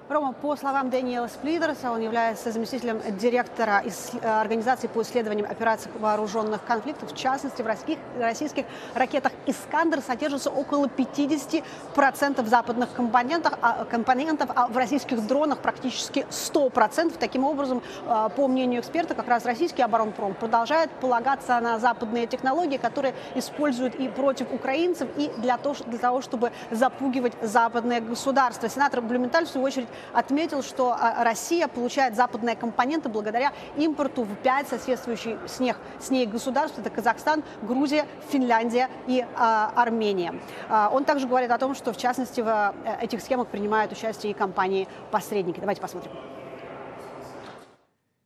Рома, 0.10 0.34
по 0.34 0.56
словам 0.56 0.90
Дэниела 0.90 1.28
Сплидерса, 1.28 1.92
он 1.92 2.02
является 2.02 2.52
заместителем 2.52 3.00
директора 3.20 3.84
э, 3.86 4.28
Организации 4.28 4.88
по 4.88 5.04
исследованиям 5.04 5.46
операций 5.48 5.92
вооруженных 6.00 6.66
конфликтов. 6.66 7.12
В 7.12 7.16
частности, 7.16 7.62
в 7.62 7.68
российских, 7.68 8.00
российских 8.18 8.66
ракетах 8.96 9.32
«Искандер» 9.46 10.02
содержится 10.02 10.50
около 10.50 10.88
50% 10.88 12.44
западных 12.48 12.92
компонентов, 12.94 13.54
а, 13.62 13.86
компонентов, 13.86 14.50
а 14.56 14.68
в 14.68 14.76
российских 14.76 15.28
дронах 15.28 15.60
практически 15.60 16.26
100%. 16.32 17.16
Таким 17.20 17.44
образом, 17.44 17.84
э, 18.08 18.30
по 18.36 18.48
мнению 18.48 18.82
эксперта, 18.82 19.14
как 19.14 19.28
раз 19.28 19.46
российский 19.46 19.84
оборонпром 19.84 20.34
продолжает 20.34 20.90
полагаться 20.90 21.60
на 21.60 21.78
западные 21.78 22.26
технологии, 22.26 22.78
которые 22.78 23.14
используют 23.36 23.94
и 23.94 24.08
против 24.08 24.52
украинцев, 24.52 25.08
и 25.18 25.30
для 25.38 25.58
того, 25.58 25.76
для 25.86 26.00
того 26.00 26.24
чтобы 26.24 26.52
запугивать 26.72 27.34
западные 27.44 28.02
государства. 28.02 28.68
Сенатор 28.70 29.02
Блюменталь, 29.02 29.46
в 29.46 29.50
свою 29.50 29.68
очередь, 29.68 29.88
отметил, 30.14 30.64
что 30.64 30.94
а, 30.94 31.24
Россия 31.24 31.68
получает 31.68 32.16
западные 32.16 32.56
компоненты 32.56 33.10
благодаря 33.10 33.54
импорту 33.78 34.24
в 34.24 34.36
пять 34.36 34.68
соответствующих 34.68 35.38
с, 35.48 35.60
них, 35.60 35.78
с 36.00 36.10
ней 36.10 36.26
государств. 36.26 36.80
Это 36.80 36.90
Казахстан, 36.90 37.44
Грузия, 37.62 38.06
Финляндия 38.30 38.90
и 39.08 39.26
а, 39.36 39.72
Армения. 39.76 40.34
А, 40.70 40.90
он 40.92 41.06
также 41.06 41.28
говорит 41.28 41.52
о 41.52 41.58
том, 41.58 41.76
что 41.76 41.94
в 41.94 41.98
частности 41.98 42.42
в 42.42 42.48
э, 42.48 42.98
этих 43.02 43.22
схемах 43.22 43.48
принимают 43.48 43.92
участие 43.92 44.32
и 44.32 44.34
компании-посредники. 44.34 45.60
Давайте 45.60 45.82
посмотрим. 45.82 46.12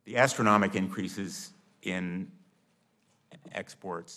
The 0.06 0.16
astronomic 0.16 0.74
increases 0.76 1.54
in 1.82 2.28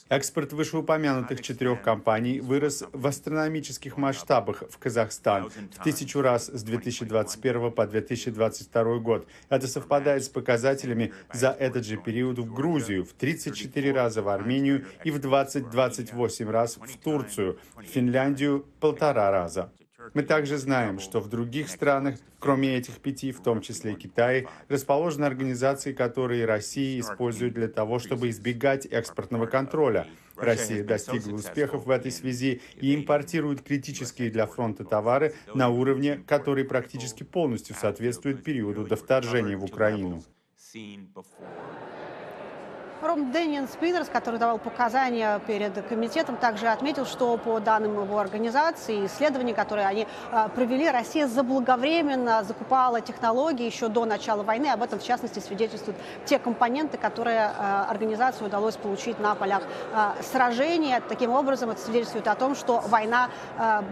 Экспорт 0.09 0.53
вышеупомянутых 0.53 1.43
четырех 1.43 1.83
компаний 1.83 2.41
вырос 2.41 2.85
в 2.93 3.07
астрономических 3.07 3.97
масштабах 3.97 4.63
в 4.71 4.79
Казахстан 4.79 5.51
в 5.51 5.83
тысячу 5.83 6.23
раз 6.23 6.47
с 6.47 6.63
2021 6.63 7.73
по 7.73 7.87
2022 7.87 8.99
год. 8.99 9.27
Это 9.49 9.69
совпадает 9.69 10.25
с 10.25 10.29
показателями 10.29 11.13
за 11.33 11.51
этот 11.51 11.85
же 11.85 11.97
период 11.97 12.39
в 12.39 12.53
Грузию, 12.53 13.05
в 13.05 13.13
34 13.13 13.93
раза 13.93 14.23
в 14.23 14.29
Армению 14.29 14.87
и 15.05 15.11
в 15.11 15.19
20-28 15.19 16.51
раз 16.51 16.77
в 16.77 16.97
Турцию, 16.99 17.59
в 17.77 17.83
Финляндию 17.83 18.65
полтора 18.81 19.31
раза. 19.31 19.73
Мы 20.15 20.23
также 20.23 20.59
знаем, 20.59 20.99
что 20.99 21.21
в 21.21 21.29
других 21.29 21.69
странах, 21.69 22.17
кроме 22.39 22.77
этих 22.77 22.99
пяти, 22.99 23.33
в 23.33 23.41
том 23.41 23.61
числе 23.61 23.93
и 23.93 23.97
Китае, 23.97 24.49
расположены 24.69 25.25
организации, 25.25 25.93
которые 25.93 26.45
Россия 26.45 27.01
использует 27.01 27.55
для 27.55 27.69
того, 27.69 27.99
чтобы 27.99 28.29
избегать 28.31 28.87
экспортного 28.87 29.47
контроля. 29.47 30.07
Россия 30.37 30.85
достигла 30.85 31.35
успехов 31.35 31.87
в 31.87 31.91
этой 31.91 32.11
связи 32.11 32.61
и 32.81 32.95
импортирует 32.95 33.63
критические 33.63 34.31
для 34.31 34.47
фронта 34.47 34.85
товары 34.85 35.35
на 35.55 35.69
уровне, 35.69 36.23
который 36.27 36.65
практически 36.65 37.23
полностью 37.23 37.75
соответствует 37.75 38.45
периоду 38.45 38.85
до 38.85 38.97
вторжения 38.97 39.57
в 39.57 39.65
Украину. 39.65 40.23
Ром 43.03 43.31
Дэниен 43.31 43.69
Спидерс, 43.69 44.09
который 44.09 44.41
давал 44.41 44.59
показания 44.59 45.39
перед 45.47 45.87
комитетом, 45.87 46.37
также 46.37 46.69
отметил, 46.69 47.05
что 47.05 47.37
по 47.37 47.61
данным 47.61 48.03
его 48.03 48.19
организации, 48.19 49.05
исследований, 49.05 49.53
которые 49.53 49.87
они 49.87 50.07
а, 50.33 50.49
провели, 50.49 50.89
Россия 50.89 51.27
заблаговременно 51.27 52.43
закупала 52.43 53.03
технологии 53.03 53.67
еще 53.67 53.89
до 53.89 54.07
начала 54.07 54.43
войны. 54.43 54.69
Об 54.69 54.83
этом, 54.83 54.99
в 54.99 55.05
частности, 55.05 55.41
свидетельствуют 55.41 55.99
те 56.25 56.39
компоненты, 56.39 56.97
которые 56.97 57.51
а, 57.59 57.87
организации 57.91 58.47
удалось 58.47 58.77
получить 58.77 59.21
на 59.21 59.35
полях 59.35 59.63
а, 59.93 60.15
сражения. 60.23 61.03
Таким 61.07 61.33
образом, 61.33 61.71
это 61.71 61.81
свидетельствует 61.83 62.27
о 62.29 62.35
том, 62.35 62.55
что 62.55 62.83
война 62.89 63.29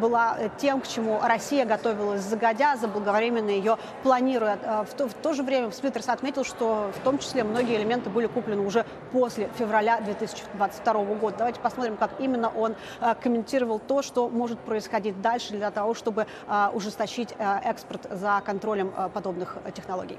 была 0.00 0.36
тем, 0.58 0.80
к 0.80 0.86
чему 0.86 1.20
Россия 1.22 1.64
готовилась 1.64 2.22
загодя, 2.22 2.76
заблаговременно 2.76 3.50
ее 3.50 3.78
планируя. 4.02 4.84
В 4.90 4.94
то, 4.94 5.08
в 5.08 5.14
то 5.14 5.34
же 5.34 5.42
время 5.42 5.70
Спидерс 5.70 6.08
отметил, 6.08 6.44
что 6.44 6.90
в 6.96 7.00
том 7.00 7.18
числе 7.18 7.44
многие 7.44 7.76
элементы 7.76 8.10
были 8.10 8.26
куплены 8.26 8.62
уже 8.62 8.84
после 9.12 9.48
февраля 9.58 10.00
2022 10.00 10.92
года. 11.14 11.36
Давайте 11.38 11.60
посмотрим, 11.60 11.96
как 11.96 12.10
именно 12.18 12.48
он 12.48 12.74
э, 13.00 13.14
комментировал 13.22 13.78
то, 13.78 14.02
что 14.02 14.28
может 14.28 14.58
происходить 14.58 15.20
дальше 15.20 15.54
для 15.54 15.70
того, 15.70 15.94
чтобы 15.94 16.26
э, 16.48 16.68
ужесточить 16.72 17.34
э, 17.38 17.58
экспорт 17.64 18.06
за 18.10 18.42
контролем 18.44 18.92
подобных 19.12 19.56
технологий. 19.74 20.18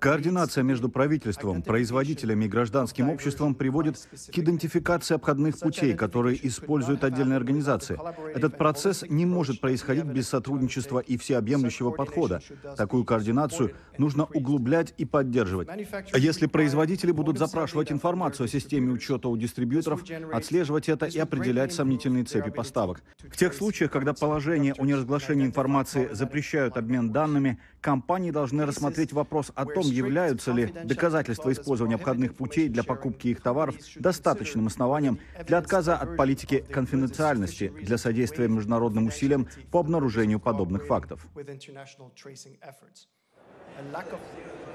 Координация 0.00 0.64
между 0.64 0.88
правительством, 0.88 1.62
производителями 1.62 2.46
и 2.46 2.48
гражданским 2.48 3.08
обществом 3.08 3.54
приводит 3.54 3.96
к 3.96 4.36
идентификации 4.36 5.14
обходных 5.14 5.60
путей, 5.60 5.94
которые 5.94 6.44
используют 6.44 7.04
отдельные 7.04 7.36
организации. 7.36 7.96
Этот 8.34 8.58
процесс 8.58 9.04
не 9.08 9.26
может 9.26 9.60
происходить 9.60 10.06
без 10.06 10.28
сотрудничества 10.28 10.98
и 10.98 11.16
всеобъемлющего 11.16 11.92
подхода. 11.92 12.40
Такую 12.76 13.04
координацию 13.04 13.70
нужно 13.96 14.24
углублять 14.24 14.92
и 14.98 15.04
поддерживать. 15.04 15.68
Если 16.16 16.46
производители 16.46 17.12
будут 17.12 17.38
запрашивать 17.38 17.92
информацию 17.92 18.46
о 18.46 18.48
системе 18.48 18.92
учета 18.92 19.28
у 19.28 19.36
дистрибьюторов, 19.36 20.02
отслеживать 20.32 20.88
это 20.88 21.06
и 21.06 21.18
определять 21.20 21.72
сомнительные 21.72 22.24
цепи 22.24 22.50
поставок. 22.50 23.04
В 23.22 23.36
тех 23.36 23.54
случаях, 23.54 23.92
когда 23.92 24.14
положение 24.14 24.74
о 24.76 24.84
неразглашении 24.84 25.46
информации 25.46 26.08
запрещает 26.12 26.55
запрещают 26.56 26.76
обмен 26.76 27.12
данными, 27.12 27.58
компании 27.80 28.30
должны 28.30 28.64
рассмотреть 28.64 29.12
вопрос 29.12 29.52
о 29.54 29.66
том, 29.66 29.84
являются 29.84 30.52
ли 30.52 30.66
доказательства 30.84 31.52
использования 31.52 31.96
обходных 31.96 32.34
путей 32.34 32.68
для 32.68 32.82
покупки 32.82 33.28
их 33.28 33.40
товаров 33.40 33.76
достаточным 33.96 34.66
основанием 34.66 35.18
для 35.46 35.58
отказа 35.58 35.96
от 35.96 36.16
политики 36.16 36.64
конфиденциальности 36.70 37.68
для 37.68 37.98
содействия 37.98 38.48
международным 38.48 39.06
усилиям 39.06 39.48
по 39.70 39.80
обнаружению 39.80 40.40
подобных 40.40 40.86
фактов. 40.86 41.26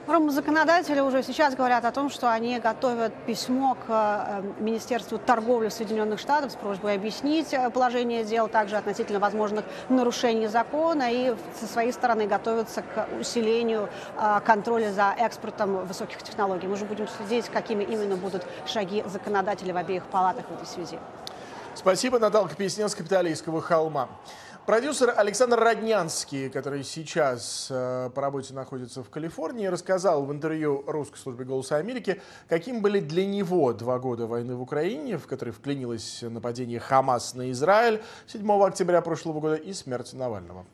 Ром, 0.07 0.31
законодатели 0.31 0.99
уже 0.99 1.21
сейчас 1.21 1.55
говорят 1.55 1.85
о 1.85 1.91
том, 1.91 2.09
что 2.09 2.31
они 2.31 2.59
готовят 2.59 3.13
письмо 3.25 3.75
к 3.75 3.85
э, 3.87 4.41
Министерству 4.59 5.19
торговли 5.19 5.69
Соединенных 5.69 6.19
Штатов 6.19 6.51
с 6.51 6.55
просьбой 6.55 6.95
объяснить 6.95 7.53
э, 7.53 7.69
положение 7.69 8.23
дел, 8.23 8.47
также 8.47 8.77
относительно 8.77 9.19
возможных 9.19 9.63
нарушений 9.89 10.47
закона, 10.47 11.11
и 11.11 11.35
со 11.59 11.67
своей 11.67 11.93
стороны 11.93 12.25
готовятся 12.25 12.81
к 12.81 13.07
усилению 13.19 13.89
э, 14.17 14.39
контроля 14.43 14.91
за 14.91 15.13
экспортом 15.17 15.85
высоких 15.85 16.23
технологий. 16.23 16.67
Мы 16.67 16.77
же 16.77 16.85
будем 16.85 17.07
следить, 17.07 17.49
какими 17.49 17.83
именно 17.83 18.15
будут 18.15 18.43
шаги 18.65 19.03
законодателей 19.05 19.71
в 19.71 19.77
обеих 19.77 20.03
палатах 20.05 20.45
в 20.49 20.53
этой 20.55 20.65
связи. 20.65 20.97
Спасибо, 21.75 22.19
Наталка 22.19 22.55
Песня 22.55 22.87
с 22.89 22.95
Капиталийского 22.95 23.61
холма. 23.61 24.09
Продюсер 24.67 25.11
Александр 25.17 25.59
Роднянский, 25.59 26.47
который 26.47 26.83
сейчас 26.83 27.67
э, 27.71 28.11
по 28.13 28.21
работе 28.21 28.53
находится 28.53 29.03
в 29.03 29.09
Калифорнии, 29.09 29.65
рассказал 29.65 30.23
в 30.23 30.31
интервью 30.31 30.83
русской 30.85 31.17
службе 31.17 31.45
«Голоса 31.45 31.77
Америки», 31.77 32.21
каким 32.47 32.83
были 32.83 32.99
для 32.99 33.25
него 33.25 33.73
два 33.73 33.97
года 33.97 34.27
войны 34.27 34.55
в 34.55 34.61
Украине, 34.61 35.17
в 35.17 35.25
которой 35.25 35.49
вклинилось 35.49 36.21
нападение 36.21 36.79
Хамас 36.79 37.33
на 37.33 37.49
Израиль 37.51 38.03
7 38.27 38.47
октября 38.63 39.01
прошлого 39.01 39.39
года 39.39 39.55
и 39.55 39.73
смерть 39.73 40.13
Навального. 40.13 40.67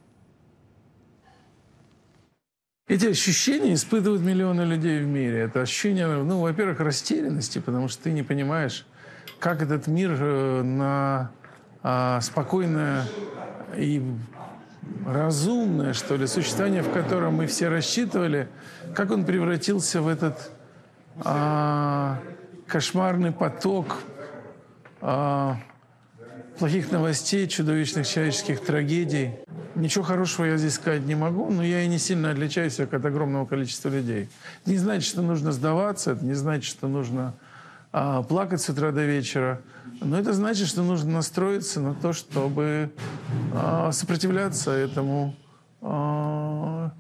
Эти 2.90 3.06
ощущения 3.06 3.74
испытывают 3.74 4.22
миллионы 4.22 4.64
людей 4.64 5.00
в 5.00 5.08
мире. 5.08 5.44
Это 5.44 5.62
ощущение, 5.62 6.08
ну, 6.08 6.42
во-первых, 6.42 6.82
растерянности, 6.82 7.60
потому 7.60 7.88
что 7.88 8.04
ты 8.04 8.12
не 8.12 8.24
понимаешь, 8.24 8.86
как 9.40 9.62
этот 9.62 9.88
мир 9.88 10.12
э, 10.20 10.62
на 10.62 11.32
а, 11.90 12.20
спокойное 12.20 13.06
и 13.76 14.02
разумное, 15.06 15.94
что 15.94 16.16
ли, 16.16 16.28
существование, 16.28 16.82
в 16.82 16.92
котором 16.92 17.36
мы 17.36 17.48
все 17.48 17.70
рассчитывали, 17.70 18.48
как 18.96 19.12
он 19.12 19.26
превратился 19.26 20.02
в 20.02 20.08
этот 20.08 20.52
а, 21.24 22.20
кошмарный 22.68 23.32
поток 23.32 23.98
а, 25.02 25.58
плохих 26.58 26.92
новостей, 26.92 27.48
чудовищных 27.48 28.08
человеческих 28.08 28.62
трагедий. 28.64 29.32
Ничего 29.76 30.04
хорошего 30.04 30.46
я 30.46 30.58
здесь 30.58 30.74
сказать 30.74 31.04
не 31.04 31.16
могу, 31.16 31.50
но 31.52 31.64
я 31.64 31.84
и 31.84 31.88
не 31.88 32.00
сильно 32.00 32.32
отличаюсь 32.32 32.80
от 32.80 32.94
огромного 32.94 33.46
количества 33.46 33.90
людей. 33.90 34.30
Это 34.62 34.72
не 34.72 34.78
значит, 34.78 35.08
что 35.08 35.22
нужно 35.22 35.52
сдаваться, 35.52 36.12
это 36.14 36.26
не 36.26 36.34
значит, 36.34 36.66
что 36.66 36.88
нужно 36.88 37.36
а, 38.00 38.22
плакать 38.22 38.62
с 38.62 38.70
утра 38.70 38.92
до 38.92 39.06
вечера. 39.06 39.62
Но 40.02 40.20
это 40.20 40.34
значит, 40.34 40.68
что 40.68 40.84
нужно 40.84 41.14
настроиться 41.14 41.82
на 41.82 41.96
то, 41.96 42.14
чтобы 42.14 42.92
а, 43.54 43.92
сопротивляться 43.92 44.72
этому 44.72 45.36
а, 45.82 46.92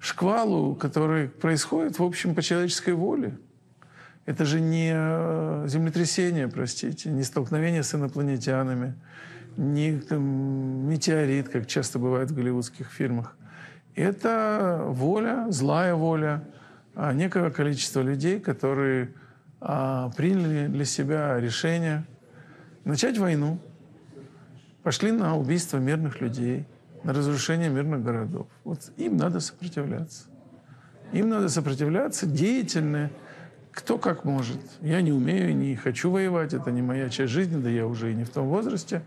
шквалу, 0.00 0.74
который 0.74 1.28
происходит, 1.28 2.00
в 2.00 2.02
общем, 2.02 2.34
по 2.34 2.42
человеческой 2.42 2.94
воле. 2.94 3.38
Это 4.26 4.44
же 4.44 4.60
не 4.60 4.90
землетрясение, 5.68 6.48
простите, 6.48 7.10
не 7.10 7.22
столкновение 7.22 7.82
с 7.82 7.94
инопланетянами, 7.94 8.94
не 9.56 9.98
там, 9.98 10.22
метеорит, 10.88 11.48
как 11.48 11.66
часто 11.66 11.98
бывает 11.98 12.30
в 12.30 12.34
голливудских 12.34 12.88
фильмах. 12.88 13.36
Это 13.94 14.82
воля, 14.86 15.46
злая 15.50 15.94
воля 15.94 16.44
некого 16.94 17.50
количества 17.50 18.02
людей, 18.02 18.40
которые 18.40 19.14
а, 19.60 20.10
приняли 20.16 20.66
для 20.68 20.84
себя 20.84 21.38
решение 21.38 22.06
начать 22.84 23.18
войну. 23.18 23.58
Пошли 24.82 25.12
на 25.12 25.36
убийство 25.36 25.76
мирных 25.76 26.20
людей, 26.20 26.66
на 27.04 27.12
разрушение 27.12 27.68
мирных 27.68 28.02
городов. 28.02 28.46
Вот 28.64 28.90
им 28.96 29.16
надо 29.16 29.40
сопротивляться. 29.40 30.24
Им 31.12 31.28
надо 31.28 31.48
сопротивляться 31.48 32.26
деятельно, 32.26 33.10
кто 33.72 33.98
как 33.98 34.24
может. 34.24 34.60
Я 34.80 35.02
не 35.02 35.12
умею, 35.12 35.54
не 35.56 35.76
хочу 35.76 36.10
воевать, 36.10 36.54
это 36.54 36.70
не 36.70 36.82
моя 36.82 37.08
часть 37.08 37.32
жизни, 37.32 37.60
да 37.60 37.68
я 37.68 37.86
уже 37.86 38.12
и 38.12 38.14
не 38.14 38.24
в 38.24 38.30
том 38.30 38.48
возрасте. 38.48 39.02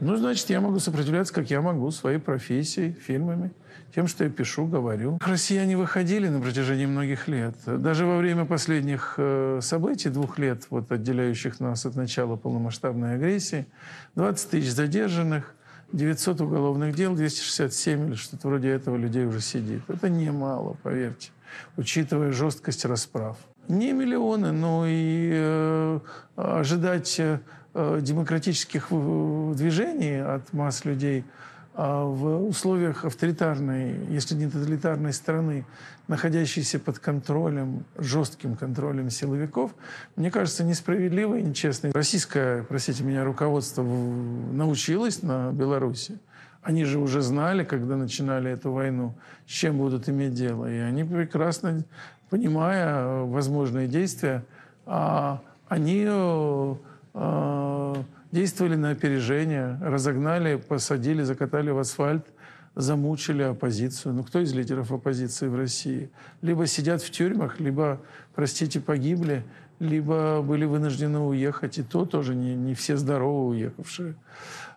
Ну, 0.00 0.16
значит, 0.16 0.48
я 0.50 0.60
могу 0.60 0.78
сопротивляться, 0.78 1.34
как 1.34 1.50
я 1.50 1.60
могу, 1.60 1.90
своей 1.90 2.18
профессией, 2.18 2.92
фильмами 2.92 3.50
тем, 3.94 4.06
что 4.06 4.24
я 4.24 4.30
пишу, 4.30 4.66
говорю. 4.66 5.18
Россияне 5.24 5.76
выходили 5.76 6.28
на 6.28 6.40
протяжении 6.40 6.86
многих 6.86 7.26
лет. 7.26 7.54
Даже 7.66 8.06
во 8.06 8.18
время 8.18 8.44
последних 8.44 9.14
э, 9.16 9.60
событий, 9.62 10.08
двух 10.08 10.38
лет, 10.38 10.66
вот, 10.70 10.92
отделяющих 10.92 11.58
нас 11.58 11.86
от 11.86 11.96
начала 11.96 12.36
полномасштабной 12.36 13.14
агрессии, 13.14 13.66
20 14.14 14.50
тысяч 14.50 14.70
задержанных, 14.72 15.54
900 15.92 16.42
уголовных 16.42 16.94
дел, 16.94 17.14
267 17.14 18.08
или 18.08 18.14
что-то 18.14 18.48
вроде 18.48 18.68
этого 18.68 18.96
людей 18.96 19.24
уже 19.24 19.40
сидит. 19.40 19.82
Это 19.88 20.08
немало, 20.10 20.76
поверьте, 20.82 21.30
учитывая 21.76 22.30
жесткость 22.32 22.84
расправ. 22.84 23.38
Не 23.68 23.92
миллионы, 23.92 24.52
но 24.52 24.84
и 24.86 25.30
э, 25.32 26.00
ожидать 26.36 27.18
э, 27.18 27.40
демократических 28.00 28.88
движений 28.90 30.20
от 30.20 30.52
масс 30.52 30.84
людей– 30.84 31.24
а 31.80 32.02
в 32.02 32.48
условиях 32.48 33.04
авторитарной, 33.04 34.04
если 34.08 34.34
не 34.34 34.48
тоталитарной 34.50 35.12
страны, 35.12 35.64
находящейся 36.08 36.80
под 36.80 36.98
контролем, 36.98 37.84
жестким 37.96 38.56
контролем 38.56 39.10
силовиков, 39.10 39.76
мне 40.16 40.32
кажется, 40.32 40.64
несправедливо 40.64 41.36
и 41.36 41.42
нечестно. 41.44 41.92
Российское, 41.94 42.64
простите 42.64 43.04
меня, 43.04 43.22
руководство 43.22 43.84
научилось 43.84 45.22
на 45.22 45.52
Беларуси. 45.52 46.18
Они 46.62 46.84
же 46.84 46.98
уже 46.98 47.20
знали, 47.20 47.62
когда 47.62 47.94
начинали 47.94 48.50
эту 48.50 48.72
войну, 48.72 49.14
с 49.46 49.50
чем 49.52 49.78
будут 49.78 50.08
иметь 50.08 50.34
дело. 50.34 50.68
И 50.68 50.78
они 50.78 51.04
прекрасно, 51.04 51.84
понимая 52.28 53.22
возможные 53.22 53.86
действия, 53.86 54.44
а 54.84 55.42
они 55.68 56.08
действовали 58.32 58.76
на 58.76 58.90
опережение, 58.90 59.78
разогнали, 59.80 60.56
посадили, 60.56 61.22
закатали 61.22 61.70
в 61.70 61.78
асфальт, 61.78 62.26
замучили 62.74 63.42
оппозицию. 63.42 64.14
Ну, 64.14 64.22
кто 64.22 64.40
из 64.40 64.52
лидеров 64.52 64.92
оппозиции 64.92 65.48
в 65.48 65.56
России? 65.56 66.10
Либо 66.42 66.66
сидят 66.66 67.02
в 67.02 67.10
тюрьмах, 67.10 67.58
либо, 67.60 68.00
простите, 68.34 68.80
погибли, 68.80 69.44
либо 69.80 70.42
были 70.42 70.64
вынуждены 70.64 71.18
уехать. 71.18 71.78
И 71.78 71.82
то 71.82 72.04
тоже 72.04 72.34
не, 72.34 72.54
не 72.54 72.74
все 72.74 72.96
здоровы 72.96 73.48
уехавшие. 73.48 74.14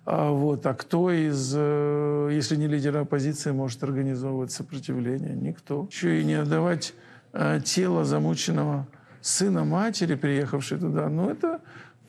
А, 0.06 0.32
вот. 0.32 0.66
а 0.66 0.74
кто 0.74 1.12
из, 1.12 1.54
э, 1.56 2.30
если 2.32 2.56
не 2.56 2.68
лидер 2.68 2.98
оппозиции, 2.98 3.52
может 3.52 3.84
организовывать 3.84 4.52
сопротивление? 4.52 5.36
Никто. 5.36 5.88
Еще 5.92 6.22
и 6.22 6.24
не 6.24 6.36
отдавать 6.36 6.94
а, 7.34 7.60
тело 7.60 8.04
замученного 8.04 8.88
сына 9.22 9.64
матери, 9.64 10.16
приехавшей 10.16 10.80
туда. 10.80 11.08
Ну, 11.08 11.30
это 11.30 11.62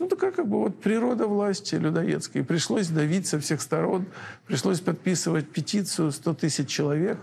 ну, 0.03 0.09
такая 0.09 0.33
как 0.33 0.49
бы 0.49 0.59
вот 0.59 0.81
природа 0.81 1.29
власти 1.29 1.77
людоедской. 1.77 2.43
пришлось 2.43 2.89
давить 2.89 3.29
со 3.29 3.39
всех 3.39 3.63
сторон, 3.63 4.07
пришлось 4.49 4.81
подписывать 4.81 5.49
петицию 5.49 6.11
100 6.11 6.35
тысяч 6.35 6.69
человек. 6.69 7.19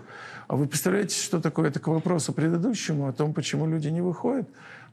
А 0.48 0.56
вы 0.56 0.66
представляете, 0.66 1.14
что 1.14 1.42
такое? 1.42 1.68
Это 1.68 1.78
к 1.78 1.88
вопросу 1.88 2.32
предыдущему, 2.32 3.06
о 3.06 3.12
том, 3.12 3.34
почему 3.34 3.66
люди 3.66 3.88
не 3.88 4.00
выходят. 4.00 4.48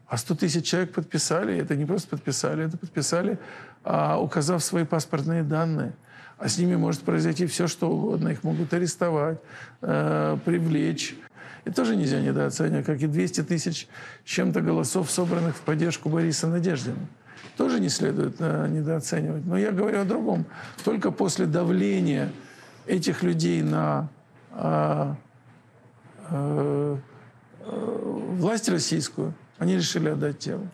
А 0.05 0.17
100 0.17 0.35
тысяч 0.35 0.65
человек 0.65 0.91
подписали, 0.91 1.57
это 1.57 1.77
не 1.77 1.85
просто 1.85 2.09
подписали, 2.09 2.65
это 2.65 2.77
подписали, 2.77 3.39
а, 3.85 4.19
указав 4.19 4.61
свои 4.61 4.83
паспортные 4.83 5.43
данные. 5.43 5.93
А 6.37 6.49
с 6.49 6.57
ними 6.57 6.75
может 6.75 7.03
произойти 7.03 7.45
все, 7.45 7.67
что 7.67 7.89
угодно. 7.89 8.27
Их 8.27 8.43
могут 8.43 8.73
арестовать, 8.73 9.39
э, 9.81 10.37
привлечь. 10.43 11.15
И 11.63 11.71
тоже 11.71 11.95
нельзя 11.95 12.19
недооценивать, 12.19 12.85
как 12.85 13.01
и 13.01 13.07
200 13.07 13.43
тысяч 13.43 13.87
чем-то 14.25 14.59
голосов, 14.59 15.09
собранных 15.09 15.55
в 15.55 15.61
поддержку 15.61 16.09
Бориса 16.09 16.47
Надеждина 16.47 17.07
тоже 17.55 17.79
не 17.79 17.89
следует 17.89 18.35
э, 18.39 18.67
недооценивать. 18.67 19.45
Но 19.45 19.57
я 19.57 19.71
говорю 19.71 20.01
о 20.01 20.05
другом. 20.05 20.45
Только 20.83 21.11
после 21.11 21.45
давления 21.45 22.31
этих 22.85 23.23
людей 23.23 23.61
на 23.61 24.09
э, 24.51 25.13
э, 26.29 26.97
власть 27.65 28.69
российскую 28.69 29.33
они 29.57 29.75
решили 29.75 30.09
отдать 30.09 30.39
тело. 30.39 30.67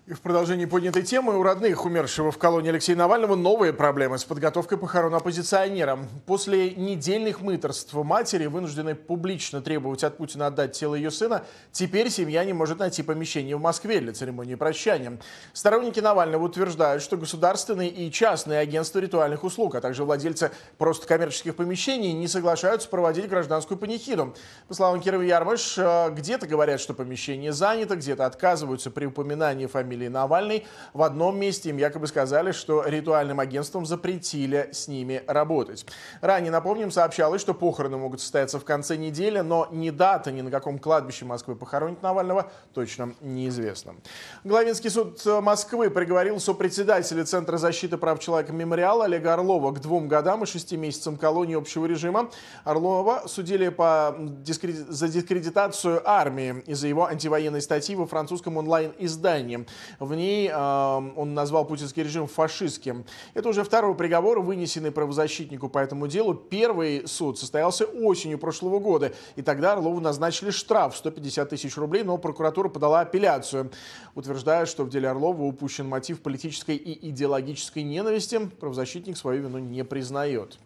в 0.13 0.19
продолжении 0.19 0.65
поднятой 0.65 1.03
темы 1.03 1.37
у 1.37 1.43
родных 1.43 1.85
умершего 1.85 2.31
в 2.31 2.37
колонии 2.37 2.69
Алексея 2.69 2.97
Навального 2.97 3.35
новые 3.35 3.71
проблемы 3.71 4.17
с 4.17 4.25
подготовкой 4.25 4.77
похорон 4.77 5.15
оппозиционера. 5.15 5.99
После 6.25 6.71
недельных 6.71 7.41
мыторств 7.41 7.93
матери, 7.93 8.47
вынужденной 8.47 8.95
публично 8.95 9.61
требовать 9.61 10.03
от 10.03 10.17
Путина 10.17 10.47
отдать 10.47 10.73
тело 10.73 10.95
ее 10.95 11.11
сына, 11.11 11.45
теперь 11.71 12.09
семья 12.09 12.43
не 12.43 12.51
может 12.51 12.79
найти 12.79 13.03
помещение 13.03 13.55
в 13.55 13.61
Москве 13.61 14.01
для 14.01 14.11
церемонии 14.11 14.55
прощания. 14.55 15.17
Сторонники 15.53 16.01
Навального 16.01 16.43
утверждают, 16.43 17.01
что 17.01 17.15
государственные 17.15 17.89
и 17.89 18.11
частные 18.11 18.59
агентства 18.59 18.99
ритуальных 18.99 19.45
услуг, 19.45 19.75
а 19.75 19.81
также 19.81 20.03
владельцы 20.03 20.51
просто 20.77 21.07
коммерческих 21.07 21.55
помещений 21.55 22.11
не 22.11 22.27
соглашаются 22.27 22.89
проводить 22.89 23.29
гражданскую 23.29 23.77
панихиду. 23.77 24.35
По 24.67 24.73
словам 24.73 24.99
Кирова 24.99 25.21
Ярмыш, 25.21 25.77
э, 25.77 26.09
где-то 26.11 26.47
говорят, 26.47 26.81
что 26.81 26.93
помещение 26.93 27.53
занято, 27.53 27.95
где-то 27.95 28.25
отказываются 28.25 28.91
при 28.91 29.05
упоминании 29.05 29.67
фамилии 29.67 30.00
фамилии 30.01 30.07
Навальный. 30.07 30.65
В 30.93 31.03
одном 31.03 31.37
месте 31.37 31.69
им 31.69 31.77
якобы 31.77 32.07
сказали, 32.07 32.51
что 32.51 32.83
ритуальным 32.85 33.39
агентством 33.39 33.85
запретили 33.85 34.69
с 34.71 34.87
ними 34.87 35.23
работать. 35.27 35.85
Ранее, 36.21 36.51
напомним, 36.51 36.91
сообщалось, 36.91 37.41
что 37.41 37.53
похороны 37.53 37.97
могут 37.97 38.21
состояться 38.21 38.59
в 38.59 38.65
конце 38.65 38.97
недели, 38.97 39.39
но 39.39 39.67
ни 39.71 39.89
дата, 39.89 40.31
ни 40.31 40.41
на 40.41 40.51
каком 40.51 40.79
кладбище 40.79 41.25
Москвы 41.25 41.55
похоронить 41.55 42.01
Навального 42.01 42.51
точно 42.73 43.13
неизвестно. 43.21 43.95
Главинский 44.43 44.89
суд 44.89 45.21
Москвы 45.25 45.89
приговорил 45.89 46.39
сопредседателя 46.39 47.23
Центра 47.25 47.57
защиты 47.57 47.97
прав 47.97 48.19
человека 48.19 48.53
«Мемориал» 48.53 49.01
Олега 49.01 49.33
Орлова 49.33 49.71
к 49.71 49.81
двум 49.81 50.07
годам 50.07 50.43
и 50.43 50.45
шести 50.45 50.77
месяцам 50.77 51.17
колонии 51.17 51.55
общего 51.55 51.85
режима. 51.85 52.29
Орлова 52.63 53.23
судили 53.27 53.69
по 53.69 54.15
дискредит... 54.17 54.87
за 54.89 55.07
дискредитацию 55.07 56.01
армии 56.05 56.63
из-за 56.65 56.87
его 56.87 57.05
антивоенной 57.05 57.61
статьи 57.61 57.95
во 57.95 58.07
французском 58.07 58.57
онлайн-издании. 58.57 59.65
В 59.99 60.13
ней 60.15 60.49
э, 60.49 60.53
он 60.53 61.33
назвал 61.33 61.65
путинский 61.65 62.03
режим 62.03 62.27
фашистским. 62.27 63.05
Это 63.33 63.49
уже 63.49 63.63
второй 63.63 63.95
приговор, 63.95 64.41
вынесенный 64.41 64.91
правозащитнику 64.91 65.69
по 65.69 65.79
этому 65.79 66.07
делу. 66.07 66.33
Первый 66.33 67.07
суд 67.07 67.39
состоялся 67.39 67.85
осенью 67.85 68.39
прошлого 68.39 68.79
года, 68.79 69.13
и 69.35 69.41
тогда 69.41 69.73
Орлову 69.73 69.99
назначили 69.99 70.49
штраф 70.49 70.95
в 70.95 70.97
150 70.97 71.49
тысяч 71.49 71.77
рублей, 71.77 72.03
но 72.03 72.17
прокуратура 72.17 72.69
подала 72.69 73.01
апелляцию, 73.01 73.71
утверждая, 74.15 74.65
что 74.65 74.83
в 74.83 74.89
деле 74.89 75.09
Орлова 75.09 75.43
упущен 75.43 75.87
мотив 75.87 76.21
политической 76.21 76.75
и 76.75 77.09
идеологической 77.09 77.83
ненависти. 77.83 78.39
Правозащитник 78.59 79.17
свою 79.17 79.43
вину 79.43 79.59
не 79.59 79.83
признает. 79.83 80.57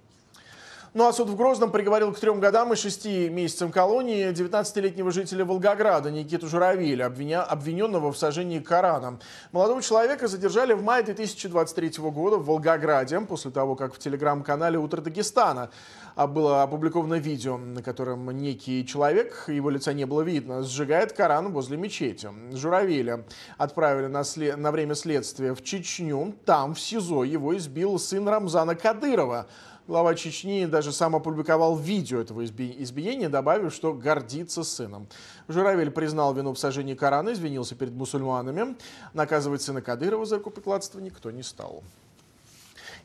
Ну 0.95 1.05
а 1.05 1.11
суд 1.11 1.27
в 1.27 1.35
Грозном 1.35 1.71
приговорил 1.71 2.13
к 2.13 2.19
трем 2.21 2.39
годам 2.39 2.71
и 2.71 2.77
шести 2.77 3.27
месяцам 3.27 3.69
колонии 3.69 4.31
19-летнего 4.31 5.11
жителя 5.11 5.43
Волгограда 5.43 6.09
Никиту 6.09 6.47
Журавеля, 6.47 7.07
обвиня... 7.07 7.43
обвиненного 7.43 8.13
в 8.13 8.17
сожжении 8.17 8.59
Корана. 8.59 9.19
Молодого 9.51 9.81
человека 9.81 10.29
задержали 10.29 10.71
в 10.71 10.81
мае 10.81 11.03
2023 11.03 11.91
года 11.97 12.37
в 12.37 12.45
Волгограде 12.45 13.19
после 13.19 13.51
того, 13.51 13.75
как 13.75 13.93
в 13.93 13.99
телеграм-канале 13.99 14.79
«Утро 14.79 15.01
Дагестана» 15.01 15.69
было 16.15 16.63
опубликовано 16.63 17.15
видео, 17.15 17.57
на 17.57 17.83
котором 17.83 18.31
некий 18.31 18.85
человек, 18.87 19.49
его 19.49 19.69
лица 19.69 19.91
не 19.91 20.05
было 20.05 20.21
видно, 20.21 20.63
сжигает 20.63 21.11
Коран 21.11 21.51
возле 21.51 21.75
мечети. 21.75 22.29
Журавеля 22.53 23.25
отправили 23.57 24.07
на, 24.07 24.23
след... 24.23 24.55
на 24.55 24.71
время 24.71 24.95
следствия 24.95 25.53
в 25.53 25.61
Чечню. 25.61 26.35
Там, 26.45 26.73
в 26.73 26.79
СИЗО, 26.79 27.25
его 27.25 27.57
избил 27.57 27.99
сын 27.99 28.25
Рамзана 28.25 28.75
Кадырова. 28.75 29.47
Глава 29.87 30.15
Чечни 30.15 30.65
даже 30.65 30.91
сам 30.91 31.15
опубликовал 31.15 31.77
видео 31.77 32.19
этого 32.19 32.43
избиения, 32.43 33.29
добавив, 33.29 33.71
что 33.71 33.93
гордится 33.93 34.63
сыном. 34.63 35.07
Журавель 35.47 35.91
признал 35.91 36.33
вину 36.33 36.53
в 36.53 36.59
сожжении 36.59 36.95
Корана, 36.95 37.33
извинился 37.33 37.75
перед 37.75 37.93
мусульманами. 37.93 38.75
Наказывать 39.13 39.61
сына 39.61 39.83
Кадырова 39.83 40.25
за 40.25 40.37
рукоприкладство 40.37 40.99
никто 40.99 41.29
не 41.29 41.43
стал. 41.43 41.83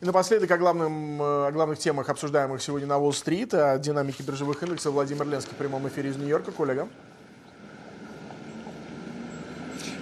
И 0.01 0.07
напоследок 0.07 0.51
о, 0.51 0.57
главном, 0.57 1.21
э, 1.21 1.49
о 1.49 1.53
главных 1.53 1.79
темах, 1.79 2.09
обсуждаемых 2.09 2.63
сегодня 2.63 2.89
на 2.89 2.97
Уолл-стрит, 2.97 3.53
о 3.53 3.79
динамике 3.79 4.23
биржевых 4.23 4.63
индексов 4.63 4.95
Владимир 4.95 5.29
Ленский 5.29 5.53
в 5.53 5.57
прямом 5.57 5.87
эфире 5.89 6.09
из 6.09 6.17
Нью-Йорка. 6.17 6.51
Коллега. 6.51 6.89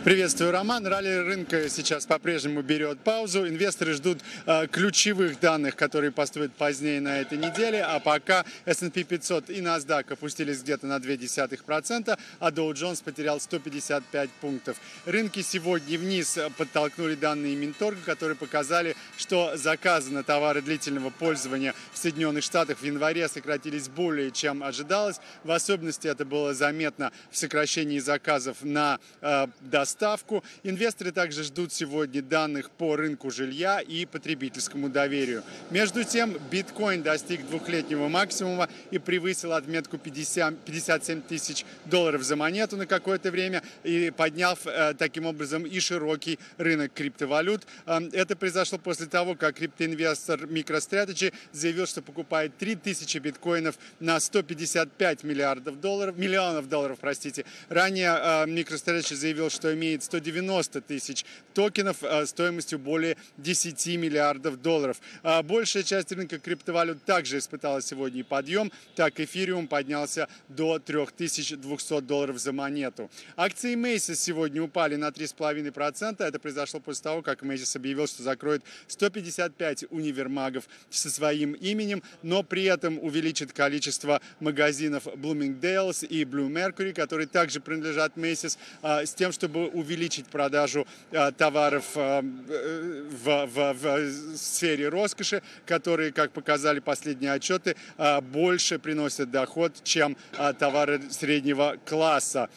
Приветствую, 0.05 0.53
Роман. 0.53 0.87
Ралли 0.87 1.09
рынка 1.09 1.69
сейчас 1.69 2.07
по-прежнему 2.07 2.63
берет 2.63 3.01
паузу. 3.01 3.49
Инвесторы 3.49 3.95
ждут 3.95 4.21
э, 4.47 4.69
ключевых 4.69 5.41
данных, 5.41 5.75
которые 5.75 6.13
поступят 6.13 6.53
позднее 6.55 7.01
на 7.01 7.19
этой 7.19 7.37
неделе. 7.37 7.83
А 7.83 7.99
пока 7.99 8.45
S&P 8.65 9.03
500 9.03 9.51
и 9.51 9.61
NASDAQ 9.61 10.13
опустились 10.13 10.63
где-то 10.63 10.87
на 10.87 10.99
0,2%, 10.99 12.17
а 12.39 12.51
Dow 12.51 12.73
Jones 12.75 13.03
потерял 13.03 13.41
155 13.41 14.31
пунктов. 14.41 14.77
Рынки 15.05 15.43
сегодня 15.43 15.99
вниз 15.99 16.39
подтолкнули 16.57 17.17
данные 17.17 17.57
Минторга, 17.57 18.01
которые 18.07 18.37
показали, 18.37 18.95
что 19.17 19.57
заказы 19.57 20.13
на 20.13 20.23
товары 20.23 20.63
длительного 20.63 21.11
пользования 21.11 21.75
в 21.93 21.99
Соединенных 21.99 22.45
Штатах 22.45 22.79
в 22.79 22.85
январе 22.85 23.29
сократились 23.29 23.89
более, 23.89 24.31
чем 24.31 24.63
ожидалось. 24.63 25.17
В 25.43 25.51
особенности 25.51 26.07
это 26.07 26.25
было 26.25 26.55
заметно 26.55 27.11
в 27.33 27.37
сокращении 27.37 27.99
заказов 27.99 28.59
на 28.63 29.01
э, 29.23 29.49
доставку 29.61 29.98
ставку. 29.99 30.45
Инвесторы 30.63 31.11
также 31.11 31.43
ждут 31.43 31.73
сегодня 31.73 32.23
данных 32.23 32.71
по 32.71 32.95
рынку 32.95 33.33
жилья 33.33 33.81
и 33.81 34.07
потребительскому 34.07 34.89
доверию. 34.89 35.43
Между 35.71 36.05
тем, 36.05 36.37
биткоин 36.53 37.03
достиг 37.03 37.45
двухлетнего 37.49 38.07
максимума 38.07 38.69
и 38.93 38.99
превысил 38.99 39.55
отметку 39.55 39.99
50, 39.99 40.57
57 40.61 41.23
тысяч 41.23 41.65
долларов 41.85 42.23
за 42.23 42.37
монету 42.37 42.77
на 42.77 42.87
какое-то 42.87 43.33
время, 43.33 43.65
и 43.83 44.13
подняв 44.17 44.65
э, 44.67 44.95
таким 44.97 45.27
образом 45.27 45.67
и 45.67 45.81
широкий 45.81 46.39
рынок 46.59 46.93
криптовалют. 46.95 47.67
Э, 47.85 47.99
это 48.13 48.37
произошло 48.37 48.79
после 48.79 49.07
того, 49.07 49.35
как 49.35 49.57
криптоинвестор 49.57 50.45
MicroStrategy 50.45 51.33
заявил, 51.51 51.89
что 51.89 52.03
покупает 52.03 52.57
3000 52.57 53.19
биткоинов 53.19 53.77
на 53.99 54.21
155 54.21 55.25
миллиардов 55.25 55.81
долларов, 55.81 56.17
миллионов 56.17 56.69
долларов, 56.69 56.99
простите. 57.01 57.45
Ранее 57.69 58.11
э, 58.11 58.47
MicroStrategy 58.47 59.17
заявил, 59.17 59.51
что 59.51 59.75
имеет 59.79 59.89
имеет 59.89 60.03
190 60.03 60.81
тысяч 60.83 61.25
токенов 61.55 62.03
э, 62.03 62.27
стоимостью 62.27 62.79
более 62.79 63.17
10 63.39 63.87
миллиардов 63.97 64.61
долларов. 64.61 65.01
А 65.23 65.43
большая 65.43 65.83
часть 65.83 66.13
рынка 66.13 66.39
криптовалют 66.39 67.05
также 67.05 67.39
испытала 67.39 67.81
сегодня 67.83 68.25
подъем. 68.25 68.71
Так, 68.95 69.21
эфириум 69.21 69.67
поднялся 69.67 70.29
до 70.49 70.79
3200 70.79 72.01
долларов 72.01 72.39
за 72.39 72.53
монету. 72.53 73.11
Акции 73.37 73.75
Macy's 73.75 74.17
сегодня 74.17 74.63
упали 74.63 74.97
на 74.97 75.09
3,5%. 75.09 76.23
Это 76.23 76.39
произошло 76.39 76.81
после 76.81 77.03
того, 77.03 77.23
как 77.23 77.43
Macy's 77.43 77.77
объявил, 77.77 78.07
что 78.07 78.23
закроет 78.23 78.63
155 78.89 79.87
универмагов 79.91 80.69
со 80.91 81.11
своим 81.11 81.53
именем, 81.53 82.03
но 82.23 82.43
при 82.43 82.65
этом 82.65 82.99
увеличит 82.99 83.53
количество 83.53 84.21
магазинов 84.41 85.07
Bloomingdale's 85.07 86.07
и 86.07 86.25
Blue 86.25 86.49
Mercury, 86.49 86.93
которые 86.93 87.27
также 87.27 87.61
принадлежат 87.61 88.17
Macy's, 88.17 88.59
а, 88.83 89.05
с 89.05 89.15
тем, 89.15 89.33
чтобы 89.33 89.68
увеличить 89.69 90.27
продажу 90.27 90.87
э, 91.11 91.33
товаров 91.33 91.85
э, 91.95 92.23
в, 92.23 93.47
в, 93.47 93.73
в 93.75 94.37
сфере 94.37 94.89
роскоши, 94.89 95.43
которые, 95.67 96.13
как 96.13 96.33
показали 96.33 96.81
последние 96.81 97.33
отчеты, 97.33 97.77
э, 97.97 98.21
больше 98.21 98.79
приносят 98.79 99.31
доход, 99.31 99.73
чем 99.85 100.17
товары 100.59 101.01
среднего 101.11 101.77
класса. 101.85 102.49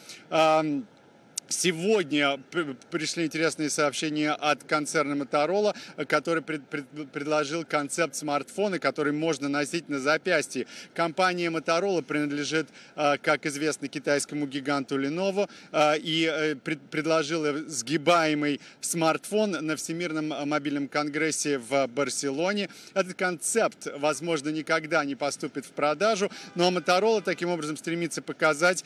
Сегодня 1.48 2.38
пришли 2.90 3.26
интересные 3.26 3.68
сообщения 3.68 4.32
от 4.32 4.64
концерна 4.64 5.22
Motorola, 5.22 5.76
который 6.06 6.42
пред, 6.42 6.66
пред, 6.66 6.86
предложил 7.12 7.64
концепт 7.64 8.14
смартфона, 8.14 8.78
который 8.78 9.12
можно 9.12 9.48
носить 9.48 9.88
на 9.88 9.98
запястье. 9.98 10.66
Компания 10.94 11.50
Motorola 11.50 12.02
принадлежит, 12.02 12.68
а, 12.96 13.18
как 13.18 13.44
известно, 13.44 13.88
китайскому 13.88 14.46
гиганту 14.46 14.98
Lenovo 15.00 15.48
а, 15.72 15.94
и 15.94 16.24
э, 16.24 16.54
пред, 16.56 16.80
предложила 16.90 17.58
сгибаемый 17.68 18.60
смартфон 18.80 19.50
на 19.50 19.76
Всемирном 19.76 20.48
мобильном 20.48 20.88
конгрессе 20.88 21.58
в 21.58 21.86
Барселоне. 21.88 22.70
Этот 22.94 23.14
концепт, 23.14 23.88
возможно, 23.98 24.48
никогда 24.48 25.04
не 25.04 25.16
поступит 25.16 25.66
в 25.66 25.70
продажу, 25.70 26.30
но 26.54 26.70
Motorola 26.70 27.20
таким 27.20 27.50
образом 27.50 27.76
стремится 27.76 28.22
показать 28.22 28.84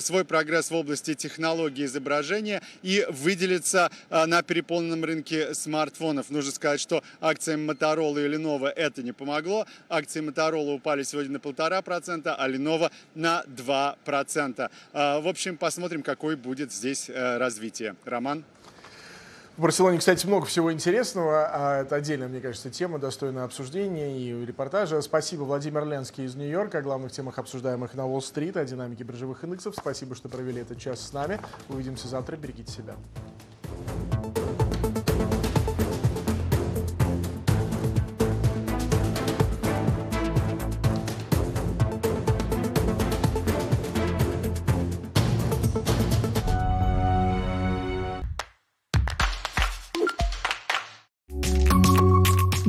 свой 0.00 0.24
прогресс 0.24 0.70
в 0.70 0.74
области 0.74 1.14
технологий 1.14 1.83
изображения 1.84 2.62
и 2.82 3.06
выделиться 3.08 3.90
а, 4.10 4.26
на 4.26 4.42
переполненном 4.42 5.04
рынке 5.04 5.54
смартфонов. 5.54 6.30
Нужно 6.30 6.52
сказать, 6.52 6.80
что 6.80 7.02
акциям 7.20 7.68
Motorola 7.68 8.24
и 8.24 8.28
Lenovo 8.28 8.68
это 8.68 9.02
не 9.02 9.12
помогло. 9.12 9.66
Акции 9.88 10.22
Motorola 10.22 10.74
упали 10.74 11.02
сегодня 11.02 11.32
на 11.32 11.40
полтора 11.40 11.82
процента, 11.82 12.34
а 12.34 12.48
Lenovo 12.48 12.90
на 13.14 13.44
2%. 13.48 14.70
А, 14.92 15.20
в 15.20 15.28
общем, 15.28 15.56
посмотрим, 15.56 16.02
какое 16.02 16.36
будет 16.36 16.72
здесь 16.72 17.08
э, 17.08 17.38
развитие. 17.38 17.96
Роман? 18.04 18.44
В 19.56 19.62
Барселоне, 19.62 19.98
кстати, 19.98 20.26
много 20.26 20.46
всего 20.46 20.72
интересного, 20.72 21.46
а 21.46 21.82
это 21.82 21.94
отдельная, 21.94 22.26
мне 22.26 22.40
кажется, 22.40 22.70
тема, 22.70 22.98
достойная 22.98 23.44
обсуждения 23.44 24.18
и 24.18 24.44
репортажа. 24.44 25.00
Спасибо, 25.00 25.44
Владимир 25.44 25.84
Ленский 25.84 26.24
из 26.24 26.34
Нью-Йорка 26.34 26.78
о 26.78 26.82
главных 26.82 27.12
темах, 27.12 27.38
обсуждаемых 27.38 27.94
на 27.94 28.04
Уолл-стрит, 28.04 28.56
о 28.56 28.64
динамике 28.64 29.04
биржевых 29.04 29.44
индексов. 29.44 29.76
Спасибо, 29.78 30.16
что 30.16 30.28
провели 30.28 30.62
этот 30.62 30.80
час 30.80 31.00
с 31.06 31.12
нами. 31.12 31.38
Увидимся 31.68 32.08
завтра. 32.08 32.34
Берегите 32.34 32.72
себя. 32.72 32.96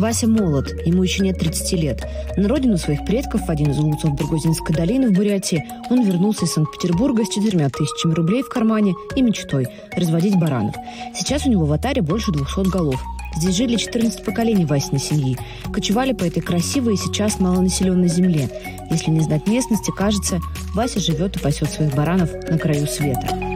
Вася 0.05 0.27
молод, 0.27 0.71
ему 0.85 1.01
еще 1.01 1.23
нет 1.23 1.39
30 1.39 1.71
лет. 1.81 2.07
На 2.37 2.47
родину 2.47 2.77
своих 2.77 3.03
предков, 3.05 3.47
в 3.47 3.49
один 3.49 3.71
из 3.71 3.79
улуцов 3.79 4.13
Бургозинской 4.13 4.75
долины 4.75 5.09
в 5.09 5.13
Бурятии, 5.13 5.65
он 5.89 6.03
вернулся 6.03 6.45
из 6.45 6.51
Санкт-Петербурга 6.51 7.25
с 7.25 7.29
четырьмя 7.29 7.69
тысячами 7.69 8.13
рублей 8.13 8.43
в 8.43 8.49
кармане 8.49 8.93
и 9.15 9.23
мечтой– 9.23 9.67
разводить 9.97 10.35
баранов. 10.35 10.75
Сейчас 11.15 11.47
у 11.47 11.49
него 11.49 11.65
в 11.65 11.71
Атаре 11.71 12.03
больше 12.03 12.31
200 12.31 12.69
голов. 12.69 13.03
Здесь 13.35 13.55
жили 13.55 13.77
14 13.77 14.23
поколений 14.23 14.65
Васиной 14.65 14.99
семьи. 14.99 15.39
Кочевали 15.73 16.13
по 16.13 16.23
этой 16.23 16.41
красивой 16.41 16.93
и 16.93 16.97
сейчас 16.97 17.39
малонаселенной 17.39 18.07
земле. 18.07 18.47
Если 18.91 19.09
не 19.09 19.21
знать 19.21 19.47
местности, 19.47 19.89
кажется, 19.89 20.39
Вася 20.75 20.99
живет 20.99 21.35
и 21.35 21.39
пасет 21.39 21.71
своих 21.71 21.95
баранов 21.95 22.31
на 22.47 22.59
краю 22.59 22.85
света. 22.85 23.54